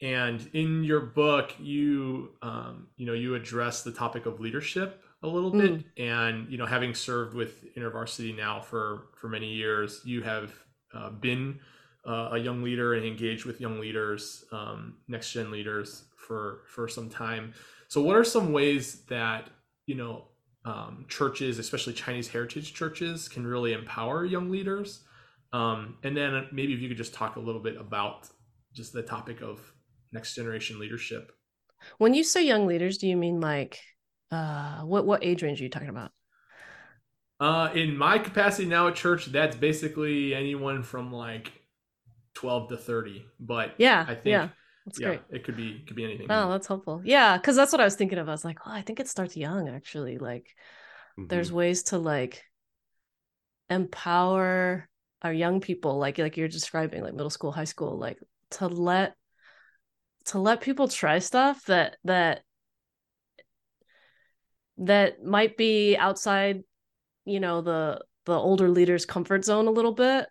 And 0.00 0.48
in 0.52 0.84
your 0.84 1.00
book, 1.00 1.54
you 1.58 2.30
um, 2.42 2.88
you 2.96 3.06
know 3.06 3.14
you 3.14 3.34
address 3.34 3.82
the 3.82 3.92
topic 3.92 4.26
of 4.26 4.40
leadership 4.40 5.02
a 5.22 5.26
little 5.28 5.50
bit, 5.50 5.72
Mm. 5.72 5.84
and 5.96 6.50
you 6.50 6.58
know 6.58 6.66
having 6.66 6.94
served 6.94 7.34
with 7.34 7.64
InterVarsity 7.74 8.36
now 8.36 8.60
for 8.60 9.08
for 9.16 9.28
many 9.28 9.52
years, 9.52 10.00
you 10.04 10.22
have 10.22 10.52
uh, 10.94 11.10
been 11.10 11.60
uh, 12.06 12.30
a 12.32 12.38
young 12.38 12.62
leader 12.62 12.94
and 12.94 13.04
engaged 13.04 13.44
with 13.44 13.60
young 13.60 13.80
leaders, 13.80 14.44
um, 14.52 14.98
next 15.08 15.32
gen 15.32 15.50
leaders 15.50 16.04
for 16.16 16.62
for 16.68 16.88
some 16.88 17.08
time. 17.10 17.52
So, 17.88 18.02
what 18.02 18.16
are 18.16 18.24
some 18.24 18.52
ways 18.52 19.04
that 19.06 19.50
you 19.86 19.94
know 19.96 20.28
um, 20.64 21.06
churches, 21.08 21.58
especially 21.58 21.94
Chinese 21.94 22.28
heritage 22.28 22.74
churches, 22.74 23.28
can 23.28 23.46
really 23.46 23.72
empower 23.72 24.24
young 24.24 24.50
leaders? 24.50 25.04
Um, 25.52 25.96
and 26.02 26.16
then 26.16 26.46
maybe 26.52 26.74
if 26.74 26.80
you 26.80 26.88
could 26.88 26.98
just 26.98 27.14
talk 27.14 27.36
a 27.36 27.40
little 27.40 27.62
bit 27.62 27.76
about 27.76 28.28
just 28.74 28.92
the 28.92 29.02
topic 29.02 29.40
of 29.40 29.60
next 30.12 30.34
generation 30.34 30.78
leadership. 30.78 31.32
When 31.98 32.12
you 32.14 32.22
say 32.22 32.44
young 32.44 32.66
leaders, 32.66 32.98
do 32.98 33.06
you 33.08 33.16
mean 33.16 33.40
like 33.40 33.80
uh 34.30 34.80
what 34.82 35.06
what 35.06 35.24
age 35.24 35.42
range 35.42 35.60
are 35.60 35.64
you 35.64 35.70
talking 35.70 35.88
about? 35.88 36.12
Uh, 37.40 37.70
in 37.74 37.96
my 37.96 38.18
capacity 38.18 38.66
now 38.68 38.88
at 38.88 38.96
church, 38.96 39.26
that's 39.26 39.56
basically 39.56 40.34
anyone 40.34 40.82
from 40.82 41.12
like 41.12 41.52
12 42.34 42.68
to 42.68 42.76
30. 42.76 43.24
But 43.38 43.74
Yeah, 43.76 44.06
I 44.06 44.14
think, 44.14 44.42
yeah. 44.42 44.50
That's 44.84 44.98
yeah, 44.98 45.00
great. 45.00 45.22
it 45.30 45.44
could 45.44 45.56
be 45.56 45.84
could 45.86 45.96
be 45.96 46.04
anything. 46.04 46.30
Oh, 46.30 46.50
that's 46.50 46.66
helpful. 46.66 47.00
Yeah, 47.04 47.36
because 47.38 47.56
that's 47.56 47.72
what 47.72 47.80
I 47.80 47.84
was 47.84 47.96
thinking 47.96 48.18
of. 48.18 48.28
I 48.28 48.32
was 48.32 48.44
like, 48.44 48.58
oh, 48.66 48.70
I 48.70 48.82
think 48.82 49.00
it 49.00 49.08
starts 49.08 49.36
young 49.36 49.68
actually. 49.68 50.18
Like 50.18 50.54
there's 51.28 51.52
Mhm. 51.52 51.52
ways 51.52 51.84
to 51.84 51.98
like 51.98 52.44
empower 53.70 54.88
our 55.22 55.32
young 55.32 55.60
people, 55.60 55.98
like 55.98 56.18
like 56.18 56.36
you're 56.36 56.48
describing, 56.48 57.02
like 57.02 57.14
middle 57.14 57.30
school, 57.30 57.52
high 57.52 57.64
school, 57.64 57.98
like 57.98 58.18
to 58.50 58.66
let 58.68 59.14
to 60.26 60.38
let 60.38 60.60
people 60.60 60.88
try 60.88 61.18
stuff 61.18 61.64
that 61.66 61.96
that 62.04 62.42
that 64.78 65.24
might 65.24 65.56
be 65.56 65.96
outside, 65.96 66.62
you 67.24 67.40
know, 67.40 67.60
the 67.62 68.04
the 68.26 68.32
older 68.32 68.68
leaders' 68.68 69.06
comfort 69.06 69.44
zone 69.44 69.66
a 69.66 69.72
little 69.72 69.92
bit, 69.92 70.26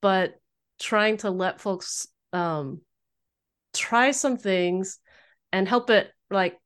but 0.00 0.34
trying 0.78 1.16
to 1.18 1.30
let 1.30 1.60
folks 1.60 2.08
um 2.32 2.80
try 3.74 4.10
some 4.10 4.36
things 4.36 4.98
and 5.52 5.68
help 5.68 5.90
it 5.90 6.10
like 6.30 6.58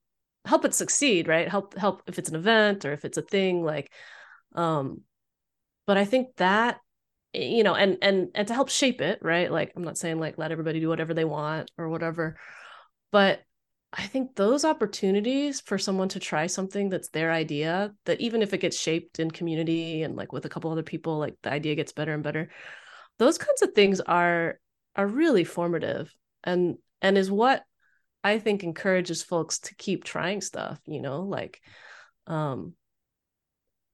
help 0.44 0.64
it 0.64 0.74
succeed 0.74 1.28
right? 1.28 1.48
Help 1.48 1.76
help 1.76 2.02
if 2.06 2.18
it's 2.18 2.28
an 2.28 2.36
event 2.36 2.84
or 2.84 2.92
if 2.92 3.04
it's 3.04 3.18
a 3.18 3.22
thing 3.22 3.62
like 3.64 3.92
um 4.54 5.02
but 5.86 5.96
i 5.96 6.04
think 6.04 6.28
that 6.36 6.78
you 7.32 7.62
know 7.62 7.74
and 7.74 7.98
and 8.00 8.28
and 8.34 8.48
to 8.48 8.54
help 8.54 8.70
shape 8.70 9.00
it 9.00 9.18
right? 9.22 9.50
Like 9.50 9.72
i'm 9.76 9.84
not 9.84 9.98
saying 9.98 10.18
like 10.18 10.38
let 10.38 10.52
everybody 10.52 10.80
do 10.80 10.88
whatever 10.88 11.14
they 11.14 11.24
want 11.24 11.70
or 11.76 11.88
whatever 11.88 12.38
but 13.12 13.40
i 13.96 14.02
think 14.02 14.34
those 14.36 14.64
opportunities 14.64 15.60
for 15.60 15.78
someone 15.78 16.08
to 16.08 16.20
try 16.20 16.46
something 16.46 16.88
that's 16.88 17.08
their 17.08 17.32
idea 17.32 17.92
that 18.04 18.20
even 18.20 18.42
if 18.42 18.52
it 18.54 18.60
gets 18.60 18.78
shaped 18.78 19.18
in 19.18 19.30
community 19.30 20.02
and 20.02 20.16
like 20.16 20.32
with 20.32 20.44
a 20.44 20.48
couple 20.48 20.70
other 20.70 20.82
people 20.82 21.18
like 21.18 21.34
the 21.42 21.50
idea 21.50 21.74
gets 21.74 21.92
better 21.92 22.14
and 22.14 22.22
better 22.22 22.48
those 23.18 23.38
kinds 23.38 23.62
of 23.62 23.72
things 23.72 24.00
are 24.00 24.58
are 24.94 25.06
really 25.06 25.44
formative 25.44 26.14
and 26.44 26.76
and 27.02 27.18
is 27.18 27.30
what 27.30 27.64
I 28.24 28.38
think 28.38 28.64
encourages 28.64 29.22
folks 29.22 29.60
to 29.60 29.74
keep 29.76 30.02
trying 30.02 30.40
stuff, 30.40 30.80
you 30.86 31.00
know, 31.00 31.22
like 31.22 31.60
um 32.26 32.74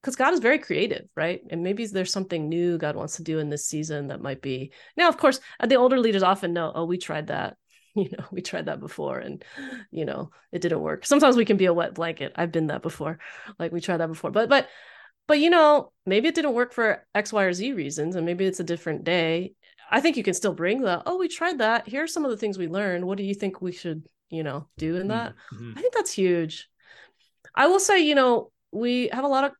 because 0.00 0.16
God 0.16 0.32
is 0.32 0.40
very 0.40 0.58
creative, 0.58 1.06
right? 1.14 1.40
And 1.50 1.62
maybe 1.62 1.86
there's 1.86 2.12
something 2.12 2.48
new 2.48 2.76
God 2.76 2.96
wants 2.96 3.16
to 3.16 3.22
do 3.22 3.38
in 3.38 3.50
this 3.50 3.66
season 3.66 4.08
that 4.08 4.20
might 4.20 4.42
be 4.42 4.72
now, 4.96 5.08
of 5.08 5.16
course, 5.16 5.38
the 5.64 5.76
older 5.76 5.98
leaders 5.98 6.24
often 6.24 6.52
know, 6.52 6.72
oh, 6.74 6.86
we 6.86 6.98
tried 6.98 7.28
that. 7.28 7.56
You 8.02 8.08
know, 8.16 8.24
we 8.30 8.40
tried 8.40 8.66
that 8.66 8.80
before 8.80 9.18
and 9.18 9.44
you 9.90 10.06
know, 10.06 10.30
it 10.50 10.62
didn't 10.62 10.80
work. 10.80 11.04
Sometimes 11.04 11.36
we 11.36 11.44
can 11.44 11.58
be 11.58 11.66
a 11.66 11.74
wet 11.74 11.92
blanket. 11.92 12.32
I've 12.36 12.50
been 12.50 12.68
that 12.68 12.80
before. 12.80 13.18
Like 13.58 13.70
we 13.70 13.82
tried 13.82 13.98
that 13.98 14.06
before. 14.06 14.30
But 14.30 14.48
but 14.48 14.68
but 15.28 15.38
you 15.38 15.50
know, 15.50 15.92
maybe 16.06 16.28
it 16.28 16.34
didn't 16.34 16.54
work 16.54 16.72
for 16.72 17.06
X, 17.14 17.32
Y, 17.32 17.42
or 17.42 17.52
Z 17.52 17.72
reasons, 17.72 18.16
and 18.16 18.26
maybe 18.26 18.44
it's 18.44 18.60
a 18.60 18.64
different 18.64 19.04
day. 19.04 19.54
I 19.90 20.00
think 20.00 20.16
you 20.16 20.22
can 20.22 20.34
still 20.34 20.54
bring 20.54 20.80
the, 20.80 21.02
oh, 21.04 21.18
we 21.18 21.28
tried 21.28 21.58
that. 21.58 21.86
Here 21.86 22.02
are 22.02 22.08
some 22.08 22.24
of 22.24 22.30
the 22.30 22.36
things 22.36 22.56
we 22.56 22.66
learned. 22.66 23.06
What 23.06 23.18
do 23.18 23.24
you 23.24 23.34
think 23.34 23.60
we 23.60 23.72
should, 23.72 24.06
you 24.30 24.42
know, 24.42 24.68
do 24.78 24.96
in 24.96 25.08
that? 25.08 25.34
Mm-hmm. 25.54 25.72
I 25.76 25.80
think 25.82 25.94
that's 25.94 26.12
huge. 26.12 26.68
I 27.54 27.66
will 27.66 27.78
say, 27.78 28.00
you 28.00 28.14
know, 28.14 28.50
we 28.72 29.08
have 29.12 29.24
a 29.24 29.28
lot 29.28 29.44
of 29.44 29.52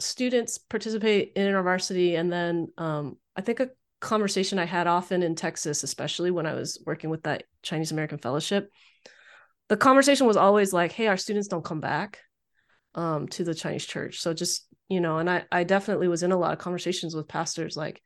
students 0.00 0.58
participate 0.58 1.32
in 1.36 1.46
InterVarsity, 1.46 2.18
and 2.18 2.32
then 2.32 2.68
um, 2.76 3.16
I 3.36 3.40
think 3.40 3.60
a 3.60 3.70
conversation 4.00 4.58
I 4.58 4.64
had 4.64 4.86
often 4.86 5.22
in 5.22 5.34
Texas, 5.34 5.82
especially 5.82 6.30
when 6.30 6.46
I 6.46 6.54
was 6.54 6.82
working 6.86 7.10
with 7.10 7.24
that 7.24 7.44
Chinese 7.62 7.92
American 7.92 8.18
Fellowship, 8.18 8.70
the 9.68 9.76
conversation 9.76 10.26
was 10.26 10.36
always 10.36 10.72
like, 10.72 10.92
"Hey, 10.92 11.08
our 11.08 11.16
students 11.16 11.48
don't 11.48 11.64
come 11.64 11.80
back 11.80 12.20
um, 12.94 13.28
to 13.28 13.44
the 13.44 13.54
Chinese 13.54 13.86
church, 13.86 14.20
so 14.20 14.32
just 14.32 14.66
you 14.88 15.00
know." 15.00 15.18
And 15.18 15.28
I 15.28 15.44
I 15.50 15.64
definitely 15.64 16.08
was 16.08 16.22
in 16.22 16.32
a 16.32 16.38
lot 16.38 16.52
of 16.52 16.58
conversations 16.58 17.14
with 17.14 17.28
pastors, 17.28 17.76
like, 17.76 18.02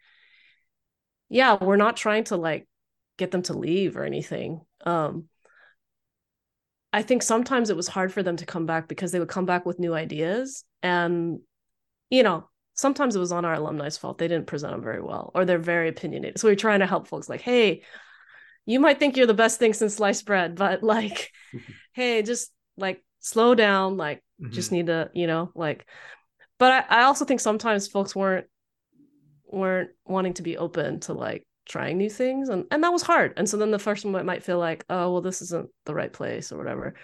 yeah, 1.29 1.57
we're 1.61 1.77
not 1.77 1.97
trying 1.97 2.25
to 2.25 2.37
like 2.37 2.69
get 3.19 3.31
them 3.31 3.43
to 3.43 3.57
leave 3.57 3.97
or 3.97 4.05
anything. 4.05 4.61
Um, 4.85 5.29
I 6.93 7.03
think 7.03 7.23
sometimes 7.23 7.71
it 7.71 7.77
was 7.77 7.89
hard 7.89 8.13
for 8.13 8.23
them 8.23 8.37
to 8.37 8.47
come 8.47 8.67
back 8.67 8.89
because 8.89 9.13
they 9.13 9.19
would 9.19 9.29
come 9.29 9.47
back 9.47 9.65
with 9.65 9.79
new 9.79 9.95
ideas 9.95 10.65
and 10.83 11.41
you 12.11 12.23
know, 12.23 12.47
sometimes 12.83 13.17
it 13.17 13.21
was 13.21 13.33
on 13.33 13.47
our 13.47 13.55
alumni's 13.55 13.97
fault. 13.97 14.19
They 14.19 14.29
didn't 14.29 14.47
present 14.47 14.73
them 14.73 14.83
very 14.83 15.01
well 15.01 15.31
or 15.35 15.45
they're 15.45 15.59
very 15.59 15.89
opinionated. 15.89 16.39
So 16.39 16.49
we're 16.49 16.57
trying 16.57 16.81
to 16.81 16.87
help 16.87 17.09
folks 17.09 17.29
like, 17.29 17.41
hey, 17.41 17.83
you 18.67 18.79
might 18.79 18.99
think 18.99 19.17
you're 19.17 19.27
the 19.27 19.35
best 19.35 19.59
thing 19.59 19.73
since 19.73 19.95
sliced 19.95 20.27
bread, 20.27 20.55
but 20.57 20.83
like, 20.83 21.33
hey, 21.95 22.21
just 22.23 22.53
like 22.77 23.03
slow 23.21 23.55
down, 23.55 23.97
like 23.97 24.19
mm-hmm. 24.41 24.53
just 24.53 24.73
need 24.73 24.89
to, 24.89 25.11
you 25.15 25.27
know, 25.27 25.51
like 25.55 25.87
but 26.63 26.87
I, 26.89 27.01
I 27.01 27.03
also 27.05 27.25
think 27.25 27.41
sometimes 27.41 27.89
folks 27.89 28.15
weren't 28.15 28.47
weren't 29.47 29.91
wanting 30.05 30.35
to 30.35 30.43
be 30.43 30.57
open 30.57 31.01
to 31.01 31.13
like 31.13 31.45
trying 31.67 31.99
new 31.99 32.09
things 32.09 32.49
and 32.49 32.67
and 32.71 32.85
that 32.85 32.93
was 32.93 33.03
hard 33.03 33.35
and 33.37 33.49
so 33.49 33.57
then 33.57 33.73
the 33.73 33.81
first 33.81 34.05
one 34.05 34.25
might 34.25 34.45
feel 34.45 34.61
like 34.61 34.85
oh 34.89 35.11
well 35.13 35.21
this 35.21 35.43
isn't 35.43 35.69
the 35.87 35.95
right 35.95 36.13
place 36.13 36.53
or 36.53 36.59
whatever 36.59 36.95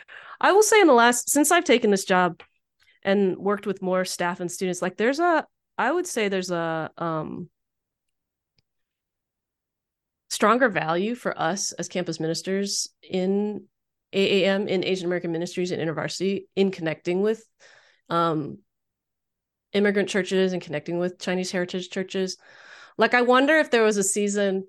i 0.41 0.53
will 0.53 0.63
say 0.63 0.81
in 0.81 0.87
the 0.87 0.93
last 0.93 1.29
since 1.29 1.51
i've 1.51 1.65
taken 1.65 1.91
this 1.91 2.05
job 2.05 2.41
and 3.03 3.37
worked 3.37 3.67
with 3.67 3.83
more 3.83 4.05
staff 4.05 4.39
and 4.39 4.51
students 4.51 4.81
like 4.81 4.97
there's 4.97 5.19
a 5.19 5.45
i 5.79 5.91
would 5.91 6.07
say 6.07 6.29
there's 6.29 6.51
a 6.51 6.91
um 6.99 7.49
stronger 10.29 10.69
value 10.69 11.15
for 11.15 11.39
us 11.41 11.73
as 11.73 11.89
campus 11.89 12.21
ministers 12.21 12.89
in 13.03 13.65
AAM 14.13 14.69
in 14.69 14.85
Asian 14.85 15.07
American 15.07 15.33
Ministries 15.33 15.71
and 15.71 15.83
InterVarsity 15.83 16.45
in 16.57 16.71
connecting 16.71 17.21
with 17.21 17.45
um, 18.09 18.59
immigrant 19.73 20.09
churches 20.09 20.53
and 20.53 20.63
connecting 20.63 20.99
with 20.99 21.19
Chinese 21.19 21.51
heritage 21.51 21.91
churches. 21.91 22.39
Like 22.97 23.15
I 23.15 23.23
wonder 23.23 23.57
if 23.57 23.71
there 23.71 23.83
was 23.83 23.97
a 23.97 24.03
season 24.03 24.65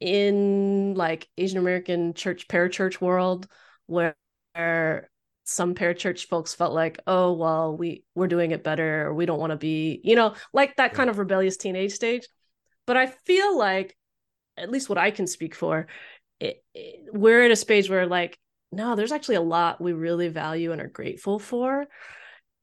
in 0.00 0.94
like 0.94 1.28
Asian 1.36 1.58
American 1.58 2.14
church 2.14 2.46
parachurch 2.48 3.00
world 3.00 3.48
where 3.86 4.14
some 5.48 5.76
parachurch 5.76 6.26
folks 6.26 6.54
felt 6.54 6.74
like, 6.74 6.98
oh 7.06 7.32
well, 7.32 7.76
we 7.76 8.02
we're 8.16 8.26
doing 8.26 8.50
it 8.50 8.64
better, 8.64 9.06
or 9.06 9.14
we 9.14 9.26
don't 9.26 9.38
want 9.38 9.52
to 9.52 9.56
be, 9.56 10.00
you 10.02 10.16
know, 10.16 10.34
like 10.52 10.76
that 10.76 10.92
kind 10.92 11.08
of 11.08 11.18
rebellious 11.18 11.56
teenage 11.56 11.92
stage. 11.92 12.26
But 12.84 12.96
I 12.96 13.06
feel 13.06 13.56
like, 13.56 13.96
at 14.56 14.70
least 14.70 14.88
what 14.88 14.98
I 14.98 15.10
can 15.12 15.26
speak 15.26 15.54
for, 15.54 15.86
it, 16.40 16.62
it, 16.74 17.06
we're 17.12 17.44
at 17.44 17.50
a 17.52 17.56
stage 17.56 17.88
where 17.88 18.06
like, 18.06 18.38
no, 18.72 18.96
there's 18.96 19.12
actually 19.12 19.36
a 19.36 19.40
lot 19.40 19.80
we 19.80 19.92
really 19.92 20.28
value 20.28 20.72
and 20.72 20.80
are 20.80 20.88
grateful 20.88 21.38
for, 21.38 21.86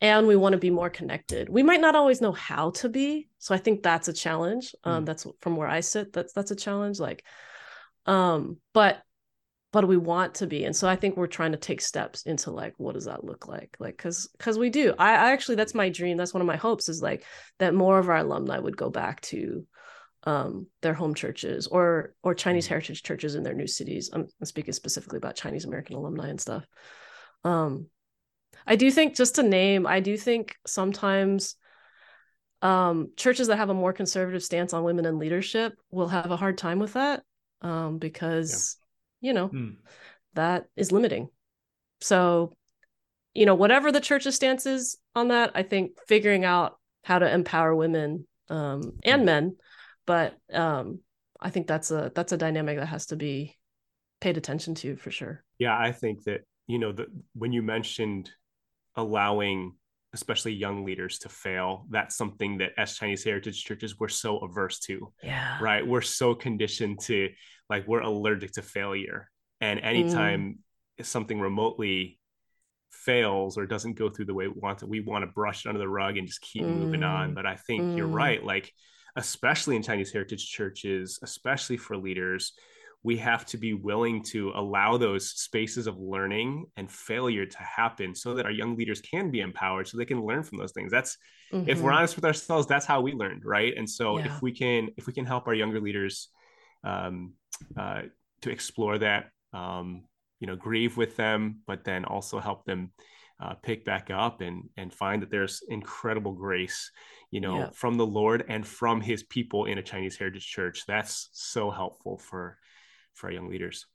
and 0.01 0.27
we 0.27 0.35
want 0.35 0.51
to 0.51 0.59
be 0.59 0.69
more 0.69 0.89
connected. 0.89 1.47
We 1.47 1.63
might 1.63 1.79
not 1.79 1.95
always 1.95 2.19
know 2.19 2.33
how 2.33 2.71
to 2.71 2.89
be, 2.89 3.29
so 3.39 3.55
I 3.55 3.59
think 3.59 3.81
that's 3.81 4.09
a 4.09 4.13
challenge. 4.13 4.75
Um, 4.83 5.03
mm. 5.03 5.05
That's 5.05 5.25
from 5.39 5.55
where 5.55 5.69
I 5.69 5.79
sit. 5.79 6.11
That's 6.11 6.33
that's 6.33 6.51
a 6.51 6.55
challenge. 6.57 6.99
Like, 6.99 7.23
um, 8.05 8.57
but 8.73 9.01
but 9.73 9.87
we 9.87 9.97
want 9.97 10.35
to 10.35 10.47
be 10.47 10.63
and 10.63 10.75
so 10.75 10.87
i 10.87 10.95
think 10.95 11.17
we're 11.17 11.27
trying 11.27 11.51
to 11.51 11.57
take 11.57 11.81
steps 11.81 12.23
into 12.23 12.51
like 12.51 12.73
what 12.77 12.93
does 12.93 13.05
that 13.05 13.23
look 13.23 13.47
like? 13.47 13.75
Like 13.79 13.97
because 13.97 14.27
because 14.37 14.57
we 14.57 14.69
do. 14.69 14.93
I, 14.97 15.11
I 15.11 15.31
actually 15.31 15.55
that's 15.55 15.73
my 15.73 15.89
dream. 15.89 16.17
That's 16.17 16.33
one 16.33 16.41
of 16.41 16.47
my 16.47 16.55
hopes 16.55 16.89
is 16.89 17.01
like 17.01 17.25
that 17.59 17.73
more 17.73 17.99
of 17.99 18.09
our 18.09 18.17
alumni 18.17 18.59
would 18.59 18.77
go 18.77 18.89
back 18.89 19.21
to 19.21 19.65
um 20.25 20.67
their 20.81 20.93
home 20.93 21.13
churches 21.13 21.67
or 21.67 22.13
or 22.23 22.33
chinese 22.33 22.65
mm-hmm. 22.65 22.75
heritage 22.75 23.03
churches 23.03 23.35
in 23.35 23.43
their 23.43 23.53
new 23.53 23.67
cities. 23.67 24.09
I'm, 24.13 24.27
I'm 24.39 24.45
speaking 24.45 24.73
specifically 24.73 25.17
about 25.17 25.35
chinese 25.35 25.65
american 25.65 25.95
alumni 25.95 26.29
and 26.29 26.39
stuff. 26.39 26.65
Um 27.43 27.87
i 28.65 28.75
do 28.75 28.89
think 28.91 29.15
just 29.15 29.35
to 29.35 29.43
name 29.43 29.85
i 29.85 29.99
do 29.99 30.15
think 30.15 30.55
sometimes 30.65 31.55
um 32.61 33.11
churches 33.17 33.47
that 33.47 33.57
have 33.57 33.69
a 33.69 33.73
more 33.73 33.91
conservative 33.91 34.43
stance 34.43 34.73
on 34.73 34.83
women 34.83 35.05
in 35.05 35.19
leadership 35.19 35.73
will 35.91 36.07
have 36.07 36.31
a 36.31 36.37
hard 36.37 36.57
time 36.57 36.79
with 36.79 36.93
that 36.93 37.23
um 37.61 37.97
because 37.97 38.77
you 39.23 39.33
know 39.33 39.49
mm. 39.49 39.75
that 40.35 40.65
is 40.75 40.91
limiting 40.91 41.29
so 42.01 42.53
you 43.33 43.45
know 43.47 43.55
whatever 43.55 43.91
the 43.91 44.01
church's 44.01 44.35
stance 44.35 44.67
is 44.67 44.97
on 45.15 45.29
that 45.29 45.51
i 45.55 45.63
think 45.63 45.97
figuring 46.07 46.45
out 46.45 46.77
how 47.03 47.17
to 47.17 47.33
empower 47.33 47.73
women 47.73 48.27
um, 48.49 48.93
and 49.03 49.21
hmm. 49.21 49.25
men 49.25 49.55
but 50.05 50.35
um, 50.51 50.99
i 51.39 51.49
think 51.49 51.65
that's 51.65 51.89
a 51.89 52.11
that's 52.13 52.33
a 52.33 52.37
dynamic 52.37 52.77
that 52.77 52.85
has 52.87 53.07
to 53.07 53.15
be 53.15 53.57
paid 54.21 54.37
attention 54.37 54.75
to 54.75 54.95
for 54.97 55.09
sure 55.09 55.43
yeah 55.57 55.75
i 55.75 55.91
think 55.91 56.23
that 56.25 56.41
you 56.67 56.77
know 56.77 56.91
the, 56.91 57.07
when 57.33 57.53
you 57.53 57.61
mentioned 57.61 58.29
allowing 58.95 59.73
especially 60.13 60.53
young 60.53 60.85
leaders 60.85 61.19
to 61.19 61.29
fail 61.29 61.85
that's 61.89 62.15
something 62.15 62.57
that 62.57 62.71
as 62.77 62.95
chinese 62.97 63.23
heritage 63.23 63.63
churches 63.63 63.99
we're 63.99 64.07
so 64.07 64.37
averse 64.39 64.79
to 64.79 65.11
yeah 65.23 65.57
right 65.61 65.87
we're 65.87 66.01
so 66.01 66.35
conditioned 66.35 66.99
to 66.99 67.29
like 67.69 67.87
we're 67.87 68.01
allergic 68.01 68.51
to 68.53 68.61
failure 68.61 69.29
and 69.61 69.79
anytime 69.79 70.59
mm. 70.99 71.05
something 71.05 71.39
remotely 71.39 72.19
fails 72.91 73.57
or 73.57 73.65
doesn't 73.65 73.97
go 73.97 74.09
through 74.09 74.25
the 74.25 74.33
way 74.33 74.47
we 74.47 74.59
want 74.59 74.79
to 74.79 74.87
we 74.87 74.99
want 74.99 75.23
to 75.23 75.31
brush 75.31 75.65
it 75.65 75.69
under 75.69 75.79
the 75.79 75.87
rug 75.87 76.17
and 76.17 76.27
just 76.27 76.41
keep 76.41 76.63
mm. 76.63 76.77
moving 76.77 77.03
on 77.03 77.31
mm. 77.31 77.35
but 77.35 77.45
i 77.45 77.55
think 77.55 77.81
mm. 77.81 77.97
you're 77.97 78.07
right 78.07 78.43
like 78.43 78.71
especially 79.15 79.75
in 79.75 79.81
chinese 79.81 80.11
heritage 80.11 80.45
churches 80.45 81.19
especially 81.23 81.77
for 81.77 81.97
leaders 81.97 82.53
we 83.05 83.17
have 83.17 83.45
to 83.45 83.57
be 83.57 83.73
willing 83.73 84.23
to 84.23 84.51
allow 84.55 84.95
those 84.95 85.29
spaces 85.29 85.87
of 85.87 85.99
learning 85.99 86.65
and 86.77 86.89
failure 86.89 87.45
to 87.45 87.57
happen 87.57 88.15
so 88.15 88.33
that 88.33 88.45
our 88.45 88.51
young 88.51 88.77
leaders 88.77 89.01
can 89.01 89.29
be 89.29 89.41
empowered 89.41 89.87
so 89.87 89.97
they 89.97 90.05
can 90.05 90.23
learn 90.25 90.43
from 90.43 90.57
those 90.57 90.71
things 90.71 90.91
that's 90.91 91.17
mm-hmm. 91.51 91.69
if 91.69 91.79
we're 91.79 91.89
mm-hmm. 91.89 91.97
honest 91.97 92.15
with 92.15 92.25
ourselves 92.25 92.67
that's 92.67 92.85
how 92.85 93.01
we 93.01 93.11
learned 93.13 93.43
right 93.43 93.73
and 93.75 93.89
so 93.89 94.17
yeah. 94.17 94.25
if 94.25 94.41
we 94.41 94.51
can 94.51 94.89
if 94.97 95.07
we 95.07 95.13
can 95.13 95.25
help 95.25 95.47
our 95.47 95.53
younger 95.53 95.81
leaders 95.81 96.29
um, 96.83 97.33
uh, 97.77 98.01
to 98.41 98.49
explore 98.49 98.97
that 98.97 99.29
um, 99.53 100.03
you 100.39 100.47
know 100.47 100.55
grieve 100.55 100.97
with 100.97 101.15
them 101.15 101.59
but 101.67 101.83
then 101.83 102.05
also 102.05 102.39
help 102.39 102.65
them 102.65 102.91
uh, 103.41 103.53
pick 103.55 103.83
back 103.83 104.09
up 104.09 104.41
and 104.41 104.69
and 104.77 104.93
find 104.93 105.21
that 105.21 105.31
there's 105.31 105.61
incredible 105.67 106.33
grace 106.33 106.91
you 107.31 107.41
know 107.41 107.59
yeah. 107.59 107.69
from 107.73 107.95
the 107.95 108.05
lord 108.05 108.45
and 108.47 108.65
from 108.65 109.01
his 109.01 109.23
people 109.23 109.65
in 109.65 109.77
a 109.77 109.83
chinese 109.83 110.15
heritage 110.15 110.47
church 110.47 110.83
that's 110.87 111.29
so 111.33 111.71
helpful 111.71 112.17
for 112.17 112.57
for 113.13 113.27
our 113.27 113.33
young 113.33 113.49
leaders. 113.49 113.85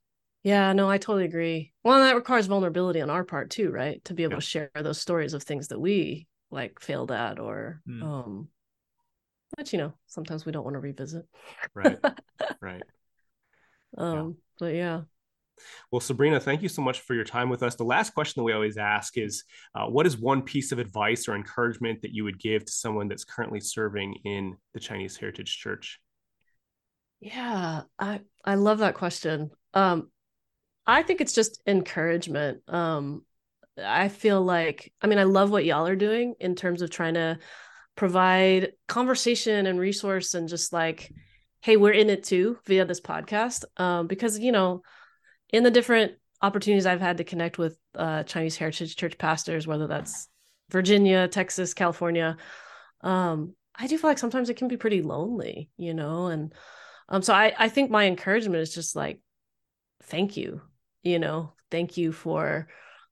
Yeah, 0.43 0.73
no, 0.73 0.89
I 0.89 0.99
totally 0.99 1.25
agree. 1.25 1.73
Well, 1.83 2.01
that 2.01 2.15
requires 2.15 2.47
vulnerability 2.47 3.01
on 3.01 3.11
our 3.11 3.25
part 3.25 3.51
too, 3.51 3.71
right? 3.71 4.03
To 4.05 4.15
be 4.15 4.23
able 4.23 4.35
yeah. 4.35 4.39
to 4.39 4.47
share 4.47 4.71
those 4.75 5.01
stories 5.01 5.35
of 5.35 5.43
things 5.43 5.69
that 5.69 5.81
we 5.81 6.27
like 6.51 6.81
failed 6.81 7.13
at 7.13 7.39
or 7.39 7.83
mm. 7.87 8.03
um 8.03 8.49
but 9.57 9.73
you 9.73 9.79
know, 9.79 9.93
sometimes 10.07 10.45
we 10.45 10.53
don't 10.53 10.65
want 10.65 10.75
to 10.75 10.81
revisit. 10.81 11.27
Right. 11.75 11.99
right. 12.61 12.83
Um, 13.97 14.17
yeah. 14.17 14.33
but 14.59 14.75
yeah. 14.75 15.01
Well, 15.91 16.01
Sabrina, 16.01 16.39
thank 16.39 16.63
you 16.63 16.69
so 16.69 16.83
much 16.83 17.01
for 17.01 17.15
your 17.15 17.25
time 17.25 17.49
with 17.49 17.63
us. 17.63 17.75
The 17.75 17.85
last 17.85 18.15
question 18.15 18.41
that 18.41 18.45
we 18.45 18.53
always 18.53 18.77
ask 18.77 19.19
is 19.19 19.45
uh, 19.75 19.87
what 19.87 20.07
is 20.07 20.17
one 20.17 20.43
piece 20.43 20.73
of 20.73 20.79
advice 20.79 21.29
or 21.29 21.35
encouragement 21.35 22.03
that 22.03 22.13
you 22.13 22.25
would 22.25 22.39
give 22.39 22.65
to 22.65 22.73
someone 22.73 23.09
that's 23.09 23.25
currently 23.25 23.61
serving 23.61 24.15
in 24.25 24.57
the 24.75 24.81
Chinese 24.81 25.17
Heritage 25.17 25.59
Church? 25.59 26.01
Yeah, 27.21 27.83
I 27.99 28.21
I 28.45 28.55
love 28.55 28.79
that 28.79 28.95
question. 28.95 29.51
Um 29.75 30.11
I 30.87 31.03
think 31.03 31.21
it's 31.21 31.35
just 31.35 31.61
encouragement. 31.67 32.63
Um 32.69 33.25
I 33.77 34.09
feel 34.09 34.41
like 34.43 34.93
I 35.01 35.09
mean 35.09 35.19
I 35.19 35.25
love 35.25 35.51
what 35.51 35.65
y'all 35.65 35.87
are 35.87 35.97
doing 35.97 36.35
in 36.39 36.55
terms 36.55 36.83
of 36.83 36.91
trying 36.91 37.15
to 37.15 37.39
provide 37.97 38.73
conversation 38.87 39.67
and 39.67 39.81
resource 39.81 40.35
and 40.35 40.49
just 40.49 40.73
like 40.73 41.13
hey, 41.61 41.77
we're 41.77 41.93
in 41.93 42.11
it 42.11 42.25
too 42.25 42.59
via 42.67 42.85
this 42.85 43.01
podcast. 43.01 43.65
Um 43.77 44.07
because 44.07 44.39
you 44.39 44.53
know, 44.53 44.83
in 45.51 45.63
the 45.63 45.71
different 45.71 46.13
opportunities 46.41 46.87
I've 46.87 47.01
had 47.01 47.19
to 47.19 47.25
connect 47.25 47.59
with 47.59 47.77
uh, 47.95 48.23
Chinese 48.23 48.57
Heritage 48.57 48.95
Church 48.97 49.19
pastors, 49.19 49.67
whether 49.67 49.87
that's 49.87 50.29
Virginia, 50.71 51.27
Texas, 51.27 51.75
California, 51.75 52.37
um, 53.01 53.55
I 53.75 53.87
do 53.87 53.97
feel 53.97 54.11
like 54.11 54.19
sometimes 54.19 54.51
it 54.51 54.57
can 54.57 54.69
be 54.69 54.77
pretty 54.77 55.03
lonely, 55.03 55.71
you 55.77 55.95
know, 55.95 56.27
and 56.27 56.53
um, 57.09 57.23
so 57.23 57.33
I 57.33 57.55
I 57.59 57.69
think 57.69 57.91
my 57.91 58.07
encouragement 58.07 58.61
is 58.61 58.75
just 58.75 58.97
like, 58.97 59.21
thank 60.05 60.37
you, 60.37 60.61
you 61.03 61.19
know, 61.19 61.55
thank 61.71 61.97
you 61.97 62.13
for 62.13 62.69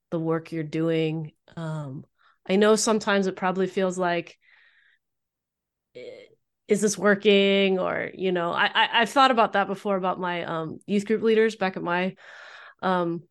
the 0.09 0.19
work 0.19 0.51
you're 0.51 0.63
doing. 0.63 1.31
Um, 1.55 2.05
I 2.47 2.55
know 2.55 2.75
sometimes 2.75 3.27
it 3.27 3.35
probably 3.35 3.67
feels 3.67 3.97
like 3.97 4.37
is 6.67 6.81
this 6.81 6.97
working? 6.97 7.79
Or 7.79 8.11
you 8.13 8.31
know 8.31 8.51
I, 8.51 8.65
I 8.73 8.89
i've 9.01 9.09
thought 9.09 9.31
about 9.31 9.53
that 9.53 9.67
before 9.67 9.95
about 9.95 10.19
my 10.19 10.43
um 10.43 10.79
youth 10.85 11.05
group 11.05 11.21
leaders 11.21 11.55
back 11.55 11.77
at 11.77 11.83
my 11.83 12.15
um 12.81 13.23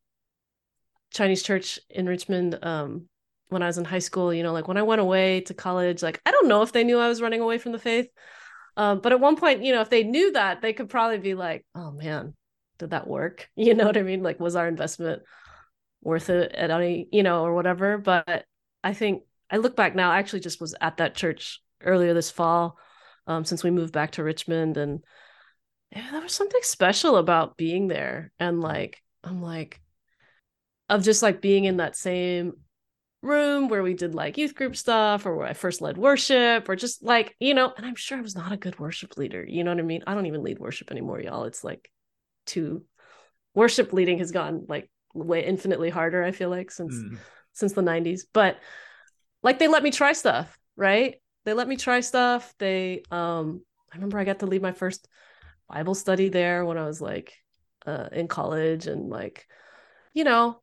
chinese 1.13 1.43
church 1.43 1.79
in 1.89 2.07
richmond 2.07 2.59
um 2.63 3.07
when 3.49 3.63
i 3.63 3.67
was 3.67 3.79
in 3.79 3.85
high 3.85 4.01
school 4.01 4.35
you 4.35 4.43
know 4.43 4.53
like 4.53 4.67
when 4.69 4.77
i 4.77 4.83
went 4.83 5.01
away 5.01 5.41
to 5.41 5.55
college 5.55 6.03
like 6.03 6.21
i 6.27 6.31
don't 6.31 6.49
know 6.49 6.63
if 6.63 6.73
they 6.73 6.85
knew 6.85 6.99
i 6.99 7.09
was 7.09 7.23
running 7.23 7.41
away 7.41 7.59
from 7.59 7.73
the 7.73 7.79
faith. 7.79 8.09
Um 8.77 9.01
but 9.01 9.13
at 9.13 9.21
one 9.21 9.37
point 9.37 9.63
you 9.63 9.73
know 9.73 9.81
if 9.81 9.91
they 9.91 10.05
knew 10.05 10.33
that 10.33 10.61
they 10.61 10.73
could 10.73 10.89
probably 10.89 11.19
be 11.19 11.35
like 11.35 11.65
oh 11.75 11.93
man 11.93 12.35
did 12.79 12.91
that 12.91 13.07
work? 13.07 13.49
You 13.57 13.75
know 13.75 13.87
what 13.87 13.97
i 13.97 14.03
mean? 14.03 14.23
Like 14.23 14.41
was 14.41 14.57
our 14.57 14.69
investment 14.69 15.23
worth 16.03 16.29
it 16.29 16.53
at 16.53 16.71
any 16.71 17.09
you 17.13 17.23
know 17.23 17.45
or 17.45 17.55
whatever? 17.55 17.99
But 17.99 18.45
i 18.85 18.93
think 18.93 19.23
i 19.51 19.57
look 19.57 19.77
back 19.77 19.95
now 19.95 20.11
i 20.11 20.19
actually 20.19 20.41
just 20.41 20.61
was 20.61 20.75
at 20.81 20.99
that 20.99 21.15
church 21.15 21.61
earlier 21.81 22.15
this 22.15 22.31
fall 22.31 22.79
um, 23.27 23.45
since 23.45 23.63
we 23.63 23.71
moved 23.71 23.93
back 23.93 24.13
to 24.13 24.25
Richmond. 24.25 24.77
And 24.77 25.05
yeah, 25.91 26.11
there 26.11 26.21
was 26.21 26.33
something 26.33 26.61
special 26.63 27.17
about 27.17 27.57
being 27.57 27.89
there. 27.89 28.33
And 28.39 28.61
like, 28.61 29.03
I'm 29.25 29.43
like, 29.43 29.81
of 30.89 31.03
just 31.03 31.23
like 31.23 31.41
being 31.41 31.65
in 31.65 31.79
that 31.79 31.97
same 31.97 32.53
room 33.23 33.69
where 33.69 33.83
we 33.83 33.95
did 33.95 34.15
like 34.15 34.39
youth 34.39 34.55
group 34.55 34.77
stuff 34.77 35.27
or 35.27 35.37
where 35.37 35.47
I 35.47 35.53
first 35.53 35.81
led 35.81 35.99
worship 35.99 36.69
or 36.69 36.77
just 36.77 37.03
like, 37.03 37.35
you 37.41 37.55
know, 37.55 37.73
and 37.77 37.85
I'm 37.85 37.97
sure 37.97 38.19
I 38.19 38.23
was 38.23 38.37
not 38.37 38.53
a 38.53 38.57
good 38.57 38.79
worship 38.79 39.17
leader. 39.17 39.45
You 39.45 39.65
know 39.65 39.73
what 39.73 39.81
I 39.81 39.83
mean? 39.83 40.05
I 40.07 40.15
don't 40.15 40.27
even 40.27 40.43
lead 40.43 40.59
worship 40.59 40.91
anymore, 40.91 41.21
y'all. 41.21 41.45
It's 41.45 41.65
like 41.65 41.91
too 42.47 42.85
worship 43.55 43.93
leading 43.93 44.19
has 44.19 44.31
gone 44.31 44.67
like 44.69 44.89
way 45.15 45.45
infinitely 45.45 45.91
harder, 45.91 46.23
I 46.23 46.31
feel 46.31 46.51
like, 46.51 46.71
since 46.71 46.95
mm. 46.95 47.19
since 47.53 47.73
the 47.73 47.83
90s. 47.83 48.23
But 48.33 48.59
like 49.43 49.59
they 49.59 49.69
let 49.69 49.83
me 49.83 49.91
try 49.91 50.13
stuff, 50.13 50.57
right? 50.77 51.17
They 51.47 51.55
let 51.55 51.69
me 51.69 51.77
try 51.77 52.01
stuff. 52.01 52.53
They 52.59 53.03
um 53.11 53.63
I 53.91 53.97
remember 53.97 54.19
I 54.19 54.25
got 54.25 54.41
to 54.41 54.47
lead 54.47 54.61
my 54.61 54.73
first 54.73 55.09
Bible 55.69 55.95
study 55.95 56.29
there 56.29 56.65
when 56.67 56.77
I 56.77 56.85
was 56.85 57.01
like 57.01 57.35
uh 57.87 58.09
in 58.13 58.29
college 58.29 58.89
and 58.89 59.09
like 59.09 59.47
you 60.13 60.25
know 60.25 60.61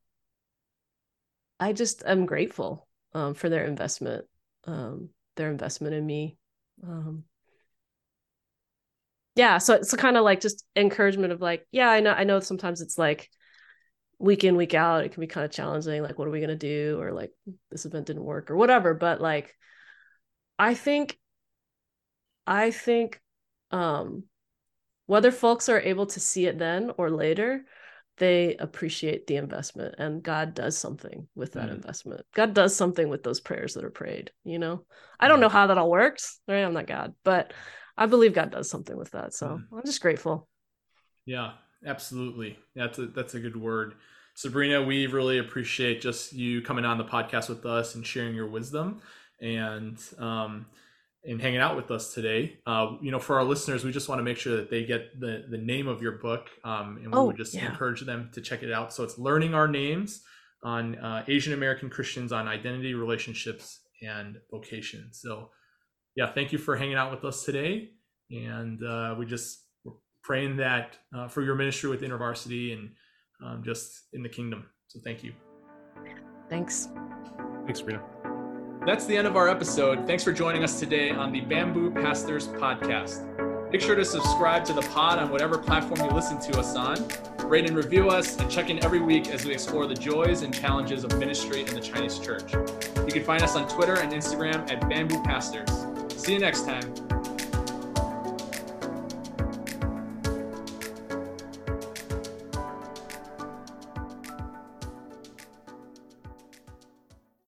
I 1.59 1.71
just 1.71 2.03
am 2.05 2.25
grateful 2.25 2.88
um 3.13 3.34
for 3.34 3.47
their 3.49 3.65
investment 3.65 4.25
um 4.65 5.09
their 5.38 5.49
investment 5.49 5.95
in 5.95 6.05
me 6.05 6.38
um 6.84 7.23
yeah 9.36 9.57
so 9.59 9.75
it's 9.75 9.95
kind 9.95 10.17
of 10.17 10.23
like 10.25 10.41
just 10.41 10.65
encouragement 10.75 11.31
of 11.31 11.41
like 11.41 11.65
yeah 11.71 11.89
I 11.89 12.01
know 12.01 12.11
I 12.11 12.25
know 12.25 12.41
sometimes 12.41 12.81
it's 12.81 12.97
like 12.97 13.29
week 14.19 14.43
in 14.43 14.57
week 14.57 14.73
out 14.73 15.05
it 15.05 15.13
can 15.13 15.21
be 15.21 15.27
kind 15.27 15.45
of 15.45 15.51
challenging 15.51 16.03
like 16.03 16.19
what 16.19 16.27
are 16.27 16.31
we 16.31 16.39
going 16.39 16.49
to 16.49 16.55
do 16.55 16.99
or 16.99 17.13
like 17.13 17.31
this 17.71 17.86
event 17.86 18.07
didn't 18.07 18.23
work 18.23 18.51
or 18.51 18.57
whatever 18.57 18.93
but 18.93 19.21
like 19.21 19.55
I 20.58 20.74
think 20.74 21.18
I 22.45 22.72
think 22.72 23.22
um 23.72 24.24
whether 25.06 25.32
folks 25.32 25.70
are 25.70 25.80
able 25.80 26.06
to 26.08 26.20
see 26.20 26.45
it 26.45 26.58
then 26.58 26.91
or 26.97 27.10
later, 27.10 27.66
they 28.18 28.56
appreciate 28.56 29.28
the 29.28 29.36
investment 29.36 29.95
and 29.97 30.24
God 30.24 30.54
does 30.54 30.78
something 30.78 31.28
with 31.36 31.54
that 31.54 31.70
mm. 31.70 31.76
investment. 31.76 32.26
God 32.34 32.54
does 32.54 32.76
something 32.76 33.10
with 33.10 33.24
those 33.24 33.39
prayers 33.39 33.74
that 33.74 33.84
are 33.84 33.89
prayed, 33.89 34.32
you 34.43 34.60
know. 34.60 34.86
I 35.20 35.28
don't 35.28 35.39
know 35.39 35.49
how 35.49 35.68
that 35.68 35.78
all 35.78 35.89
works, 35.89 36.39
right? 36.47 36.64
I'm 36.64 36.74
not 36.74 36.88
God, 36.88 37.16
but 37.24 37.54
I 37.97 38.06
believe 38.06 38.34
God 38.34 38.51
does 38.51 38.70
something 38.70 38.95
with 38.95 39.12
that. 39.12 39.34
So 39.34 39.47
mm. 39.47 39.64
I'm 39.76 39.86
just 39.86 40.01
grateful. 40.01 40.47
Yeah, 41.26 41.54
absolutely. 41.86 42.58
That's 42.76 42.99
a 42.99 43.08
that's 43.08 43.34
a 43.34 43.39
good 43.39 43.56
word. 43.56 43.95
Sabrina, 44.36 44.82
we 44.82 45.06
really 45.08 45.38
appreciate 45.38 46.01
just 46.01 46.34
you 46.34 46.62
coming 46.62 46.86
on 46.86 46.97
the 46.97 47.04
podcast 47.04 47.49
with 47.49 47.66
us 47.66 47.95
and 47.95 48.06
sharing 48.06 48.34
your 48.36 48.47
wisdom 48.47 49.01
and 49.41 49.99
um, 50.19 50.65
and 51.25 51.41
hanging 51.41 51.59
out 51.59 51.75
with 51.75 51.89
us 51.91 52.13
today. 52.13 52.59
Uh, 52.65 52.97
you 53.01 53.11
know, 53.11 53.19
for 53.19 53.38
our 53.38 53.43
listeners, 53.43 53.84
we 53.84 53.91
just 53.91 54.09
want 54.09 54.19
to 54.19 54.23
make 54.23 54.38
sure 54.38 54.57
that 54.57 54.69
they 54.69 54.86
get 54.86 55.19
the 55.19 55.45
the 55.49 55.57
name 55.57 55.88
of 55.88 56.01
your 56.01 56.13
book, 56.13 56.49
um, 56.63 56.97
and 56.97 57.07
we 57.07 57.17
oh, 57.17 57.25
would 57.25 57.38
just 57.38 57.53
yeah. 57.53 57.69
encourage 57.69 58.01
them 58.01 58.29
to 58.34 58.41
check 58.41 58.63
it 58.63 58.71
out. 58.71 58.93
So 58.93 59.03
it's 59.03 59.17
learning 59.17 59.53
our 59.53 59.67
names 59.67 60.21
on 60.63 60.95
uh, 60.95 61.23
Asian 61.27 61.53
American 61.53 61.89
Christians 61.89 62.31
on 62.31 62.47
identity, 62.47 62.93
relationships, 62.93 63.81
and 64.01 64.38
vocation. 64.51 65.09
So, 65.11 65.49
yeah, 66.15 66.31
thank 66.31 66.51
you 66.51 66.57
for 66.57 66.75
hanging 66.75 66.95
out 66.95 67.11
with 67.11 67.23
us 67.25 67.43
today, 67.43 67.91
and 68.31 68.84
uh, 68.84 69.15
we 69.17 69.25
just 69.25 69.59
we're 69.84 69.93
praying 70.23 70.57
that 70.57 70.97
uh, 71.15 71.27
for 71.27 71.41
your 71.41 71.55
ministry 71.55 71.89
with 71.89 72.01
InterVarsity 72.01 72.73
and 72.73 72.91
um, 73.43 73.63
just 73.63 74.07
in 74.13 74.23
the 74.23 74.29
kingdom. 74.29 74.65
So, 74.88 74.99
thank 75.03 75.23
you. 75.23 75.34
Thanks. 76.49 76.89
Thanks, 77.65 77.79
Sabrina. 77.79 78.03
That's 78.86 79.05
the 79.05 79.15
end 79.15 79.27
of 79.27 79.38
our 79.38 79.47
episode. 79.47 80.05
Thanks 80.05 80.25
for 80.25 80.34
joining 80.34 80.61
us 80.61 80.77
today 80.77 81.11
on 81.11 81.31
the 81.31 81.39
Bamboo 81.39 81.89
Pastors 81.91 82.49
Podcast. 82.49 83.21
Make 83.71 83.79
sure 83.79 83.95
to 83.95 84.03
subscribe 84.03 84.65
to 84.65 84.73
the 84.73 84.81
pod 84.81 85.19
on 85.19 85.31
whatever 85.31 85.57
platform 85.57 86.01
you 86.01 86.13
listen 86.13 86.38
to 86.51 86.59
us 86.59 86.75
on. 86.75 86.97
Rate 87.47 87.65
and 87.65 87.77
review 87.77 88.09
us, 88.09 88.38
and 88.39 88.51
check 88.51 88.69
in 88.69 88.84
every 88.84 88.99
week 88.99 89.29
as 89.29 89.45
we 89.45 89.53
explore 89.53 89.88
the 89.88 89.95
joys 89.95 90.41
and 90.41 90.53
challenges 90.53 91.05
of 91.05 91.17
ministry 91.17 91.61
in 91.61 91.73
the 91.73 91.79
Chinese 91.79 92.19
church. 92.19 92.51
You 92.53 93.13
can 93.13 93.23
find 93.23 93.41
us 93.41 93.55
on 93.55 93.69
Twitter 93.69 93.95
and 93.95 94.11
Instagram 94.11 94.69
at 94.69 94.89
Bamboo 94.89 95.23
Pastors. 95.23 95.69
See 96.21 96.34
you 96.34 96.39
next 96.39 96.65
time. 96.65 96.93